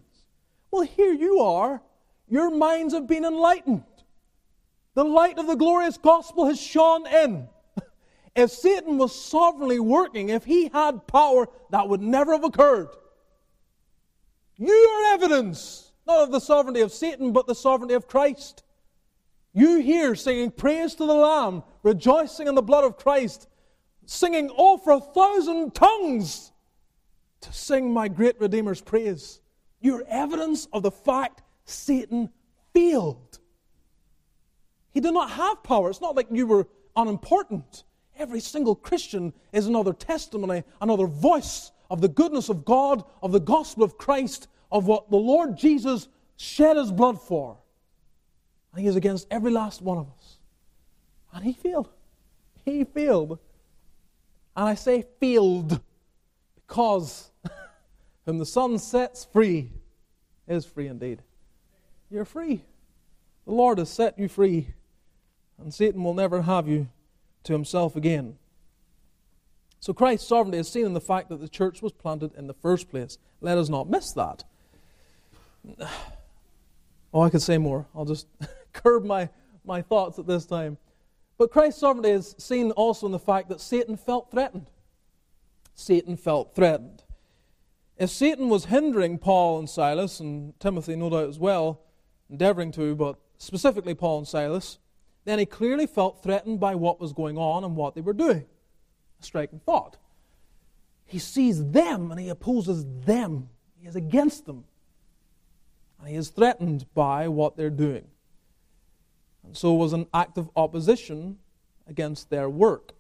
Well, 0.71 0.83
here 0.83 1.15
you 1.15 1.41
are. 1.41 1.81
Your 2.29 2.51
minds 2.51 2.95
have 2.95 3.07
been 3.07 3.25
enlightened. 3.25 3.85
The 4.95 5.05
light 5.05 5.39
of 5.39 5.47
the 5.47 5.57
glorious 5.57 5.99
gospel 5.99 6.47
has 6.47 6.61
shone 6.61 7.07
in. 7.07 7.49
If 8.35 8.51
Satan 8.51 8.99
was 8.99 9.19
sovereignly 9.19 9.81
working, 9.81 10.29
if 10.29 10.45
he 10.45 10.69
had 10.69 11.07
power, 11.07 11.49
that 11.71 11.89
would 11.89 12.03
never 12.03 12.33
have 12.33 12.45
occurred. 12.45 12.89
You 14.59 14.75
are 14.75 15.15
evidence 15.15 15.87
not 16.07 16.23
of 16.23 16.31
the 16.31 16.41
sovereignty 16.41 16.81
of 16.81 16.93
Satan, 16.93 17.33
but 17.33 17.47
the 17.47 17.55
sovereignty 17.55 17.95
of 17.95 18.07
Christ. 18.07 18.63
You 19.53 19.81
here 19.81 20.15
singing 20.15 20.51
praise 20.51 20.95
to 20.95 21.07
the 21.07 21.15
Lamb, 21.15 21.63
rejoicing 21.83 22.47
in 22.47 22.55
the 22.55 22.63
blood 22.63 22.85
of 22.85 22.97
Christ, 22.97 23.49
singing, 24.05 24.51
oh, 24.57 24.79
for 24.79 24.93
a 24.93 25.01
thousand 25.01 25.75
tongues 25.75 26.53
to 27.41 27.53
sing 27.53 27.93
my 27.93 28.09
great 28.09 28.41
Redeemer's 28.41 28.81
praise. 28.81 29.41
You're 29.81 30.05
evidence 30.09 30.69
of 30.73 30.83
the 30.83 30.91
fact 30.91 31.43
Satan 31.67 32.31
failed. 32.73 33.39
He 34.93 35.01
did 35.01 35.13
not 35.13 35.31
have 35.33 35.63
power. 35.63 35.91
It's 35.91 36.01
not 36.01 36.17
like 36.17 36.29
you 36.31 36.47
were 36.47 36.67
unimportant. 36.97 37.85
Every 38.19 38.41
single 38.41 38.75
Christian 38.75 39.35
is 39.53 39.67
another 39.67 39.93
testimony, 39.93 40.65
another 40.81 41.07
voice 41.07 41.71
of 41.91 42.01
the 42.01 42.09
goodness 42.09 42.49
of 42.49 42.65
God, 42.65 43.05
of 43.23 43.33
the 43.33 43.41
gospel 43.41 43.85
of 43.85 43.99
Christ, 43.99 44.49
of 44.73 44.87
what 44.87 45.11
the 45.11 45.17
Lord 45.17 45.57
Jesus 45.59 46.09
shed 46.37 46.77
his 46.77 46.91
blood 46.91 47.21
for. 47.21 47.59
And 48.73 48.81
he 48.81 48.89
is 48.89 48.97
against 48.97 49.27
every 49.31 49.51
last 49.51 49.83
one 49.83 49.99
of 49.99 50.07
us. 50.19 50.39
And 51.33 51.45
he 51.45 51.53
failed. 51.53 51.91
He 52.65 52.85
failed. 52.85 53.39
And 54.57 54.69
I 54.69 54.75
say 54.75 55.05
failed 55.21 55.81
because 56.55 57.31
whom 58.25 58.39
the 58.39 58.47
Son 58.47 58.79
sets 58.79 59.27
free 59.27 59.71
is 60.49 60.65
free 60.65 60.89
indeed. 60.89 61.23
You're 62.11 62.25
free. 62.25 62.63
The 63.47 63.53
Lord 63.53 63.79
has 63.79 63.91
set 63.91 64.19
you 64.19 64.29
free. 64.29 64.69
And 65.59 65.73
Satan 65.73 66.05
will 66.05 66.15
never 66.15 66.43
have 66.43 66.69
you 66.69 66.89
to 67.45 67.53
himself 67.53 67.97
again. 67.97 68.37
So 69.81 69.93
Christ's 69.93 70.29
sovereignty 70.29 70.59
is 70.59 70.69
seen 70.69 70.87
in 70.87 70.95
the 70.95 71.01
fact 71.01 71.29
that 71.29 71.41
the 71.41 71.49
church 71.49 71.81
was 71.81 71.93
planted 71.93 72.35
in 72.35 72.47
the 72.47 72.55
first 72.55 72.91
place. 72.91 73.19
Let 73.41 73.59
us 73.59 73.69
not 73.69 73.89
miss 73.89 74.13
that. 74.13 74.45
Oh, 77.15 77.23
I 77.23 77.31
could 77.31 77.43
say 77.43 77.57
more. 77.57 77.87
I'll 77.95 78.05
just 78.05 78.27
curb 78.73 79.05
my, 79.05 79.29
my 79.65 79.81
thoughts 79.81 80.19
at 80.19 80.27
this 80.27 80.45
time. 80.45 80.77
But 81.39 81.51
Christ's 81.51 81.81
sovereignty 81.81 82.11
is 82.11 82.35
seen 82.39 82.73
also 82.73 83.07
in 83.07 83.13
the 83.13 83.19
fact 83.19 83.49
that 83.49 83.61
Satan 83.61 83.97
felt 83.97 84.31
threatened. 84.31 84.67
Satan 85.75 86.17
felt 86.17 86.55
threatened. 86.55 87.05
If 87.97 88.11
Satan 88.11 88.49
was 88.49 88.67
hindering 88.67 89.19
Paul 89.19 89.59
and 89.59 89.71
Silas, 89.71 90.21
and 90.21 90.59
Timothy 90.61 90.97
no 90.97 91.11
doubt 91.11 91.29
as 91.29 91.39
well, 91.39 91.81
endeavoring 92.31 92.73
to, 92.73 92.95
but 92.95 93.19
specifically 93.39 93.95
Paul 93.95 94.19
and 94.19 94.29
Silas, 94.29 94.79
then 95.25 95.39
he 95.39 95.47
clearly 95.47 95.87
felt 95.87 96.23
threatened 96.23 96.61
by 96.61 96.75
what 96.75 97.01
was 97.01 97.13
going 97.13 97.37
on 97.37 97.65
and 97.65 97.77
what 97.77 97.95
they 97.95 98.01
were 98.01 98.13
doing. 98.13 98.47
A 99.21 99.25
striking 99.25 99.61
thought. 99.61 99.97
He 101.05 101.19
sees 101.19 101.71
them 101.71 102.11
and 102.11 102.21
he 102.21 102.29
opposes 102.29 102.85
them, 103.05 103.49
he 103.79 103.87
is 103.87 103.97
against 103.97 104.47
them. 104.47 104.65
And 105.99 106.09
he 106.09 106.15
is 106.15 106.29
threatened 106.29 106.87
by 106.95 107.29
what 107.29 107.57
they're 107.57 107.71
doing. 107.71 108.09
And 109.45 109.57
so 109.57 109.73
was 109.73 109.93
an 109.93 110.07
active 110.13 110.49
opposition 110.57 111.39
against 111.87 112.31
their 112.31 112.51
work. 112.51 112.93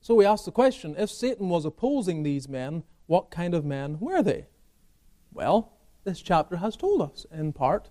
So 0.00 0.14
we 0.14 0.26
ask 0.26 0.44
the 0.44 0.52
question 0.52 0.94
if 0.98 1.10
Satan 1.10 1.48
was 1.48 1.64
opposing 1.64 2.22
these 2.22 2.48
men, 2.48 2.82
what 3.06 3.30
kind 3.30 3.54
of 3.54 3.64
men 3.64 3.98
were 4.00 4.22
they? 4.22 4.46
Well, 5.32 5.72
this 6.04 6.20
chapter 6.20 6.56
has 6.56 6.76
told 6.76 7.02
us, 7.02 7.26
in 7.32 7.52
part. 7.52 7.88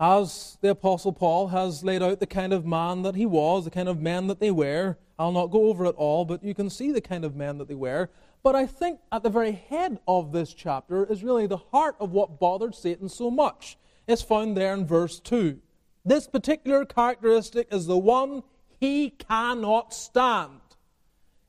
As 0.00 0.58
the 0.60 0.70
Apostle 0.70 1.12
Paul 1.12 1.48
has 1.48 1.82
laid 1.82 2.02
out 2.02 2.20
the 2.20 2.26
kind 2.26 2.52
of 2.52 2.64
man 2.64 3.02
that 3.02 3.16
he 3.16 3.26
was, 3.26 3.64
the 3.64 3.70
kind 3.70 3.88
of 3.88 4.00
men 4.00 4.28
that 4.28 4.40
they 4.40 4.50
were. 4.50 4.96
I'll 5.18 5.32
not 5.32 5.46
go 5.46 5.64
over 5.64 5.84
it 5.86 5.96
all, 5.96 6.24
but 6.24 6.44
you 6.44 6.54
can 6.54 6.70
see 6.70 6.92
the 6.92 7.00
kind 7.00 7.24
of 7.24 7.34
men 7.34 7.58
that 7.58 7.66
they 7.66 7.74
were. 7.74 8.08
But 8.44 8.54
I 8.54 8.66
think 8.66 9.00
at 9.10 9.24
the 9.24 9.30
very 9.30 9.52
head 9.52 9.98
of 10.06 10.30
this 10.30 10.54
chapter 10.54 11.04
is 11.04 11.24
really 11.24 11.46
the 11.46 11.56
heart 11.56 11.96
of 11.98 12.12
what 12.12 12.38
bothered 12.38 12.74
Satan 12.74 13.08
so 13.08 13.30
much. 13.30 13.76
It's 14.06 14.22
found 14.22 14.56
there 14.56 14.72
in 14.72 14.86
verse 14.86 15.18
2. 15.18 15.58
This 16.04 16.28
particular 16.28 16.84
characteristic 16.84 17.68
is 17.72 17.86
the 17.86 17.98
one 17.98 18.44
he 18.78 19.10
cannot 19.10 19.92
stand. 19.92 20.60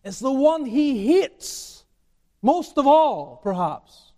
It's 0.03 0.19
the 0.19 0.31
one 0.31 0.65
he 0.65 1.05
hates 1.07 1.85
most 2.41 2.77
of 2.77 2.87
all, 2.87 3.39
perhaps. 3.43 4.08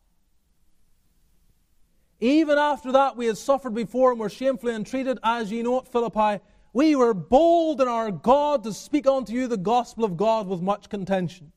Even 2.22 2.60
after 2.60 2.92
that, 2.92 3.18
we 3.18 3.26
had 3.26 3.38
suffered 3.38 3.74
before 3.74 4.12
and 4.12 4.20
were 4.20 4.30
shamefully 4.30 4.76
entreated, 4.76 5.18
as 5.24 5.52
ye 5.52 5.64
know 5.64 5.80
at 5.80 5.92
Philippi. 5.92 6.40
We 6.72 6.96
were 6.96 7.16
bold 7.16 7.82
in 7.82 7.88
our 7.88 8.12
God 8.12 8.64
to 8.64 8.74
speak 8.74 9.08
unto 9.08 9.34
you 9.34 9.48
the 9.48 9.58
gospel 9.58 10.06
of 10.06 10.16
God 10.16 10.48
with 10.48 10.62
much 10.62 10.88
contention. 10.88 11.52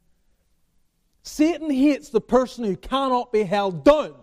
Satan 1.23 1.71
hates 1.71 2.09
the 2.09 2.21
person 2.21 2.65
who 2.65 2.77
cannot 2.77 3.31
be 3.31 3.45
held 3.45 3.85
down 3.85 4.15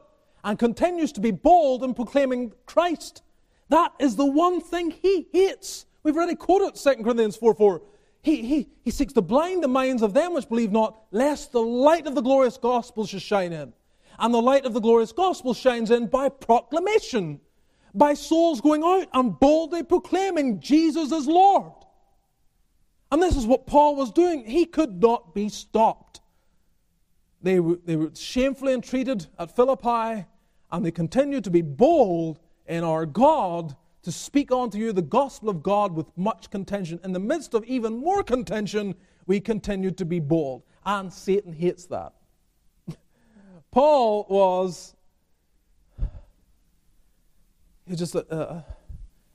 and 0.43 0.57
continues 0.57 1.11
to 1.13 1.21
be 1.21 1.31
bold 1.31 1.83
in 1.83 1.93
proclaiming 1.93 2.53
Christ. 2.65 3.21
That 3.69 3.93
is 3.99 4.15
the 4.15 4.25
one 4.25 4.61
thing 4.61 4.89
he 4.89 5.27
hates. 5.31 5.85
We've 6.03 6.15
already 6.15 6.35
quoted 6.35 6.75
2 6.75 7.03
Corinthians 7.03 7.35
4 7.35 7.53
4. 7.53 7.81
He, 8.23 8.43
he, 8.43 8.69
he 8.83 8.91
seeks 8.91 9.13
to 9.13 9.21
blind 9.21 9.63
the 9.63 9.67
minds 9.67 10.01
of 10.01 10.13
them 10.13 10.33
which 10.33 10.49
believe 10.49 10.71
not, 10.71 10.99
lest 11.11 11.51
the 11.51 11.61
light 11.61 12.05
of 12.07 12.15
the 12.15 12.21
glorious 12.21 12.57
gospel 12.57 13.05
should 13.05 13.21
shine 13.21 13.53
in. 13.53 13.73
And 14.21 14.31
the 14.31 14.41
light 14.41 14.65
of 14.65 14.73
the 14.73 14.79
glorious 14.79 15.11
gospel 15.11 15.55
shines 15.55 15.89
in 15.89 16.05
by 16.05 16.29
proclamation, 16.29 17.41
by 17.95 18.13
souls 18.13 18.61
going 18.61 18.83
out 18.83 19.07
and 19.13 19.37
boldly 19.39 19.81
proclaiming 19.81 20.59
Jesus 20.59 21.11
is 21.11 21.25
Lord. 21.25 21.73
And 23.11 23.21
this 23.21 23.35
is 23.35 23.47
what 23.47 23.65
Paul 23.65 23.95
was 23.95 24.11
doing. 24.11 24.45
He 24.45 24.65
could 24.65 25.01
not 25.01 25.33
be 25.33 25.49
stopped. 25.49 26.21
They 27.41 27.59
were, 27.59 27.79
they 27.83 27.95
were 27.95 28.11
shamefully 28.13 28.73
entreated 28.73 29.25
at 29.39 29.55
Philippi, 29.55 30.27
and 30.71 30.85
they 30.85 30.91
continued 30.91 31.43
to 31.45 31.49
be 31.49 31.63
bold 31.63 32.39
in 32.67 32.83
our 32.83 33.07
God 33.07 33.75
to 34.03 34.11
speak 34.11 34.51
unto 34.51 34.77
you 34.77 34.93
the 34.93 35.01
gospel 35.01 35.49
of 35.49 35.63
God 35.63 35.93
with 35.93 36.05
much 36.15 36.51
contention. 36.51 36.99
In 37.03 37.11
the 37.11 37.19
midst 37.19 37.55
of 37.55 37.63
even 37.65 37.97
more 37.97 38.23
contention, 38.23 38.93
we 39.25 39.39
continued 39.39 39.97
to 39.97 40.05
be 40.05 40.19
bold. 40.19 40.61
And 40.85 41.11
Satan 41.11 41.53
hates 41.53 41.87
that. 41.87 42.13
Paul 43.71 44.25
was 44.29 44.95
he 47.85 47.91
was 47.91 47.99
just 47.99 48.15
a, 48.15 48.33
a, 48.33 48.65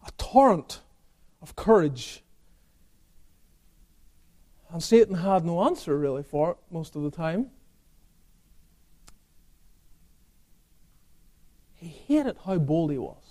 a 0.07 0.11
torrent 0.19 0.81
of 1.43 1.57
courage. 1.57 2.23
And 4.71 4.83
Satan 4.83 5.17
had 5.17 5.45
no 5.45 5.65
answer 5.65 5.97
really 5.97 6.23
for 6.23 6.53
it 6.53 6.57
most 6.71 6.97
of 6.97 7.03
the 7.03 7.11
time. 7.11 7.51
He 11.75 11.89
hated 11.89 12.37
how 12.45 12.59
bold 12.59 12.91
he 12.91 12.99
was. 12.99 13.23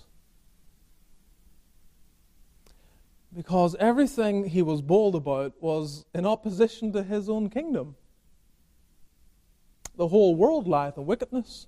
Because 3.36 3.76
everything 3.76 4.46
he 4.46 4.62
was 4.62 4.82
bold 4.82 5.14
about 5.14 5.54
was 5.62 6.06
in 6.14 6.26
opposition 6.26 6.94
to 6.94 7.04
his 7.04 7.28
own 7.30 7.50
kingdom. 7.50 7.96
The 9.98 10.08
whole 10.08 10.36
world 10.36 10.68
lieth 10.68 10.98
in 10.98 11.06
wickedness. 11.06 11.68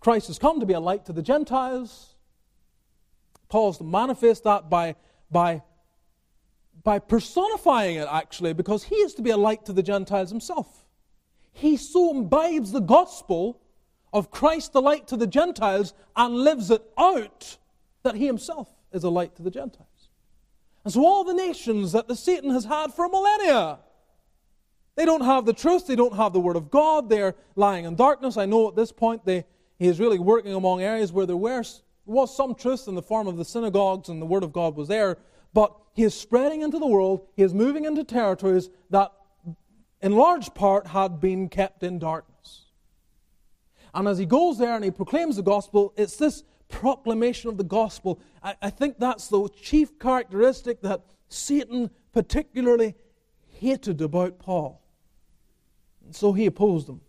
Christ 0.00 0.26
has 0.26 0.38
come 0.38 0.60
to 0.60 0.66
be 0.66 0.74
a 0.74 0.80
light 0.80 1.06
to 1.06 1.12
the 1.12 1.22
Gentiles. 1.22 2.14
Paul's 3.48 3.78
to 3.78 3.84
manifest 3.84 4.44
that 4.44 4.68
by, 4.68 4.96
by, 5.30 5.62
by 6.82 6.98
personifying 6.98 7.96
it, 7.96 8.08
actually, 8.10 8.52
because 8.52 8.84
he 8.84 8.96
is 8.96 9.14
to 9.14 9.22
be 9.22 9.30
a 9.30 9.36
light 9.36 9.64
to 9.66 9.72
the 9.72 9.82
Gentiles 9.82 10.30
himself 10.30 10.84
he 11.54 11.76
so 11.76 12.10
imbibes 12.10 12.72
the 12.72 12.80
gospel 12.80 13.60
of 14.12 14.30
Christ 14.30 14.72
the 14.72 14.82
light 14.82 15.06
to 15.08 15.16
the 15.16 15.26
Gentiles 15.26 15.94
and 16.14 16.34
lives 16.34 16.70
it 16.70 16.82
out 16.98 17.56
that 18.02 18.16
he 18.16 18.26
himself 18.26 18.68
is 18.92 19.04
a 19.04 19.08
light 19.08 19.34
to 19.36 19.42
the 19.42 19.50
Gentiles. 19.50 20.10
And 20.84 20.92
so 20.92 21.06
all 21.06 21.24
the 21.24 21.32
nations 21.32 21.92
that 21.92 22.08
the 22.08 22.16
Satan 22.16 22.50
has 22.50 22.64
had 22.64 22.92
for 22.92 23.06
a 23.06 23.08
millennia, 23.08 23.78
they 24.96 25.04
don't 25.04 25.24
have 25.24 25.44
the 25.44 25.52
truth, 25.52 25.86
they 25.86 25.96
don't 25.96 26.16
have 26.16 26.32
the 26.32 26.40
word 26.40 26.56
of 26.56 26.70
God, 26.70 27.08
they're 27.08 27.34
lying 27.56 27.84
in 27.84 27.96
darkness. 27.96 28.36
I 28.36 28.46
know 28.46 28.68
at 28.68 28.76
this 28.76 28.92
point 28.92 29.24
they, 29.24 29.44
he 29.78 29.88
is 29.88 29.98
really 29.98 30.18
working 30.18 30.54
among 30.54 30.82
areas 30.82 31.12
where 31.12 31.26
there 31.26 31.36
were, 31.36 31.64
was 32.06 32.36
some 32.36 32.54
truth 32.54 32.86
in 32.86 32.94
the 32.94 33.02
form 33.02 33.26
of 33.26 33.36
the 33.36 33.44
synagogues 33.44 34.08
and 34.08 34.20
the 34.20 34.26
word 34.26 34.44
of 34.44 34.52
God 34.52 34.76
was 34.76 34.88
there, 34.88 35.18
but 35.52 35.74
he 35.94 36.02
is 36.02 36.14
spreading 36.14 36.62
into 36.62 36.78
the 36.78 36.86
world, 36.86 37.26
he 37.36 37.42
is 37.42 37.54
moving 37.54 37.84
into 37.84 38.04
territories 38.04 38.70
that 38.90 39.12
in 40.04 40.12
large 40.12 40.52
part, 40.52 40.86
had 40.88 41.18
been 41.18 41.48
kept 41.48 41.82
in 41.82 41.98
darkness. 41.98 42.66
And 43.94 44.06
as 44.06 44.18
he 44.18 44.26
goes 44.26 44.58
there 44.58 44.74
and 44.74 44.84
he 44.84 44.90
proclaims 44.90 45.36
the 45.36 45.42
gospel, 45.42 45.94
it's 45.96 46.18
this 46.18 46.44
proclamation 46.68 47.48
of 47.48 47.56
the 47.56 47.64
gospel. 47.64 48.20
I, 48.42 48.54
I 48.60 48.68
think 48.68 48.98
that's 48.98 49.28
the 49.28 49.48
chief 49.48 49.98
characteristic 49.98 50.82
that 50.82 51.00
Satan 51.30 51.88
particularly 52.12 52.96
hated 53.48 54.02
about 54.02 54.38
Paul. 54.38 54.82
So 56.14 56.32
he 56.32 56.46
opposed 56.46 56.86
them. 56.86 57.00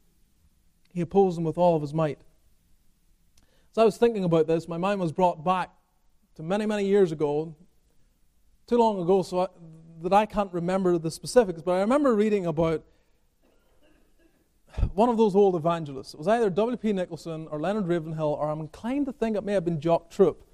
He 0.93 1.01
opposed 1.01 1.37
them 1.37 1.43
with 1.43 1.57
all 1.57 1.75
of 1.75 1.81
his 1.81 1.93
might. 1.93 2.21
As 3.71 3.77
I 3.77 3.83
was 3.83 3.97
thinking 3.97 4.23
about 4.23 4.47
this, 4.47 4.67
my 4.67 4.77
mind 4.77 4.99
was 4.99 5.11
brought 5.11 5.43
back 5.43 5.69
to 6.35 6.43
many, 6.43 6.65
many 6.65 6.85
years 6.85 7.11
ago, 7.11 7.55
too 8.67 8.77
long 8.77 8.99
ago, 8.99 9.21
so 9.21 9.41
I, 9.41 9.47
that 10.01 10.13
I 10.13 10.25
can't 10.25 10.51
remember 10.51 10.97
the 10.97 11.11
specifics, 11.11 11.61
but 11.61 11.73
I 11.73 11.81
remember 11.81 12.15
reading 12.15 12.45
about 12.45 12.83
one 14.93 15.09
of 15.09 15.17
those 15.17 15.35
old 15.35 15.55
evangelists. 15.55 16.13
It 16.13 16.17
was 16.17 16.27
either 16.27 16.49
W.P. 16.49 16.93
Nicholson 16.93 17.47
or 17.51 17.59
Leonard 17.59 17.87
Ravenhill, 17.87 18.37
or 18.39 18.49
I'm 18.49 18.59
inclined 18.59 19.05
to 19.05 19.13
think 19.13 19.37
it 19.37 19.43
may 19.43 19.53
have 19.53 19.65
been 19.65 19.79
Jock 19.79 20.09
Troup. 20.09 20.47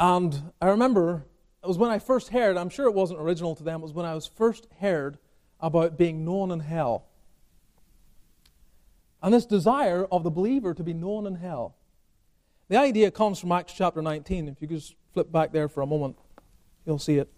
And 0.00 0.52
I 0.60 0.68
remember 0.68 1.26
it 1.62 1.66
was 1.66 1.78
when 1.78 1.90
I 1.90 1.98
first 1.98 2.30
heard, 2.30 2.56
I'm 2.56 2.68
sure 2.68 2.86
it 2.86 2.94
wasn't 2.94 3.20
original 3.20 3.54
to 3.56 3.62
them, 3.62 3.80
it 3.80 3.82
was 3.82 3.92
when 3.92 4.06
I 4.06 4.14
was 4.14 4.26
first 4.26 4.68
heard 4.80 5.18
about 5.60 5.96
being 5.96 6.24
known 6.24 6.50
in 6.50 6.60
hell. 6.60 7.06
And 9.22 9.32
this 9.32 9.46
desire 9.46 10.04
of 10.04 10.22
the 10.22 10.30
believer 10.30 10.74
to 10.74 10.82
be 10.82 10.92
known 10.92 11.26
in 11.26 11.36
hell. 11.36 11.74
The 12.68 12.76
idea 12.76 13.10
comes 13.10 13.38
from 13.38 13.52
Acts 13.52 13.72
chapter 13.72 14.02
19. 14.02 14.48
If 14.48 14.60
you 14.60 14.68
just 14.68 14.94
flip 15.12 15.32
back 15.32 15.52
there 15.52 15.68
for 15.68 15.82
a 15.82 15.86
moment. 15.86 16.18
You'll 16.84 16.98
see 16.98 17.16
it. 17.16 17.28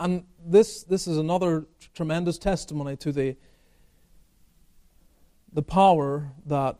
And 0.00 0.24
this, 0.44 0.82
this 0.82 1.06
is 1.06 1.18
another 1.18 1.66
tremendous 1.94 2.36
testimony 2.36 2.96
to 2.96 3.12
the, 3.12 3.36
the 5.52 5.62
power 5.62 6.32
that 6.46 6.78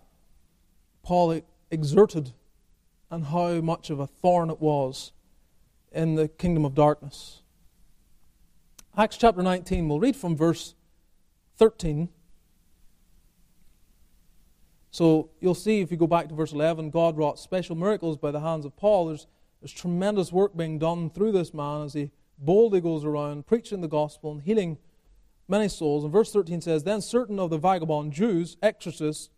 Paul 1.04 1.40
exerted 1.70 2.32
and 3.10 3.26
how 3.26 3.60
much 3.60 3.90
of 3.90 4.00
a 4.00 4.06
thorn 4.06 4.50
it 4.50 4.60
was 4.60 5.12
in 5.92 6.14
the 6.14 6.28
kingdom 6.28 6.64
of 6.64 6.74
darkness. 6.74 7.42
Acts 8.96 9.16
chapter 9.16 9.42
19, 9.42 9.88
we'll 9.88 10.00
read 10.00 10.16
from 10.16 10.36
verse 10.36 10.74
13. 11.56 12.08
So 14.90 15.30
you'll 15.40 15.54
see 15.54 15.80
if 15.80 15.90
you 15.90 15.96
go 15.96 16.06
back 16.06 16.28
to 16.28 16.34
verse 16.34 16.52
11, 16.52 16.90
God 16.90 17.16
wrought 17.16 17.38
special 17.38 17.76
miracles 17.76 18.16
by 18.16 18.30
the 18.30 18.40
hands 18.40 18.64
of 18.64 18.76
Paul. 18.76 19.06
There's, 19.06 19.26
there's 19.60 19.72
tremendous 19.72 20.32
work 20.32 20.56
being 20.56 20.78
done 20.78 21.10
through 21.10 21.32
this 21.32 21.54
man 21.54 21.82
as 21.82 21.94
he 21.94 22.10
boldly 22.38 22.80
goes 22.80 23.04
around 23.04 23.46
preaching 23.46 23.80
the 23.80 23.88
gospel 23.88 24.32
and 24.32 24.42
healing 24.42 24.78
many 25.46 25.68
souls. 25.68 26.04
And 26.04 26.12
verse 26.12 26.32
13 26.32 26.60
says, 26.60 26.84
Then 26.84 27.00
certain 27.00 27.38
of 27.38 27.50
the 27.50 27.58
vagabond 27.58 28.12
Jews, 28.12 28.56
exorcists, 28.62 29.30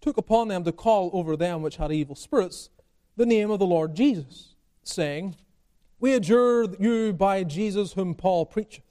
took 0.00 0.16
upon 0.16 0.48
them 0.48 0.64
to 0.64 0.72
call 0.72 1.10
over 1.12 1.36
them 1.36 1.62
which 1.62 1.76
had 1.76 1.92
evil 1.92 2.14
spirits 2.14 2.70
the 3.16 3.26
name 3.26 3.50
of 3.50 3.58
the 3.58 3.66
Lord 3.66 3.94
Jesus, 3.94 4.54
saying, 4.82 5.36
We 5.98 6.12
adjure 6.12 6.74
you 6.78 7.12
by 7.12 7.44
Jesus 7.44 7.94
whom 7.94 8.14
Paul 8.14 8.46
preacheth. 8.46 8.82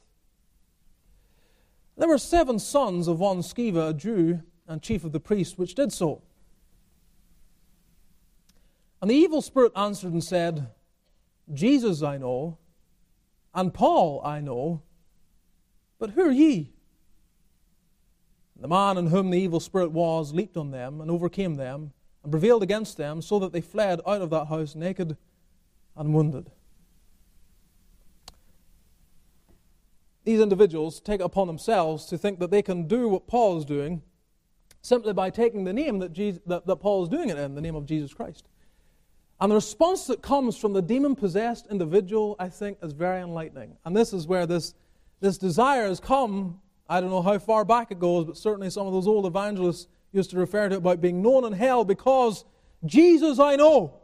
There 1.97 2.09
were 2.09 2.17
seven 2.17 2.59
sons 2.59 3.07
of 3.07 3.19
one 3.19 3.39
Sceva, 3.39 3.89
a 3.89 3.93
Jew, 3.93 4.41
and 4.67 4.81
chief 4.81 5.03
of 5.03 5.11
the 5.11 5.19
priests, 5.19 5.57
which 5.57 5.75
did 5.75 5.93
so. 5.93 6.23
And 9.01 9.09
the 9.09 9.15
evil 9.15 9.41
spirit 9.41 9.71
answered 9.75 10.11
and 10.11 10.23
said, 10.23 10.67
Jesus 11.53 12.01
I 12.01 12.17
know, 12.17 12.57
and 13.53 13.73
Paul 13.73 14.21
I 14.25 14.41
know, 14.41 14.81
but 15.99 16.11
who 16.11 16.23
are 16.23 16.31
ye? 16.31 16.73
And 18.55 18.63
The 18.63 18.69
man 18.69 18.97
in 18.97 19.07
whom 19.07 19.29
the 19.29 19.37
evil 19.37 19.59
spirit 19.59 19.91
was 19.91 20.33
leaped 20.33 20.57
on 20.57 20.71
them 20.71 20.99
and 20.99 21.11
overcame 21.11 21.53
them 21.53 21.93
and 22.23 22.31
prevailed 22.31 22.63
against 22.63 22.97
them, 22.97 23.21
so 23.21 23.37
that 23.37 23.53
they 23.53 23.61
fled 23.61 24.01
out 24.07 24.23
of 24.23 24.31
that 24.31 24.45
house 24.45 24.73
naked 24.73 25.15
and 25.95 26.15
wounded. 26.15 26.49
These 30.25 30.41
individuals 30.41 30.99
take 30.99 31.21
it 31.21 31.23
upon 31.23 31.47
themselves 31.47 32.05
to 32.07 32.17
think 32.17 32.39
that 32.39 32.51
they 32.51 32.61
can 32.61 32.87
do 32.87 33.07
what 33.07 33.27
Paul 33.27 33.57
is 33.57 33.65
doing 33.65 34.01
simply 34.81 35.13
by 35.13 35.29
taking 35.29 35.63
the 35.63 35.73
name 35.73 35.99
that, 35.99 36.13
Jesus, 36.13 36.41
that, 36.45 36.65
that 36.67 36.75
Paul 36.77 37.03
is 37.03 37.09
doing 37.09 37.29
it 37.29 37.37
in, 37.37 37.55
the 37.55 37.61
name 37.61 37.75
of 37.75 37.85
Jesus 37.85 38.13
Christ. 38.13 38.47
And 39.39 39.51
the 39.51 39.55
response 39.55 40.07
that 40.07 40.21
comes 40.21 40.57
from 40.57 40.73
the 40.73 40.81
demon 40.81 41.15
possessed 41.15 41.67
individual, 41.69 42.35
I 42.39 42.49
think, 42.49 42.77
is 42.81 42.93
very 42.93 43.21
enlightening. 43.21 43.77
And 43.85 43.95
this 43.95 44.13
is 44.13 44.27
where 44.27 44.45
this, 44.45 44.73
this 45.19 45.37
desire 45.37 45.87
has 45.87 45.99
come. 45.99 46.61
I 46.87 47.01
don't 47.01 47.09
know 47.09 47.21
how 47.21 47.37
far 47.39 47.65
back 47.65 47.91
it 47.91 47.99
goes, 47.99 48.25
but 48.25 48.37
certainly 48.37 48.69
some 48.69 48.87
of 48.87 48.93
those 48.93 49.07
old 49.07 49.25
evangelists 49.25 49.87
used 50.11 50.29
to 50.31 50.37
refer 50.37 50.69
to 50.69 50.75
it 50.75 50.77
about 50.77 51.01
being 51.01 51.21
known 51.21 51.45
in 51.45 51.53
hell 51.53 51.83
because 51.83 52.45
Jesus 52.85 53.39
I 53.39 53.55
know, 53.55 54.01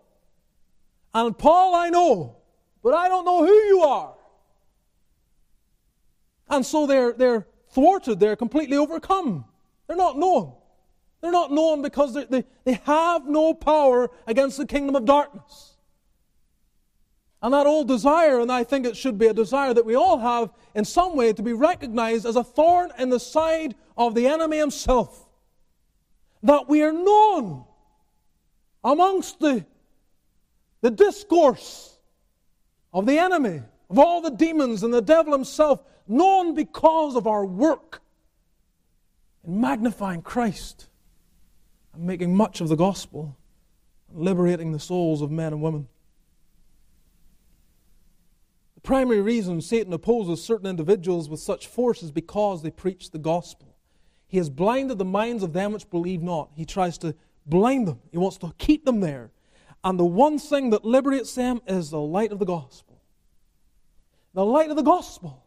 and 1.13 1.38
Paul 1.38 1.76
I 1.76 1.89
know, 1.89 2.38
but 2.84 2.93
I 2.93 3.07
don't 3.07 3.26
know 3.26 3.45
who 3.45 3.53
you 3.53 3.82
are. 3.82 4.15
And 6.52 6.66
so 6.66 6.86
they're, 6.86 7.14
they're 7.14 7.47
thwarted, 7.70 8.20
they're 8.20 8.36
completely 8.36 8.78
overcome. 8.78 9.45
They're 9.88 9.95
not 9.95 10.18
known. 10.18 10.54
They're 11.22 11.32
not 11.32 11.52
known 11.52 11.82
because 11.82 12.14
they, 12.14 12.43
they, 12.64 12.74
have 12.84 13.28
no 13.28 13.54
power 13.54 14.10
against 14.28 14.58
the 14.58 14.66
kingdom 14.66 14.95
of 14.95 15.06
darkness. 15.06 15.76
And 17.41 17.54
that 17.54 17.68
old 17.68 17.88
desire, 17.88 18.39
and 18.39 18.52
I 18.52 18.64
think 18.64 18.86
it 18.86 18.97
should 18.97 19.18
be 19.18 19.28
a 19.28 19.34
desire 19.34 19.74
that 19.74 19.86
we 19.86 19.95
all 19.95 20.18
have 20.18 20.52
in 20.76 20.84
some 20.84 21.16
way 21.16 21.32
to 21.32 21.41
be 21.41 21.54
recognized 21.54 22.26
as 22.26 22.36
a 22.36 22.43
thorn 22.43 22.91
in 22.99 23.10
the 23.10 23.20
side 23.20 23.76
of 23.97 24.14
the 24.14 24.28
enemy 24.28 24.58
himself. 24.58 25.28
That 26.43 26.68
we 26.68 26.84
are 26.84 26.91
known 26.91 27.66
amongst 28.84 29.39
the, 29.39 29.66
the 30.82 30.91
discourse 30.91 31.97
of 32.93 33.06
the 33.06 33.20
enemy, 33.20 33.62
of 33.89 33.99
all 33.99 34.22
the 34.22 34.32
demons 34.32 34.84
and 34.84 34.93
the 34.93 35.02
devil 35.02 35.34
himself, 35.34 35.84
known 36.08 36.54
because 36.54 37.16
of 37.16 37.28
our 37.28 37.45
work 37.45 38.02
in 39.43 39.60
magnifying 39.60 40.22
Christ 40.22 40.88
and 41.93 42.04
making 42.04 42.36
much 42.36 42.62
of 42.62 42.70
the 42.70 42.76
gospel 42.76 43.38
and 44.10 44.24
liberating 44.24 44.72
the 44.72 44.80
souls 44.80 45.22
of 45.22 45.32
men 45.32 45.54
and 45.54 45.62
women. 45.62 45.88
The 48.76 48.82
primary 48.82 49.22
reason 49.22 49.62
Satan 49.62 49.93
opposes 49.93 50.43
certain 50.43 50.68
individuals 50.68 51.30
with 51.30 51.39
such 51.39 51.68
force 51.68 52.02
is 52.02 52.12
because 52.12 52.62
they 52.62 52.72
preach 52.72 53.12
the 53.12 53.20
gospel. 53.20 53.76
He 54.28 54.38
has 54.38 54.49
blinded 54.49 54.97
the 54.97 55.06
minds 55.06 55.43
of 55.43 55.54
them 55.54 55.74
which 55.74 55.89
believe 55.89 56.22
not. 56.22 56.49
He 56.56 56.66
tries 56.66 56.97
to 56.99 57.16
blind 57.45 57.88
them, 57.88 57.99
he 58.12 58.18
wants 58.18 58.38
to 58.38 58.54
keep 58.58 58.86
them 58.86 59.02
there. 59.02 59.32
And 59.84 59.99
the 59.99 60.06
one 60.06 60.38
thing 60.38 60.70
that 60.70 60.86
liberates 60.86 61.34
them 61.34 61.62
is 61.68 61.89
the 61.89 61.99
light 61.99 62.32
of 62.32 62.39
the 62.39 62.45
gospel. 62.45 63.02
The 64.34 64.45
light 64.45 64.70
of 64.70 64.76
the 64.76 64.84
gospel. 64.84 65.43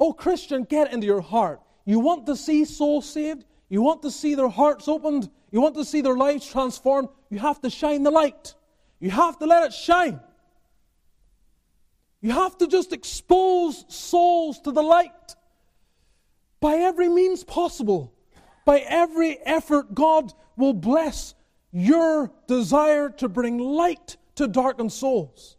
Oh, 0.00 0.14
Christian, 0.14 0.64
get 0.64 0.92
into 0.94 1.06
your 1.06 1.20
heart. 1.20 1.60
You 1.84 2.00
want 2.00 2.24
to 2.26 2.34
see 2.34 2.64
souls 2.64 3.08
saved? 3.08 3.44
You 3.68 3.82
want 3.82 4.00
to 4.02 4.10
see 4.10 4.34
their 4.34 4.48
hearts 4.48 4.88
opened? 4.88 5.28
You 5.50 5.60
want 5.60 5.74
to 5.74 5.84
see 5.84 6.00
their 6.00 6.16
lives 6.16 6.46
transformed? 6.46 7.10
You 7.28 7.38
have 7.38 7.60
to 7.60 7.68
shine 7.68 8.02
the 8.02 8.10
light. 8.10 8.54
You 8.98 9.10
have 9.10 9.38
to 9.38 9.46
let 9.46 9.64
it 9.64 9.74
shine. 9.74 10.18
You 12.22 12.32
have 12.32 12.56
to 12.58 12.66
just 12.66 12.92
expose 12.92 13.84
souls 13.88 14.60
to 14.60 14.72
the 14.72 14.82
light 14.82 15.36
by 16.60 16.76
every 16.76 17.08
means 17.08 17.44
possible. 17.44 18.14
By 18.64 18.80
every 18.80 19.38
effort, 19.44 19.94
God 19.94 20.32
will 20.56 20.74
bless 20.74 21.34
your 21.72 22.30
desire 22.46 23.10
to 23.10 23.28
bring 23.28 23.58
light 23.58 24.16
to 24.36 24.46
darkened 24.48 24.92
souls. 24.92 25.56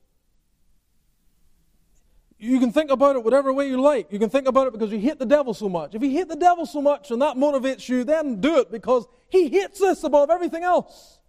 You 2.43 2.59
can 2.59 2.71
think 2.71 2.89
about 2.89 3.15
it 3.15 3.23
whatever 3.23 3.53
way 3.53 3.67
you 3.67 3.79
like. 3.79 4.11
You 4.11 4.17
can 4.17 4.31
think 4.31 4.47
about 4.47 4.65
it 4.65 4.73
because 4.73 4.91
you 4.91 4.97
hate 4.97 5.19
the 5.19 5.27
devil 5.27 5.53
so 5.53 5.69
much. 5.69 5.93
If 5.93 6.01
you 6.01 6.09
hate 6.09 6.27
the 6.27 6.35
devil 6.35 6.65
so 6.65 6.81
much 6.81 7.11
and 7.11 7.21
that 7.21 7.37
motivates 7.37 7.87
you, 7.87 8.03
then 8.03 8.41
do 8.41 8.57
it 8.57 8.71
because 8.71 9.05
he 9.29 9.47
hates 9.47 9.79
us 9.79 10.03
above 10.03 10.31
everything 10.31 10.63
else. 10.63 11.19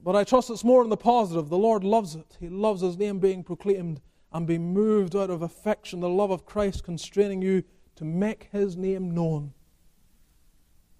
But 0.00 0.14
I 0.14 0.22
trust 0.22 0.48
it's 0.48 0.62
more 0.62 0.84
in 0.84 0.90
the 0.90 0.96
positive. 0.96 1.48
The 1.48 1.58
Lord 1.58 1.82
loves 1.82 2.14
it. 2.14 2.36
He 2.38 2.48
loves 2.48 2.82
His 2.82 2.96
name 2.96 3.18
being 3.18 3.42
proclaimed 3.42 4.00
and 4.32 4.46
being 4.46 4.72
moved 4.72 5.16
out 5.16 5.28
of 5.28 5.42
affection, 5.42 5.98
the 5.98 6.08
love 6.08 6.30
of 6.30 6.46
Christ 6.46 6.84
constraining 6.84 7.42
you 7.42 7.64
to 7.96 8.04
make 8.04 8.48
His 8.52 8.76
name 8.76 9.12
known. 9.12 9.54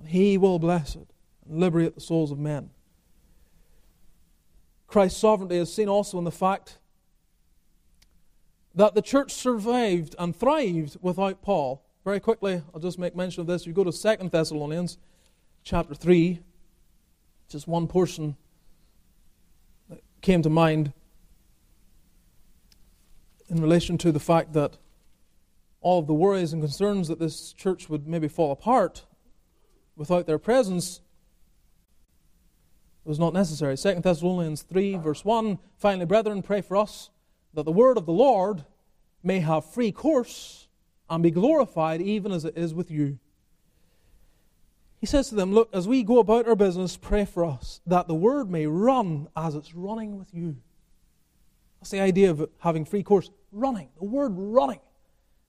And 0.01 0.09
He 0.09 0.37
will 0.37 0.59
bless 0.59 0.97
it 0.97 1.13
and 1.49 1.61
liberate 1.61 1.95
the 1.95 2.01
souls 2.01 2.33
of 2.33 2.41
men. 2.41 2.71
Christ's 4.89 5.21
sovereignty 5.21 5.59
is 5.59 5.73
seen 5.73 5.89
also 5.89 6.19
in 6.19 6.25
the 6.25 6.33
fact 6.33 6.79
that 8.75 8.95
the 8.95 9.03
church 9.03 9.33
survived 9.33 10.15
and 10.19 10.35
thrived 10.35 10.97
without 11.01 11.43
Paul. 11.43 11.85
Very 12.05 12.21
quickly, 12.21 12.63
I'll 12.75 12.81
just 12.81 12.99
make 12.99 13.15
mention 13.15 13.41
of 13.41 13.47
this. 13.47 13.67
You 13.67 13.73
go 13.73 13.85
to 13.85 13.93
Second 13.93 14.31
Thessalonians 14.31 14.99
chapter 15.63 15.95
3, 15.95 16.41
just 17.49 17.69
one 17.69 17.87
portion 17.87 18.37
that 19.89 20.01
came 20.21 20.43
to 20.43 20.51
mind 20.51 20.93
in 23.49 23.61
relation 23.61 23.99
to 23.99 24.11
the 24.11 24.19
fact 24.19 24.55
that 24.55 24.79
all 25.81 25.99
of 25.99 26.07
the 26.07 26.15
worries 26.15 26.53
and 26.53 26.63
concerns 26.63 27.09
that 27.09 27.19
this 27.19 27.53
church 27.53 27.89
would 27.89 28.09
maybe 28.09 28.29
fall 28.29 28.51
apart 28.51 29.05
without 29.97 30.27
their 30.27 30.39
presence 30.39 31.01
was 33.05 33.19
not 33.19 33.35
necessary. 33.35 33.77
Second 33.77 34.03
Thessalonians 34.03 34.63
3, 34.63 34.97
verse 34.97 35.25
1 35.25 35.59
Finally, 35.77 36.07
brethren, 36.07 36.41
pray 36.41 36.61
for 36.61 36.77
us 36.77 37.11
that 37.55 37.65
the 37.65 37.73
word 37.73 37.97
of 37.97 38.07
the 38.07 38.13
Lord 38.13 38.65
may 39.23 39.41
have 39.41 39.65
free 39.65 39.93
course 39.93 40.69
and 41.09 41.23
be 41.23 41.31
glorified 41.31 42.01
even 42.01 42.33
as 42.33 42.45
it 42.45 42.57
is 42.57 42.75
with 42.75 42.91
you. 42.91 43.19
He 45.01 45.07
says 45.07 45.29
to 45.31 45.35
them, 45.35 45.53
Look, 45.53 45.69
as 45.73 45.89
we 45.89 46.03
go 46.05 46.21
about 46.21 46.47
our 46.47 46.55
business, 46.55 46.97
pray 46.97 47.25
for 47.25 47.45
us, 47.45 47.81
that 47.87 48.07
the 48.07 48.15
word 48.15 48.51
may 48.51 48.67
run 48.67 49.29
as 49.37 49.55
it's 49.55 49.75
running 49.75 50.17
with 50.17 50.33
you. 50.33 50.57
That's 51.81 51.91
the 51.91 52.01
idea 52.01 52.31
of 52.31 52.49
having 52.61 52.85
free 52.85 53.03
course. 53.03 53.31
Running. 53.51 53.89
The 53.99 54.05
word 54.05 54.33
running. 54.37 54.79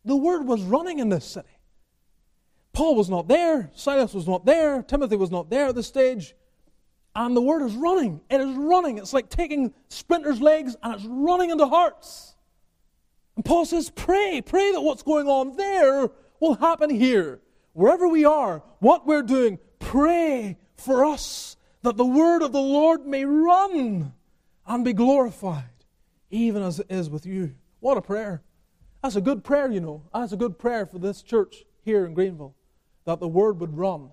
The 0.05 0.15
word 0.17 0.47
was 0.47 0.63
running 0.63 0.99
in 0.99 1.09
this 1.09 1.23
city. 1.23 1.47
Paul 2.73 2.95
was 2.95 3.09
not 3.09 3.27
there, 3.27 3.69
Silas 3.75 4.15
was 4.15 4.27
not 4.27 4.45
there, 4.45 4.81
Timothy 4.81 5.15
was 5.15 5.29
not 5.29 5.51
there 5.51 5.67
at 5.67 5.75
this 5.75 5.87
stage. 5.87 6.35
And 7.15 7.37
the 7.37 7.41
word 7.41 7.61
is 7.61 7.75
running. 7.75 8.21
It 8.29 8.41
is 8.41 8.55
running. 8.55 8.97
It's 8.97 9.13
like 9.13 9.29
taking 9.29 9.73
sprinters' 9.89 10.41
legs 10.41 10.75
and 10.81 10.95
it's 10.95 11.05
running 11.05 11.51
into 11.51 11.67
hearts. 11.67 12.35
And 13.35 13.45
Paul 13.45 13.65
says, 13.65 13.89
Pray, 13.89 14.41
pray 14.43 14.71
that 14.71 14.81
what's 14.81 15.03
going 15.03 15.27
on 15.27 15.55
there 15.55 16.09
will 16.39 16.55
happen 16.55 16.89
here. 16.89 17.39
Wherever 17.73 18.07
we 18.07 18.25
are, 18.25 18.63
what 18.79 19.05
we're 19.05 19.23
doing, 19.23 19.59
pray 19.79 20.57
for 20.77 21.05
us 21.05 21.55
that 21.83 21.97
the 21.97 22.05
word 22.05 22.41
of 22.41 22.51
the 22.51 22.61
Lord 22.61 23.05
may 23.05 23.25
run 23.25 24.13
and 24.65 24.85
be 24.85 24.93
glorified, 24.93 25.63
even 26.29 26.63
as 26.63 26.79
it 26.79 26.87
is 26.89 27.09
with 27.09 27.25
you. 27.25 27.55
What 27.79 27.97
a 27.97 28.01
prayer. 28.01 28.41
That's 29.01 29.15
a 29.15 29.21
good 29.21 29.43
prayer, 29.43 29.69
you 29.69 29.81
know. 29.81 30.03
That's 30.13 30.31
a 30.31 30.37
good 30.37 30.57
prayer 30.57 30.85
for 30.85 30.97
this 30.97 31.21
church 31.21 31.65
here 31.83 32.05
in 32.05 32.13
Greenville, 32.13 32.55
that 33.05 33.19
the 33.19 33.27
word 33.27 33.59
would 33.59 33.77
run 33.77 34.11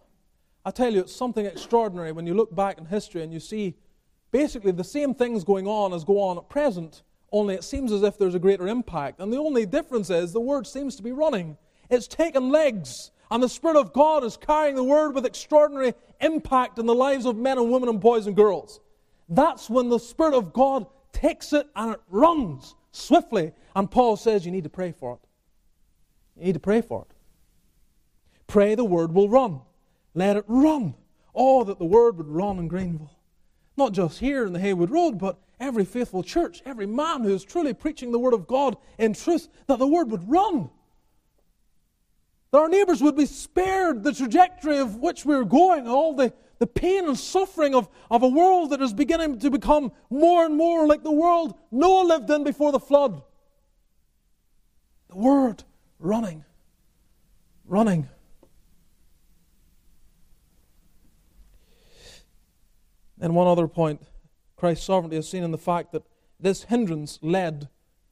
I 0.65 0.71
tell 0.71 0.93
you, 0.93 1.01
it's 1.01 1.15
something 1.15 1.47
extraordinary 1.47 2.13
when 2.13 2.27
you 2.27 2.35
look 2.35 2.55
back 2.55 2.79
in 2.79 2.85
history 2.85 3.23
and 3.23 3.33
you 3.33 3.41
see 3.41 3.75
basically 4.31 4.73
the 4.73 4.85
same 4.85 5.15
things 5.15 5.45
going 5.45 5.67
on 5.67 5.93
as 5.93 6.05
go 6.05 6.21
on 6.21 6.37
at 6.37 6.49
present, 6.49 7.03
only 7.33 7.55
it 7.55 7.65
seems 7.65 7.93
as 7.93 8.03
if 8.03 8.19
there's 8.19 8.35
a 8.35 8.39
greater 8.39 8.69
impact. 8.69 9.21
And 9.21 9.33
the 9.33 9.39
only 9.39 9.65
difference 9.67 10.11
is 10.11 10.33
the 10.33 10.41
word 10.41 10.67
seems 10.67 10.97
to 10.97 11.03
be 11.03 11.13
running. 11.13 11.57
It's 11.89 12.07
taken 12.07 12.51
legs 12.51 13.11
And 13.31 13.43
the 13.43 13.49
Spirit 13.49 13.77
of 13.77 13.93
God 13.93 14.25
is 14.25 14.37
carrying 14.37 14.75
the 14.75 14.85
Word 14.85 15.15
with 15.15 15.25
extraordinary 15.25 15.95
impact 16.21 16.79
in 16.79 16.87
the 16.87 16.95
lives 16.95 17.27
of 17.27 17.37
men 17.37 17.59
and 17.59 17.71
women 17.71 17.89
and 17.89 18.01
boys 18.01 18.27
and 18.27 18.35
girls. 18.35 18.81
That's 19.29 19.71
when 19.71 19.89
the 19.89 19.99
Spirit 19.99 20.35
of 20.35 20.53
God 20.53 20.87
takes 21.13 21.53
it 21.53 21.69
and 21.77 21.93
it 21.95 22.01
runs 22.09 22.75
swiftly. 22.91 23.53
And 23.77 23.89
Paul 23.89 24.17
says 24.17 24.45
you 24.45 24.51
need 24.51 24.65
to 24.65 24.71
pray 24.71 24.91
for 24.91 25.15
it. 25.15 25.21
You 26.37 26.47
need 26.47 26.55
to 26.55 26.61
pray 26.61 26.81
for 26.81 27.07
it. 27.09 27.15
Pray 28.49 28.75
the 28.75 28.85
Word 28.85 29.13
will 29.13 29.29
run. 29.29 29.61
Let 30.15 30.37
it 30.37 30.45
run. 30.47 30.95
Oh, 31.35 31.65
that 31.65 31.79
the 31.79 31.85
Word 31.85 32.17
would 32.17 32.29
run 32.29 32.59
in 32.59 32.69
Greenville. 32.69 33.11
Not 33.77 33.93
just 33.93 34.19
here 34.19 34.45
in 34.45 34.53
the 34.53 34.59
Haywood 34.59 34.91
Road, 34.91 35.19
but 35.19 35.39
every 35.59 35.85
faithful 35.85 36.23
church, 36.23 36.63
every 36.67 36.87
man 36.87 37.23
who 37.23 37.35
is 37.35 37.45
truly 37.45 37.75
preaching 37.75 38.13
the 38.13 38.19
Word 38.19 38.35
of 38.35 38.47
God 38.47 38.77
in 38.99 39.15
truth, 39.15 39.49
that 39.67 39.79
the 39.79 39.87
Word 39.87 40.11
would 40.11 40.29
run 40.29 40.71
that 42.51 42.59
our 42.59 42.69
neighbors 42.69 43.01
would 43.01 43.17
be 43.17 43.27
spared 43.27 44.03
the 44.03 44.13
trajectory 44.13 44.79
of 44.79 44.97
which 44.97 45.25
we're 45.25 45.45
going, 45.45 45.87
all 45.87 46.15
the, 46.15 46.33
the 46.59 46.67
pain 46.67 47.07
and 47.07 47.19
suffering 47.19 47.75
of, 47.75 47.89
of 48.11 48.23
a 48.23 48.29
world 48.29 48.71
that 48.71 48.83
is 48.83 48.93
beginning 48.93 49.39
to 49.39 49.51
become 49.51 49.93
more 50.11 50.45
and 50.45 50.57
more 50.57 50.87
like 50.87 51.03
the 51.03 51.13
world 51.13 51.55
Noah 51.71 52.05
lived 52.05 52.31
in 52.31 52.43
before 52.43 52.73
the 52.73 52.81
flood. 52.81 53.23
The 55.09 55.17
word 55.17 55.63
running, 55.99 56.45
running. 57.65 58.09
And 63.21 63.35
one 63.35 63.47
other 63.47 63.69
point 63.69 64.03
Christ's 64.57 64.87
sovereignty 64.87 65.17
is 65.17 65.29
seen 65.29 65.43
in 65.43 65.51
the 65.51 65.59
fact 65.59 65.93
that 65.93 66.03
this 66.39 66.65
hindrance 66.65 67.19
led 67.23 67.69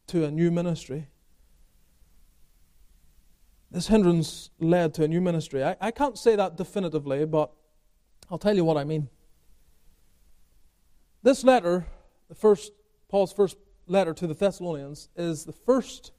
to 0.09 0.25
a 0.25 0.31
new 0.31 0.51
ministry. 0.51 1.09
This 3.71 3.89
hindrance 3.89 4.51
led 4.59 4.95
to 4.95 5.05
a 5.05 5.09
new 5.09 5.21
ministry. 5.21 5.63
I, 5.63 5.77
I 5.81 5.91
can't 5.91 6.17
say 6.17 6.37
that 6.37 6.57
definitively, 6.57 7.27
but 7.27 7.53
I'll 8.31 8.39
tell 8.39 8.57
you 8.57 8.65
what 8.65 8.77
I 8.77 8.85
mean. 8.85 9.09
This 11.23 11.45
letter, 11.45 11.87
the 12.29 12.35
first 12.35 12.73
Paul's 13.09 13.33
first 13.33 13.57
letter 13.87 14.15
to 14.15 14.27
the 14.27 14.35
Thessalonians, 14.35 15.09
is 15.17 15.45
the 15.45 15.53
first 15.53 16.13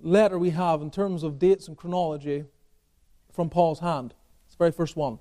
letter 0.00 0.38
we 0.38 0.50
have 0.50 0.82
in 0.82 0.90
terms 0.90 1.22
of 1.22 1.38
dates 1.38 1.68
and 1.68 1.76
chronology 1.76 2.44
from 3.32 3.48
Paul's 3.48 3.80
hand. 3.80 4.14
It's 4.46 4.54
the 4.54 4.58
very 4.58 4.72
first 4.72 4.96
one. 4.96 5.18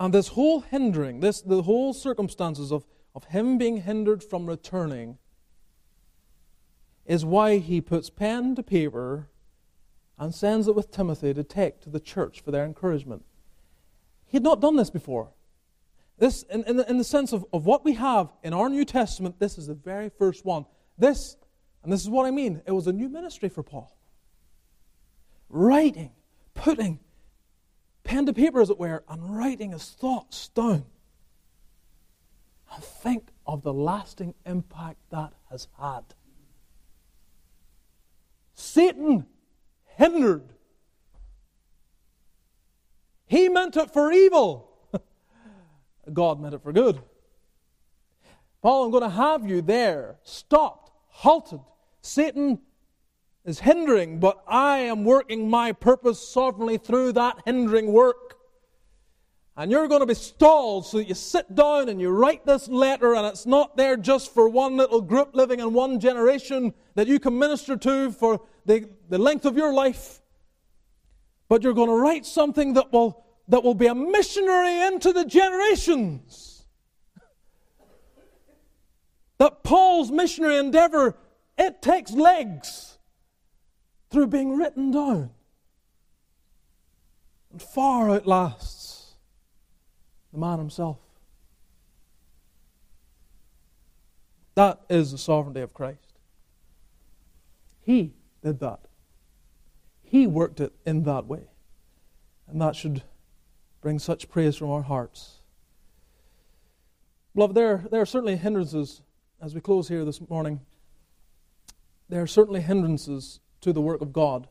And 0.00 0.14
this 0.14 0.28
whole 0.28 0.60
hindering, 0.60 1.20
this 1.20 1.42
the 1.42 1.62
whole 1.62 1.92
circumstances 1.92 2.72
of, 2.72 2.86
of 3.14 3.24
him 3.24 3.58
being 3.58 3.82
hindered 3.82 4.24
from 4.24 4.46
returning 4.46 5.18
is 7.04 7.22
why 7.22 7.58
he 7.58 7.82
puts 7.82 8.08
pen 8.08 8.54
to 8.54 8.62
paper 8.62 9.28
and 10.18 10.34
sends 10.34 10.68
it 10.68 10.74
with 10.74 10.90
Timothy 10.90 11.34
to 11.34 11.44
take 11.44 11.82
to 11.82 11.90
the 11.90 12.00
church 12.00 12.40
for 12.40 12.50
their 12.50 12.64
encouragement. 12.64 13.24
He 14.26 14.36
had 14.36 14.42
not 14.42 14.60
done 14.60 14.76
this 14.76 14.88
before. 14.88 15.32
This, 16.16 16.44
in, 16.44 16.64
in, 16.64 16.76
the, 16.76 16.88
in 16.88 16.96
the 16.96 17.04
sense 17.04 17.34
of, 17.34 17.44
of 17.52 17.66
what 17.66 17.84
we 17.84 17.94
have 17.94 18.32
in 18.42 18.54
our 18.54 18.70
New 18.70 18.86
Testament, 18.86 19.38
this 19.38 19.58
is 19.58 19.66
the 19.66 19.74
very 19.74 20.08
first 20.08 20.46
one. 20.46 20.64
This, 20.96 21.36
and 21.82 21.92
this 21.92 22.02
is 22.02 22.08
what 22.08 22.24
I 22.24 22.30
mean, 22.30 22.62
it 22.66 22.72
was 22.72 22.86
a 22.86 22.92
new 22.92 23.08
ministry 23.10 23.50
for 23.50 23.62
Paul. 23.62 23.94
Writing, 25.50 26.12
putting 26.54 27.00
pen 28.10 28.26
to 28.26 28.32
paper, 28.32 28.60
as 28.60 28.70
it 28.70 28.78
were, 28.78 29.04
and 29.08 29.36
writing 29.36 29.70
his 29.70 29.88
thoughts 29.90 30.48
down. 30.48 30.84
And 32.74 32.82
think 32.82 33.28
of 33.46 33.62
the 33.62 33.72
lasting 33.72 34.34
impact 34.44 34.98
that 35.10 35.32
has 35.48 35.68
had. 35.78 36.02
Satan 38.54 39.26
hindered. 39.96 40.52
He 43.26 43.48
meant 43.48 43.76
it 43.76 43.92
for 43.92 44.10
evil. 44.10 44.68
God 46.12 46.40
meant 46.40 46.54
it 46.54 46.64
for 46.64 46.72
good. 46.72 47.00
Paul, 48.60 48.86
I'm 48.86 48.90
going 48.90 49.04
to 49.04 49.08
have 49.08 49.48
you 49.48 49.62
there, 49.62 50.16
stopped, 50.24 50.90
halted. 51.06 51.60
Satan 52.02 52.58
is 53.44 53.60
hindering, 53.60 54.20
but 54.20 54.42
I 54.46 54.78
am 54.78 55.04
working 55.04 55.48
my 55.48 55.72
purpose 55.72 56.26
sovereignly 56.26 56.78
through 56.78 57.12
that 57.12 57.38
hindering 57.46 57.92
work. 57.92 58.36
And 59.56 59.70
you're 59.70 59.88
going 59.88 60.00
to 60.00 60.06
be 60.06 60.14
stalled 60.14 60.86
so 60.86 60.98
that 60.98 61.08
you 61.08 61.14
sit 61.14 61.54
down 61.54 61.88
and 61.88 62.00
you 62.00 62.10
write 62.10 62.46
this 62.46 62.68
letter, 62.68 63.14
and 63.14 63.26
it's 63.26 63.46
not 63.46 63.76
there 63.76 63.96
just 63.96 64.32
for 64.32 64.48
one 64.48 64.76
little 64.76 65.00
group 65.00 65.34
living 65.34 65.60
in 65.60 65.72
one 65.72 66.00
generation 66.00 66.72
that 66.94 67.06
you 67.06 67.18
can 67.18 67.38
minister 67.38 67.76
to 67.76 68.12
for 68.12 68.40
the, 68.66 68.88
the 69.08 69.18
length 69.18 69.44
of 69.44 69.56
your 69.56 69.72
life. 69.72 70.20
But 71.48 71.62
you're 71.62 71.74
going 71.74 71.88
to 71.88 71.96
write 71.96 72.24
something 72.24 72.74
that 72.74 72.92
will, 72.92 73.24
that 73.48 73.64
will 73.64 73.74
be 73.74 73.86
a 73.86 73.94
missionary 73.94 74.82
into 74.82 75.12
the 75.12 75.24
generations. 75.24 76.64
that 79.38 79.64
Paul's 79.64 80.10
missionary 80.10 80.58
endeavor, 80.58 81.16
it 81.58 81.82
takes 81.82 82.12
legs 82.12 82.98
through 84.10 84.26
being 84.26 84.56
written 84.56 84.90
down 84.90 85.30
and 87.52 87.62
far 87.62 88.10
outlasts 88.10 89.14
the 90.32 90.38
man 90.38 90.58
himself. 90.58 90.98
That 94.54 94.80
is 94.88 95.12
the 95.12 95.18
sovereignty 95.18 95.60
of 95.60 95.72
Christ. 95.72 96.18
He 97.80 98.12
did 98.42 98.60
that. 98.60 98.80
He 100.02 100.26
worked 100.26 100.60
it 100.60 100.72
in 100.84 101.04
that 101.04 101.26
way. 101.26 101.48
And 102.48 102.60
that 102.60 102.76
should 102.76 103.02
bring 103.80 103.98
such 103.98 104.28
praise 104.28 104.56
from 104.56 104.70
our 104.70 104.82
hearts. 104.82 105.38
Beloved, 107.34 107.54
there, 107.54 107.84
there 107.90 108.00
are 108.00 108.06
certainly 108.06 108.36
hindrances 108.36 109.02
as 109.40 109.54
we 109.54 109.60
close 109.60 109.88
here 109.88 110.04
this 110.04 110.20
morning. 110.28 110.60
There 112.08 112.22
are 112.22 112.26
certainly 112.26 112.60
hindrances 112.60 113.40
to 113.60 113.72
the 113.72 113.80
work 113.80 114.00
of 114.00 114.12
God. 114.12 114.48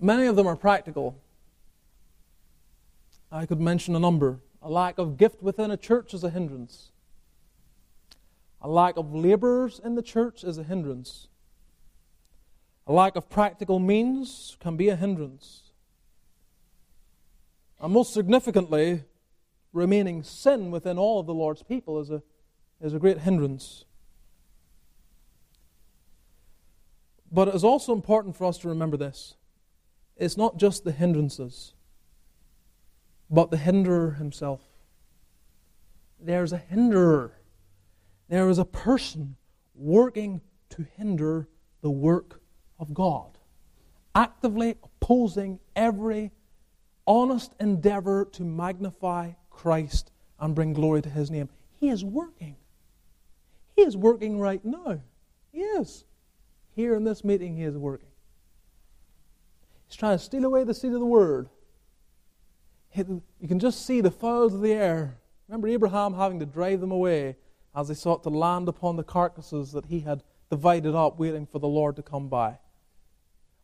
Many 0.00 0.26
of 0.26 0.36
them 0.36 0.46
are 0.46 0.56
practical. 0.56 1.18
I 3.30 3.46
could 3.46 3.60
mention 3.60 3.96
a 3.96 3.98
number. 3.98 4.40
A 4.62 4.68
lack 4.68 4.98
of 4.98 5.16
gift 5.16 5.42
within 5.42 5.70
a 5.70 5.76
church 5.76 6.14
is 6.14 6.24
a 6.24 6.30
hindrance. 6.30 6.90
A 8.60 8.68
lack 8.68 8.96
of 8.96 9.14
laborers 9.14 9.80
in 9.82 9.94
the 9.94 10.02
church 10.02 10.42
is 10.42 10.56
a 10.56 10.62
hindrance. 10.62 11.28
A 12.86 12.92
lack 12.92 13.16
of 13.16 13.28
practical 13.28 13.78
means 13.78 14.56
can 14.60 14.76
be 14.76 14.88
a 14.88 14.96
hindrance. 14.96 15.72
And 17.80 17.92
most 17.92 18.14
significantly, 18.14 19.04
remaining 19.72 20.22
sin 20.22 20.70
within 20.70 20.96
all 20.96 21.20
of 21.20 21.26
the 21.26 21.34
Lord's 21.34 21.62
people 21.62 22.00
is 22.00 22.10
a, 22.10 22.22
is 22.80 22.94
a 22.94 22.98
great 22.98 23.18
hindrance. 23.18 23.84
But 27.34 27.48
it 27.48 27.54
is 27.56 27.64
also 27.64 27.92
important 27.92 28.36
for 28.36 28.44
us 28.44 28.58
to 28.58 28.68
remember 28.68 28.96
this 28.96 29.34
it's 30.16 30.36
not 30.36 30.56
just 30.56 30.84
the 30.84 30.92
hindrances, 30.92 31.74
but 33.28 33.50
the 33.50 33.56
hinderer 33.56 34.12
himself. 34.12 34.60
There's 36.20 36.52
a 36.52 36.58
hinderer, 36.58 37.32
there 38.28 38.48
is 38.48 38.58
a 38.58 38.64
person 38.64 39.34
working 39.74 40.40
to 40.70 40.86
hinder 40.96 41.48
the 41.82 41.90
work 41.90 42.40
of 42.78 42.94
God, 42.94 43.36
actively 44.14 44.76
opposing 44.84 45.58
every 45.74 46.30
honest 47.04 47.52
endeavor 47.58 48.26
to 48.26 48.44
magnify 48.44 49.32
Christ 49.50 50.12
and 50.38 50.54
bring 50.54 50.72
glory 50.72 51.02
to 51.02 51.10
His 51.10 51.32
name. 51.32 51.48
He 51.80 51.88
is 51.88 52.04
working. 52.04 52.56
He 53.74 53.82
is 53.82 53.96
working 53.96 54.38
right 54.38 54.64
now. 54.64 55.00
He 55.50 55.58
is. 55.58 56.04
Here 56.74 56.94
in 56.94 57.04
this 57.04 57.24
meeting, 57.24 57.56
He 57.56 57.64
is 57.64 57.76
working. 57.76 58.08
He's 59.86 59.96
trying 59.96 60.18
to 60.18 60.24
steal 60.24 60.44
away 60.44 60.64
the 60.64 60.74
seed 60.74 60.92
of 60.92 61.00
the 61.00 61.06
word. 61.06 61.48
You 62.96 63.22
can 63.48 63.58
just 63.58 63.86
see 63.86 64.00
the 64.00 64.10
fowls 64.10 64.54
of 64.54 64.60
the 64.60 64.72
air. 64.72 65.18
Remember 65.48 65.68
Abraham 65.68 66.14
having 66.14 66.40
to 66.40 66.46
drive 66.46 66.80
them 66.80 66.92
away 66.92 67.36
as 67.74 67.88
they 67.88 67.94
sought 67.94 68.22
to 68.22 68.28
land 68.28 68.68
upon 68.68 68.96
the 68.96 69.02
carcasses 69.02 69.72
that 69.72 69.86
he 69.86 70.00
had 70.00 70.22
divided 70.50 70.94
up, 70.94 71.18
waiting 71.18 71.46
for 71.46 71.58
the 71.58 71.68
Lord 71.68 71.96
to 71.96 72.02
come 72.02 72.28
by. 72.28 72.58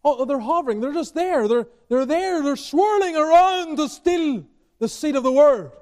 Oh, 0.05 0.17
oh 0.19 0.25
they're 0.25 0.41
hovering. 0.41 0.81
They're 0.81 0.93
just 0.93 1.15
there. 1.15 1.47
They're, 1.47 1.69
they're 1.89 2.07
there. 2.07 2.43
They're 2.43 2.57
swirling 2.57 3.17
around 3.17 3.77
to 3.77 3.89
steal 3.89 4.45
the 4.79 4.89
seed 4.89 5.15
of 5.15 5.23
the 5.23 5.33
word. 5.33 5.73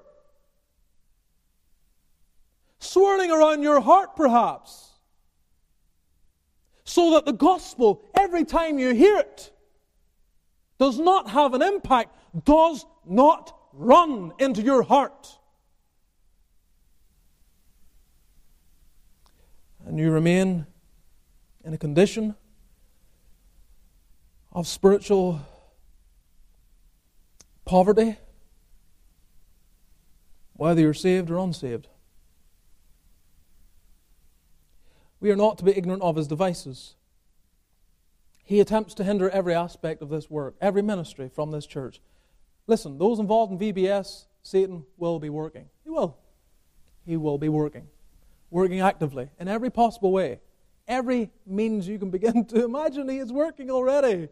Swirling 2.81 3.31
around 3.31 3.62
your 3.62 3.81
heart, 3.81 4.14
perhaps. 4.14 4.88
So 6.89 7.11
that 7.11 7.26
the 7.26 7.34
gospel, 7.34 8.03
every 8.14 8.47
time 8.47 8.78
you 8.78 8.95
hear 8.95 9.18
it, 9.18 9.53
does 10.78 10.99
not 10.99 11.28
have 11.28 11.53
an 11.53 11.61
impact, 11.61 12.16
does 12.47 12.86
not 13.07 13.55
run 13.74 14.32
into 14.39 14.62
your 14.62 14.82
heart. 14.82 15.39
And 19.84 19.99
you 19.99 20.11
remain 20.11 20.66
in 21.62 21.74
a 21.74 21.78
condition 21.78 22.34
of 24.51 24.66
spiritual 24.66 25.43
poverty, 27.66 28.16
whether 30.55 30.80
you're 30.80 30.95
saved 30.95 31.30
or 31.30 31.36
unsaved. 31.36 31.86
We 35.21 35.31
are 35.31 35.37
not 35.37 35.59
to 35.59 35.64
be 35.64 35.77
ignorant 35.77 36.03
of 36.03 36.16
his 36.16 36.29
devices. 36.29 36.95
He 38.45 38.61
attempts 38.61 38.95
to 38.95 39.05
hinder 39.05 39.29
every 39.29 39.55
aspect 39.55 40.01
of 40.01 40.09
this 40.09 40.31
work, 40.31 40.57
every 40.61 40.83
ministry 40.83 41.29
from 41.29 41.51
this 41.51 41.66
church. 41.66 42.01
Listen, 42.66 42.99
those 42.99 43.19
involved 43.19 43.53
in 43.53 43.59
VBS, 43.59 44.27
Satan 44.43 44.85
will 44.97 45.19
be 45.19 45.29
working. 45.29 45.66
He 45.85 45.91
will. 45.91 46.16
He 47.05 47.16
will 47.16 47.39
be 47.39 47.49
working. 47.49 47.89
Working 48.51 48.81
actively 48.81 49.29
in 49.39 49.49
every 49.49 49.71
possible 49.71 50.12
way. 50.12 50.41
Every 50.87 51.31
means 51.47 51.87
you 51.87 51.99
can 51.99 52.11
begin 52.11 52.47
to 52.47 52.64
imagine, 52.64 53.09
he 53.09 53.19
is 53.19 53.33
working 53.33 53.71
already. 53.71 54.29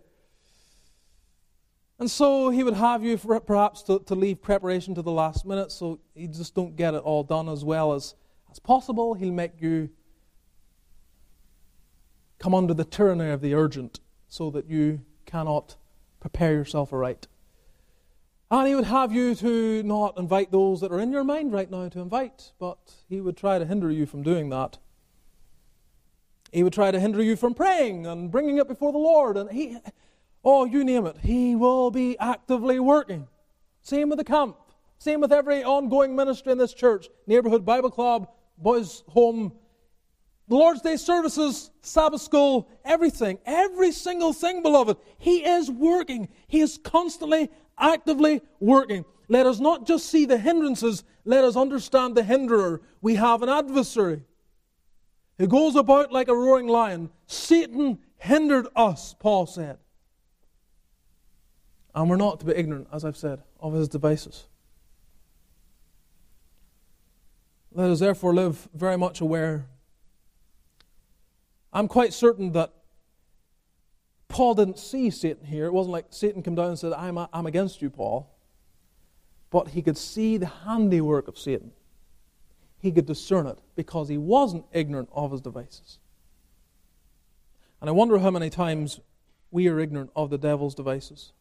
And 1.98 2.10
so 2.10 2.50
he 2.50 2.62
would 2.62 2.74
have 2.74 3.02
you 3.02 3.18
perhaps 3.18 3.82
to, 3.84 4.00
to 4.00 4.14
leave 4.14 4.42
preparation 4.42 4.94
to 4.94 5.02
the 5.02 5.10
last 5.10 5.46
minute 5.46 5.72
so 5.72 5.98
you 6.14 6.28
just 6.28 6.54
don't 6.54 6.76
get 6.76 6.94
it 6.94 6.98
all 6.98 7.22
done 7.22 7.48
as 7.48 7.64
well 7.64 7.94
as, 7.94 8.14
as 8.50 8.58
possible. 8.58 9.14
He'll 9.14 9.32
make 9.32 9.60
you 9.60 9.88
come 12.38 12.54
under 12.54 12.74
the 12.74 12.84
tyranny 12.84 13.30
of 13.30 13.40
the 13.40 13.54
urgent 13.54 14.00
so 14.28 14.50
that 14.50 14.66
you 14.68 15.00
cannot 15.24 15.76
prepare 16.20 16.52
yourself 16.52 16.92
aright. 16.92 17.26
And 18.50 18.68
he 18.68 18.74
would 18.74 18.84
have 18.84 19.12
you 19.12 19.34
to 19.36 19.82
not 19.82 20.16
invite 20.16 20.52
those 20.52 20.80
that 20.80 20.92
are 20.92 21.00
in 21.00 21.10
your 21.10 21.24
mind 21.24 21.52
right 21.52 21.70
now 21.70 21.88
to 21.88 22.00
invite, 22.00 22.52
but 22.60 22.78
he 23.08 23.20
would 23.20 23.36
try 23.36 23.58
to 23.58 23.64
hinder 23.64 23.90
you 23.90 24.06
from 24.06 24.22
doing 24.22 24.50
that. 24.50 24.78
He 26.52 26.62
would 26.62 26.72
try 26.72 26.92
to 26.92 27.00
hinder 27.00 27.22
you 27.22 27.34
from 27.34 27.54
praying 27.54 28.06
and 28.06 28.30
bringing 28.30 28.58
it 28.58 28.68
before 28.68 28.92
the 28.92 28.98
Lord. 28.98 29.36
And 29.36 29.50
he, 29.50 29.78
oh, 30.44 30.64
you 30.64 30.84
name 30.84 31.06
it, 31.06 31.18
he 31.22 31.56
will 31.56 31.90
be 31.90 32.16
actively 32.18 32.78
working. 32.78 33.26
Same 33.82 34.08
with 34.08 34.18
the 34.18 34.24
camp. 34.24 34.56
Same 34.98 35.20
with 35.20 35.32
every 35.32 35.62
ongoing 35.62 36.16
ministry 36.16 36.52
in 36.52 36.58
this 36.58 36.72
church 36.72 37.08
neighborhood 37.26 37.64
Bible 37.64 37.90
club, 37.90 38.28
boys' 38.56 39.02
home, 39.08 39.52
Lord's 40.48 40.80
Day 40.80 40.96
services, 40.96 41.70
Sabbath 41.80 42.20
school, 42.20 42.68
everything, 42.84 43.38
every 43.44 43.90
single 43.90 44.32
thing, 44.32 44.62
beloved. 44.62 44.96
He 45.18 45.44
is 45.44 45.70
working. 45.70 46.28
He 46.46 46.60
is 46.60 46.78
constantly, 46.82 47.50
actively 47.78 48.42
working. 48.60 49.04
Let 49.28 49.46
us 49.46 49.58
not 49.58 49.86
just 49.86 50.06
see 50.06 50.24
the 50.24 50.38
hindrances, 50.38 51.02
let 51.24 51.42
us 51.42 51.56
understand 51.56 52.16
the 52.16 52.22
hinderer. 52.22 52.80
We 53.00 53.16
have 53.16 53.42
an 53.42 53.48
adversary 53.48 54.22
who 55.38 55.48
goes 55.48 55.74
about 55.74 56.12
like 56.12 56.28
a 56.28 56.34
roaring 56.34 56.68
lion. 56.68 57.10
Satan 57.26 57.98
hindered 58.18 58.68
us, 58.76 59.14
Paul 59.18 59.46
said. 59.46 59.78
And 61.92 62.08
we're 62.08 62.16
not 62.16 62.40
to 62.40 62.46
be 62.46 62.54
ignorant, 62.54 62.88
as 62.92 63.04
I've 63.04 63.16
said, 63.16 63.42
of 63.58 63.72
his 63.72 63.88
devices. 63.88 64.46
Let 67.72 67.90
us 67.90 67.98
therefore 67.98 68.32
live 68.32 68.68
very 68.74 68.96
much 68.96 69.20
aware 69.20 69.66
I'm 71.76 71.88
quite 71.88 72.14
certain 72.14 72.52
that 72.52 72.72
Paul 74.28 74.54
didn't 74.54 74.78
see 74.78 75.10
Satan 75.10 75.44
here. 75.44 75.66
It 75.66 75.74
wasn't 75.74 75.92
like 75.92 76.06
Satan 76.08 76.42
came 76.42 76.54
down 76.54 76.70
and 76.70 76.78
said, 76.78 76.94
I'm, 76.94 77.18
I'm 77.18 77.44
against 77.44 77.82
you, 77.82 77.90
Paul. 77.90 78.34
But 79.50 79.68
he 79.68 79.82
could 79.82 79.98
see 79.98 80.38
the 80.38 80.46
handiwork 80.46 81.28
of 81.28 81.38
Satan. 81.38 81.72
He 82.80 82.90
could 82.90 83.04
discern 83.04 83.46
it 83.46 83.58
because 83.74 84.08
he 84.08 84.16
wasn't 84.16 84.64
ignorant 84.72 85.10
of 85.12 85.32
his 85.32 85.42
devices. 85.42 85.98
And 87.82 87.90
I 87.90 87.92
wonder 87.92 88.20
how 88.20 88.30
many 88.30 88.48
times 88.48 89.00
we 89.50 89.68
are 89.68 89.78
ignorant 89.78 90.10
of 90.16 90.30
the 90.30 90.38
devil's 90.38 90.74
devices. 90.74 91.34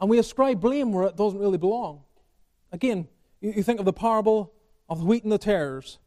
And 0.00 0.10
we 0.10 0.18
ascribe 0.18 0.60
blame 0.60 0.92
where 0.92 1.06
it 1.06 1.16
doesn't 1.16 1.38
really 1.38 1.56
belong. 1.56 2.02
Again, 2.72 3.06
you, 3.40 3.62
think 3.62 3.78
of 3.78 3.86
the 3.86 3.92
parable 3.92 4.52
of 4.88 4.98
the 4.98 5.04
wheat 5.04 5.22
and 5.22 5.30
the 5.30 5.38
tares 5.38 5.98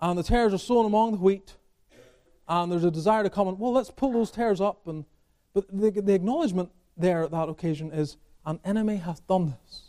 and 0.00 0.18
the 0.18 0.22
tares 0.22 0.54
are 0.54 0.58
sown 0.58 0.86
among 0.86 1.12
the 1.12 1.18
wheat, 1.18 1.54
and 2.48 2.70
there's 2.70 2.84
a 2.84 2.90
desire 2.90 3.22
to 3.22 3.30
come 3.30 3.48
and, 3.48 3.58
well, 3.58 3.72
let's 3.72 3.90
pull 3.90 4.12
those 4.12 4.30
tares 4.30 4.60
up. 4.60 4.86
And, 4.86 5.04
but 5.54 5.66
the, 5.68 5.90
the 5.90 6.14
acknowledgement 6.14 6.70
there 6.96 7.22
at 7.22 7.30
that 7.30 7.48
occasion 7.48 7.92
is, 7.92 8.16
an 8.44 8.58
enemy 8.64 8.96
hath 8.96 9.26
done 9.26 9.54
this. 9.62 9.82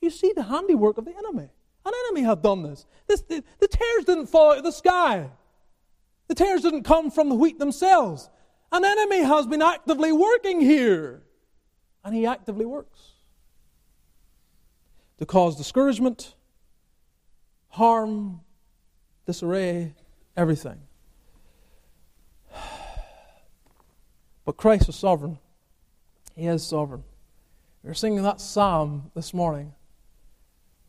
You 0.00 0.10
see 0.10 0.32
the 0.34 0.42
handiwork 0.42 0.98
of 0.98 1.04
the 1.04 1.16
enemy. 1.16 1.48
An 1.84 1.92
enemy 2.06 2.22
hath 2.22 2.42
done 2.42 2.62
this. 2.62 2.86
this 3.06 3.20
the, 3.22 3.44
the 3.60 3.68
tares 3.68 4.04
didn't 4.04 4.26
fall 4.26 4.52
out 4.52 4.58
of 4.58 4.64
the 4.64 4.72
sky. 4.72 5.30
The 6.28 6.34
tares 6.34 6.62
didn't 6.62 6.84
come 6.84 7.10
from 7.10 7.28
the 7.28 7.34
wheat 7.34 7.58
themselves. 7.58 8.30
An 8.72 8.84
enemy 8.84 9.22
has 9.22 9.46
been 9.46 9.62
actively 9.62 10.12
working 10.12 10.60
here. 10.60 11.22
And 12.04 12.14
he 12.14 12.26
actively 12.26 12.64
works 12.64 13.12
to 15.18 15.26
cause 15.26 15.56
discouragement, 15.56 16.34
harm, 17.68 18.40
disarray, 19.26 19.94
everything. 20.36 20.80
But 24.44 24.56
Christ 24.56 24.88
is 24.88 24.96
sovereign. 24.96 25.38
He 26.34 26.46
is 26.46 26.66
sovereign. 26.66 27.04
We 27.84 27.90
are 27.90 27.94
singing 27.94 28.22
that 28.24 28.40
psalm 28.40 29.12
this 29.14 29.32
morning, 29.32 29.72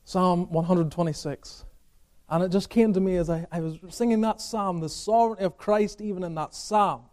Psalm 0.06 0.52
126. 0.52 1.66
And 2.30 2.44
it 2.44 2.50
just 2.50 2.70
came 2.70 2.94
to 2.94 3.00
me 3.00 3.18
as 3.18 3.30
I, 3.30 3.46
I 3.52 3.60
was 3.60 3.78
singing 3.90 4.22
that 4.22 4.42
psalm, 4.42 4.80
the 4.80 4.90
sovereignty 4.90 5.44
of 5.44 5.58
Christ, 5.58 6.02
even 6.02 6.24
in 6.24 6.34
that 6.36 6.56
psalm. 6.56 7.04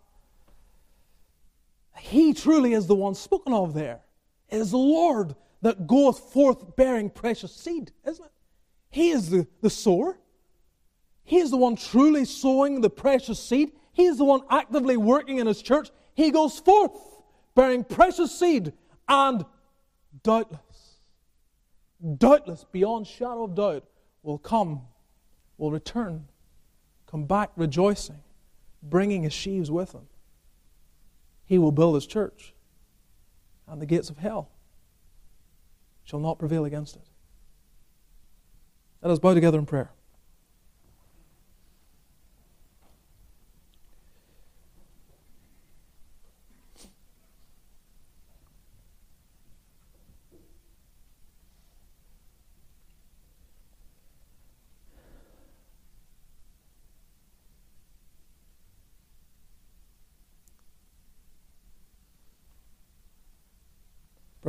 He 1.98 2.32
truly 2.32 2.72
is 2.72 2.86
the 2.86 2.94
one 2.94 3.14
spoken 3.14 3.52
of 3.52 3.74
there. 3.74 4.00
It 4.48 4.56
is 4.56 4.70
the 4.70 4.78
Lord 4.78 5.34
that 5.62 5.86
goeth 5.86 6.18
forth 6.18 6.76
bearing 6.76 7.10
precious 7.10 7.54
seed, 7.54 7.92
isn't 8.06 8.24
it? 8.24 8.32
He 8.90 9.10
is 9.10 9.30
the, 9.30 9.46
the 9.60 9.70
sower. 9.70 10.18
He 11.30 11.38
is 11.38 11.52
the 11.52 11.56
one 11.56 11.76
truly 11.76 12.24
sowing 12.24 12.80
the 12.80 12.90
precious 12.90 13.38
seed. 13.38 13.70
He 13.92 14.06
is 14.06 14.18
the 14.18 14.24
one 14.24 14.40
actively 14.50 14.96
working 14.96 15.38
in 15.38 15.46
His 15.46 15.62
church. 15.62 15.88
He 16.12 16.32
goes 16.32 16.58
forth 16.58 16.90
bearing 17.54 17.84
precious 17.84 18.36
seed 18.36 18.72
and 19.08 19.44
doubtless, 20.24 20.96
doubtless, 22.18 22.64
beyond 22.72 23.06
shadow 23.06 23.44
of 23.44 23.54
doubt, 23.54 23.84
will 24.24 24.38
come, 24.38 24.80
will 25.56 25.70
return, 25.70 26.26
come 27.06 27.26
back 27.26 27.52
rejoicing, 27.54 28.18
bringing 28.82 29.22
his 29.22 29.32
sheaves 29.32 29.70
with 29.70 29.92
him. 29.92 30.08
He 31.44 31.58
will 31.58 31.70
build 31.70 31.94
his 31.94 32.08
church, 32.08 32.54
and 33.68 33.80
the 33.80 33.86
gates 33.86 34.10
of 34.10 34.18
hell 34.18 34.50
shall 36.02 36.18
not 36.18 36.40
prevail 36.40 36.64
against 36.64 36.96
it. 36.96 37.06
Let 39.00 39.12
us 39.12 39.20
bow 39.20 39.34
together 39.34 39.60
in 39.60 39.66
prayer. 39.66 39.92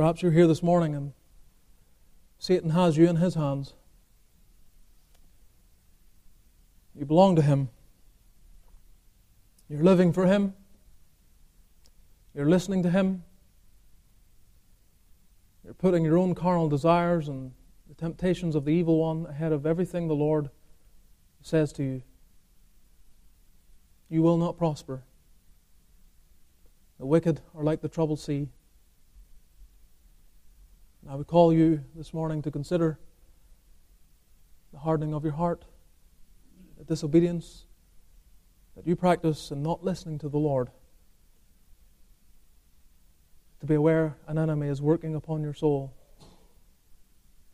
Perhaps 0.02 0.20
you're 0.20 0.32
here 0.32 0.48
this 0.48 0.64
morning 0.64 0.96
and 0.96 1.12
Satan 2.36 2.70
has 2.70 2.96
you 2.96 3.08
in 3.08 3.14
his 3.14 3.36
hands. 3.36 3.74
You 6.92 7.04
belong 7.06 7.36
to 7.36 7.42
him. 7.42 7.68
You're 9.68 9.84
living 9.84 10.12
for 10.12 10.26
him. 10.26 10.54
You're 12.34 12.48
listening 12.48 12.82
to 12.82 12.90
him. 12.90 13.22
You're 15.62 15.72
putting 15.72 16.04
your 16.04 16.18
own 16.18 16.34
carnal 16.34 16.68
desires 16.68 17.28
and 17.28 17.52
the 17.88 17.94
temptations 17.94 18.56
of 18.56 18.64
the 18.64 18.72
evil 18.72 18.98
one 18.98 19.26
ahead 19.26 19.52
of 19.52 19.66
everything 19.66 20.08
the 20.08 20.16
Lord 20.16 20.50
says 21.42 21.72
to 21.74 21.84
you. 21.84 22.02
You 24.08 24.22
will 24.22 24.36
not 24.36 24.58
prosper. 24.58 25.04
The 26.98 27.06
wicked 27.06 27.40
are 27.56 27.62
like 27.62 27.82
the 27.82 27.88
troubled 27.88 28.18
sea. 28.18 28.48
I 31.08 31.16
would 31.16 31.26
call 31.26 31.52
you 31.52 31.84
this 31.96 32.14
morning 32.14 32.42
to 32.42 32.50
consider 32.50 32.98
the 34.72 34.78
hardening 34.78 35.14
of 35.14 35.24
your 35.24 35.32
heart, 35.32 35.64
the 36.78 36.84
disobedience 36.84 37.64
that 38.76 38.86
you 38.86 38.94
practice 38.94 39.50
in 39.50 39.62
not 39.62 39.84
listening 39.84 40.18
to 40.20 40.28
the 40.28 40.38
Lord. 40.38 40.70
To 43.60 43.66
be 43.66 43.74
aware 43.74 44.16
an 44.26 44.38
enemy 44.38 44.68
is 44.68 44.80
working 44.80 45.14
upon 45.14 45.42
your 45.42 45.54
soul 45.54 45.92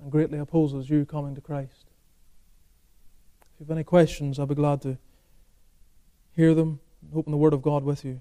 and 0.01 0.13
greatly 0.13 0.39
opposes 0.39 0.89
you 0.89 1.05
coming 1.05 1.35
to 1.35 1.41
Christ. 1.41 1.87
If 3.55 3.61
you 3.61 3.65
have 3.65 3.71
any 3.71 3.85
questions, 3.85 4.39
I'll 4.39 4.47
be 4.47 4.55
glad 4.55 4.83
to 4.83 4.99
hear 6.37 6.55
them, 6.55 6.81
and 7.03 7.19
open 7.19 7.33
the 7.33 7.39
Word 7.39 7.53
of 7.53 7.63
God 7.63 7.83
with 7.83 8.05
you. 8.05 8.21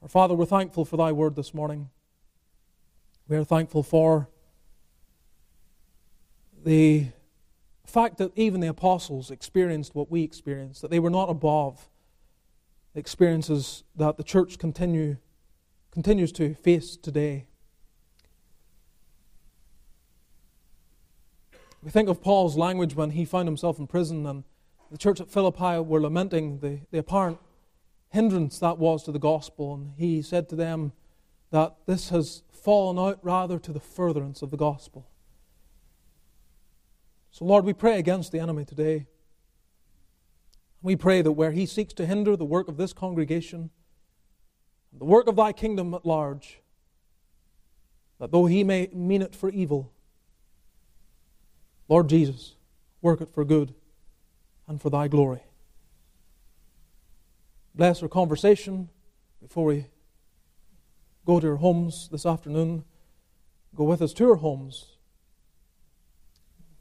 Our 0.00 0.08
Father, 0.08 0.34
we're 0.34 0.46
thankful 0.46 0.84
for 0.84 0.96
Thy 0.96 1.12
Word 1.12 1.36
this 1.36 1.52
morning. 1.52 1.90
We 3.26 3.36
are 3.36 3.44
thankful 3.44 3.82
for 3.82 4.28
the 6.62 7.06
fact 7.86 8.18
that 8.18 8.32
even 8.36 8.60
the 8.60 8.68
apostles 8.68 9.30
experienced 9.30 9.94
what 9.94 10.10
we 10.10 10.22
experienced, 10.22 10.82
that 10.82 10.90
they 10.90 10.98
were 10.98 11.10
not 11.10 11.30
above 11.30 11.88
the 12.92 13.00
experiences 13.00 13.82
that 13.96 14.16
the 14.16 14.22
church 14.22 14.58
continue, 14.58 15.16
continues 15.90 16.32
to 16.32 16.54
face 16.54 16.96
today. 16.96 17.46
We 21.82 21.90
think 21.90 22.08
of 22.08 22.22
Paul's 22.22 22.56
language 22.56 22.94
when 22.94 23.10
he 23.10 23.24
found 23.24 23.48
himself 23.48 23.78
in 23.78 23.86
prison 23.86 24.26
and 24.26 24.44
the 24.90 24.98
church 24.98 25.20
at 25.20 25.30
Philippi 25.30 25.78
were 25.80 26.00
lamenting 26.00 26.60
the, 26.60 26.80
the 26.90 26.98
apparent 26.98 27.38
hindrance 28.10 28.58
that 28.60 28.78
was 28.78 29.02
to 29.04 29.12
the 29.12 29.18
gospel. 29.18 29.74
And 29.74 29.92
he 29.96 30.22
said 30.22 30.48
to 30.50 30.56
them 30.56 30.92
that 31.50 31.74
this 31.86 32.10
has 32.10 32.43
fallen 32.64 32.98
out 32.98 33.18
rather 33.22 33.58
to 33.58 33.72
the 33.72 33.80
furtherance 33.80 34.40
of 34.40 34.50
the 34.50 34.56
gospel. 34.56 35.06
So, 37.30 37.44
Lord, 37.44 37.66
we 37.66 37.74
pray 37.74 37.98
against 37.98 38.32
the 38.32 38.40
enemy 38.40 38.64
today. 38.64 39.06
We 40.80 40.96
pray 40.96 41.20
that 41.20 41.32
where 41.32 41.52
he 41.52 41.66
seeks 41.66 41.92
to 41.94 42.06
hinder 42.06 42.36
the 42.36 42.44
work 42.46 42.68
of 42.68 42.78
this 42.78 42.94
congregation, 42.94 43.68
the 44.96 45.04
work 45.04 45.26
of 45.26 45.36
thy 45.36 45.52
kingdom 45.52 45.92
at 45.92 46.06
large, 46.06 46.62
that 48.18 48.32
though 48.32 48.46
he 48.46 48.64
may 48.64 48.88
mean 48.94 49.20
it 49.20 49.34
for 49.34 49.50
evil, 49.50 49.92
Lord 51.86 52.08
Jesus, 52.08 52.54
work 53.02 53.20
it 53.20 53.28
for 53.28 53.44
good 53.44 53.74
and 54.66 54.80
for 54.80 54.88
thy 54.88 55.06
glory. 55.06 55.42
Bless 57.74 58.02
our 58.02 58.08
conversation 58.08 58.88
before 59.42 59.66
we 59.66 59.86
go 61.24 61.40
to 61.40 61.48
our 61.48 61.56
homes 61.56 62.08
this 62.10 62.26
afternoon. 62.26 62.84
Go 63.74 63.84
with 63.84 64.02
us 64.02 64.12
to 64.14 64.30
our 64.30 64.36
homes 64.36 64.94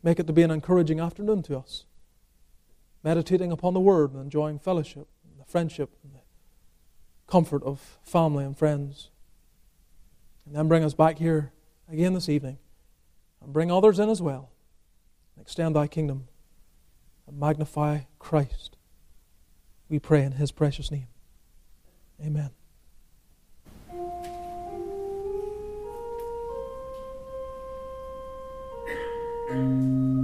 Make 0.04 0.20
it 0.20 0.28
to 0.28 0.34
be 0.34 0.44
an 0.44 0.52
encouraging 0.52 1.00
afternoon 1.00 1.41
to 1.44 1.58
us, 1.58 1.86
meditating 3.04 3.54
upon 3.54 3.74
the 3.74 3.80
Word 3.80 4.12
and 4.12 4.22
enjoying 4.22 4.60
fellowship, 4.60 5.08
and 5.24 5.39
the 5.39 5.50
friendship, 5.50 5.96
and 6.04 6.14
the 6.14 6.20
comfort 7.26 7.64
of 7.64 8.00
family 8.04 8.44
and 8.44 8.58
friends. 8.58 9.10
And 10.46 10.54
then 10.54 10.68
bring 10.68 10.84
us 10.84 10.94
back 10.94 11.20
here 11.20 11.54
again 11.89 12.14
this 12.14 12.28
evening 12.28 12.58
and 13.41 13.54
bring 13.54 13.72
others 13.72 13.98
in 13.98 14.10
as 14.10 14.22
well. 14.22 14.52
Extend 15.39 15.74
thy 15.74 15.88
kingdom 15.88 16.28
and 17.26 17.39
magnify 17.39 18.02
Christ. 18.20 18.76
We 19.88 20.00
pray 20.00 20.24
in 20.24 20.34
his 20.34 20.52
precious 20.52 20.91
name. 20.91 21.08
Amen. 22.22 22.62
Música 29.54 30.23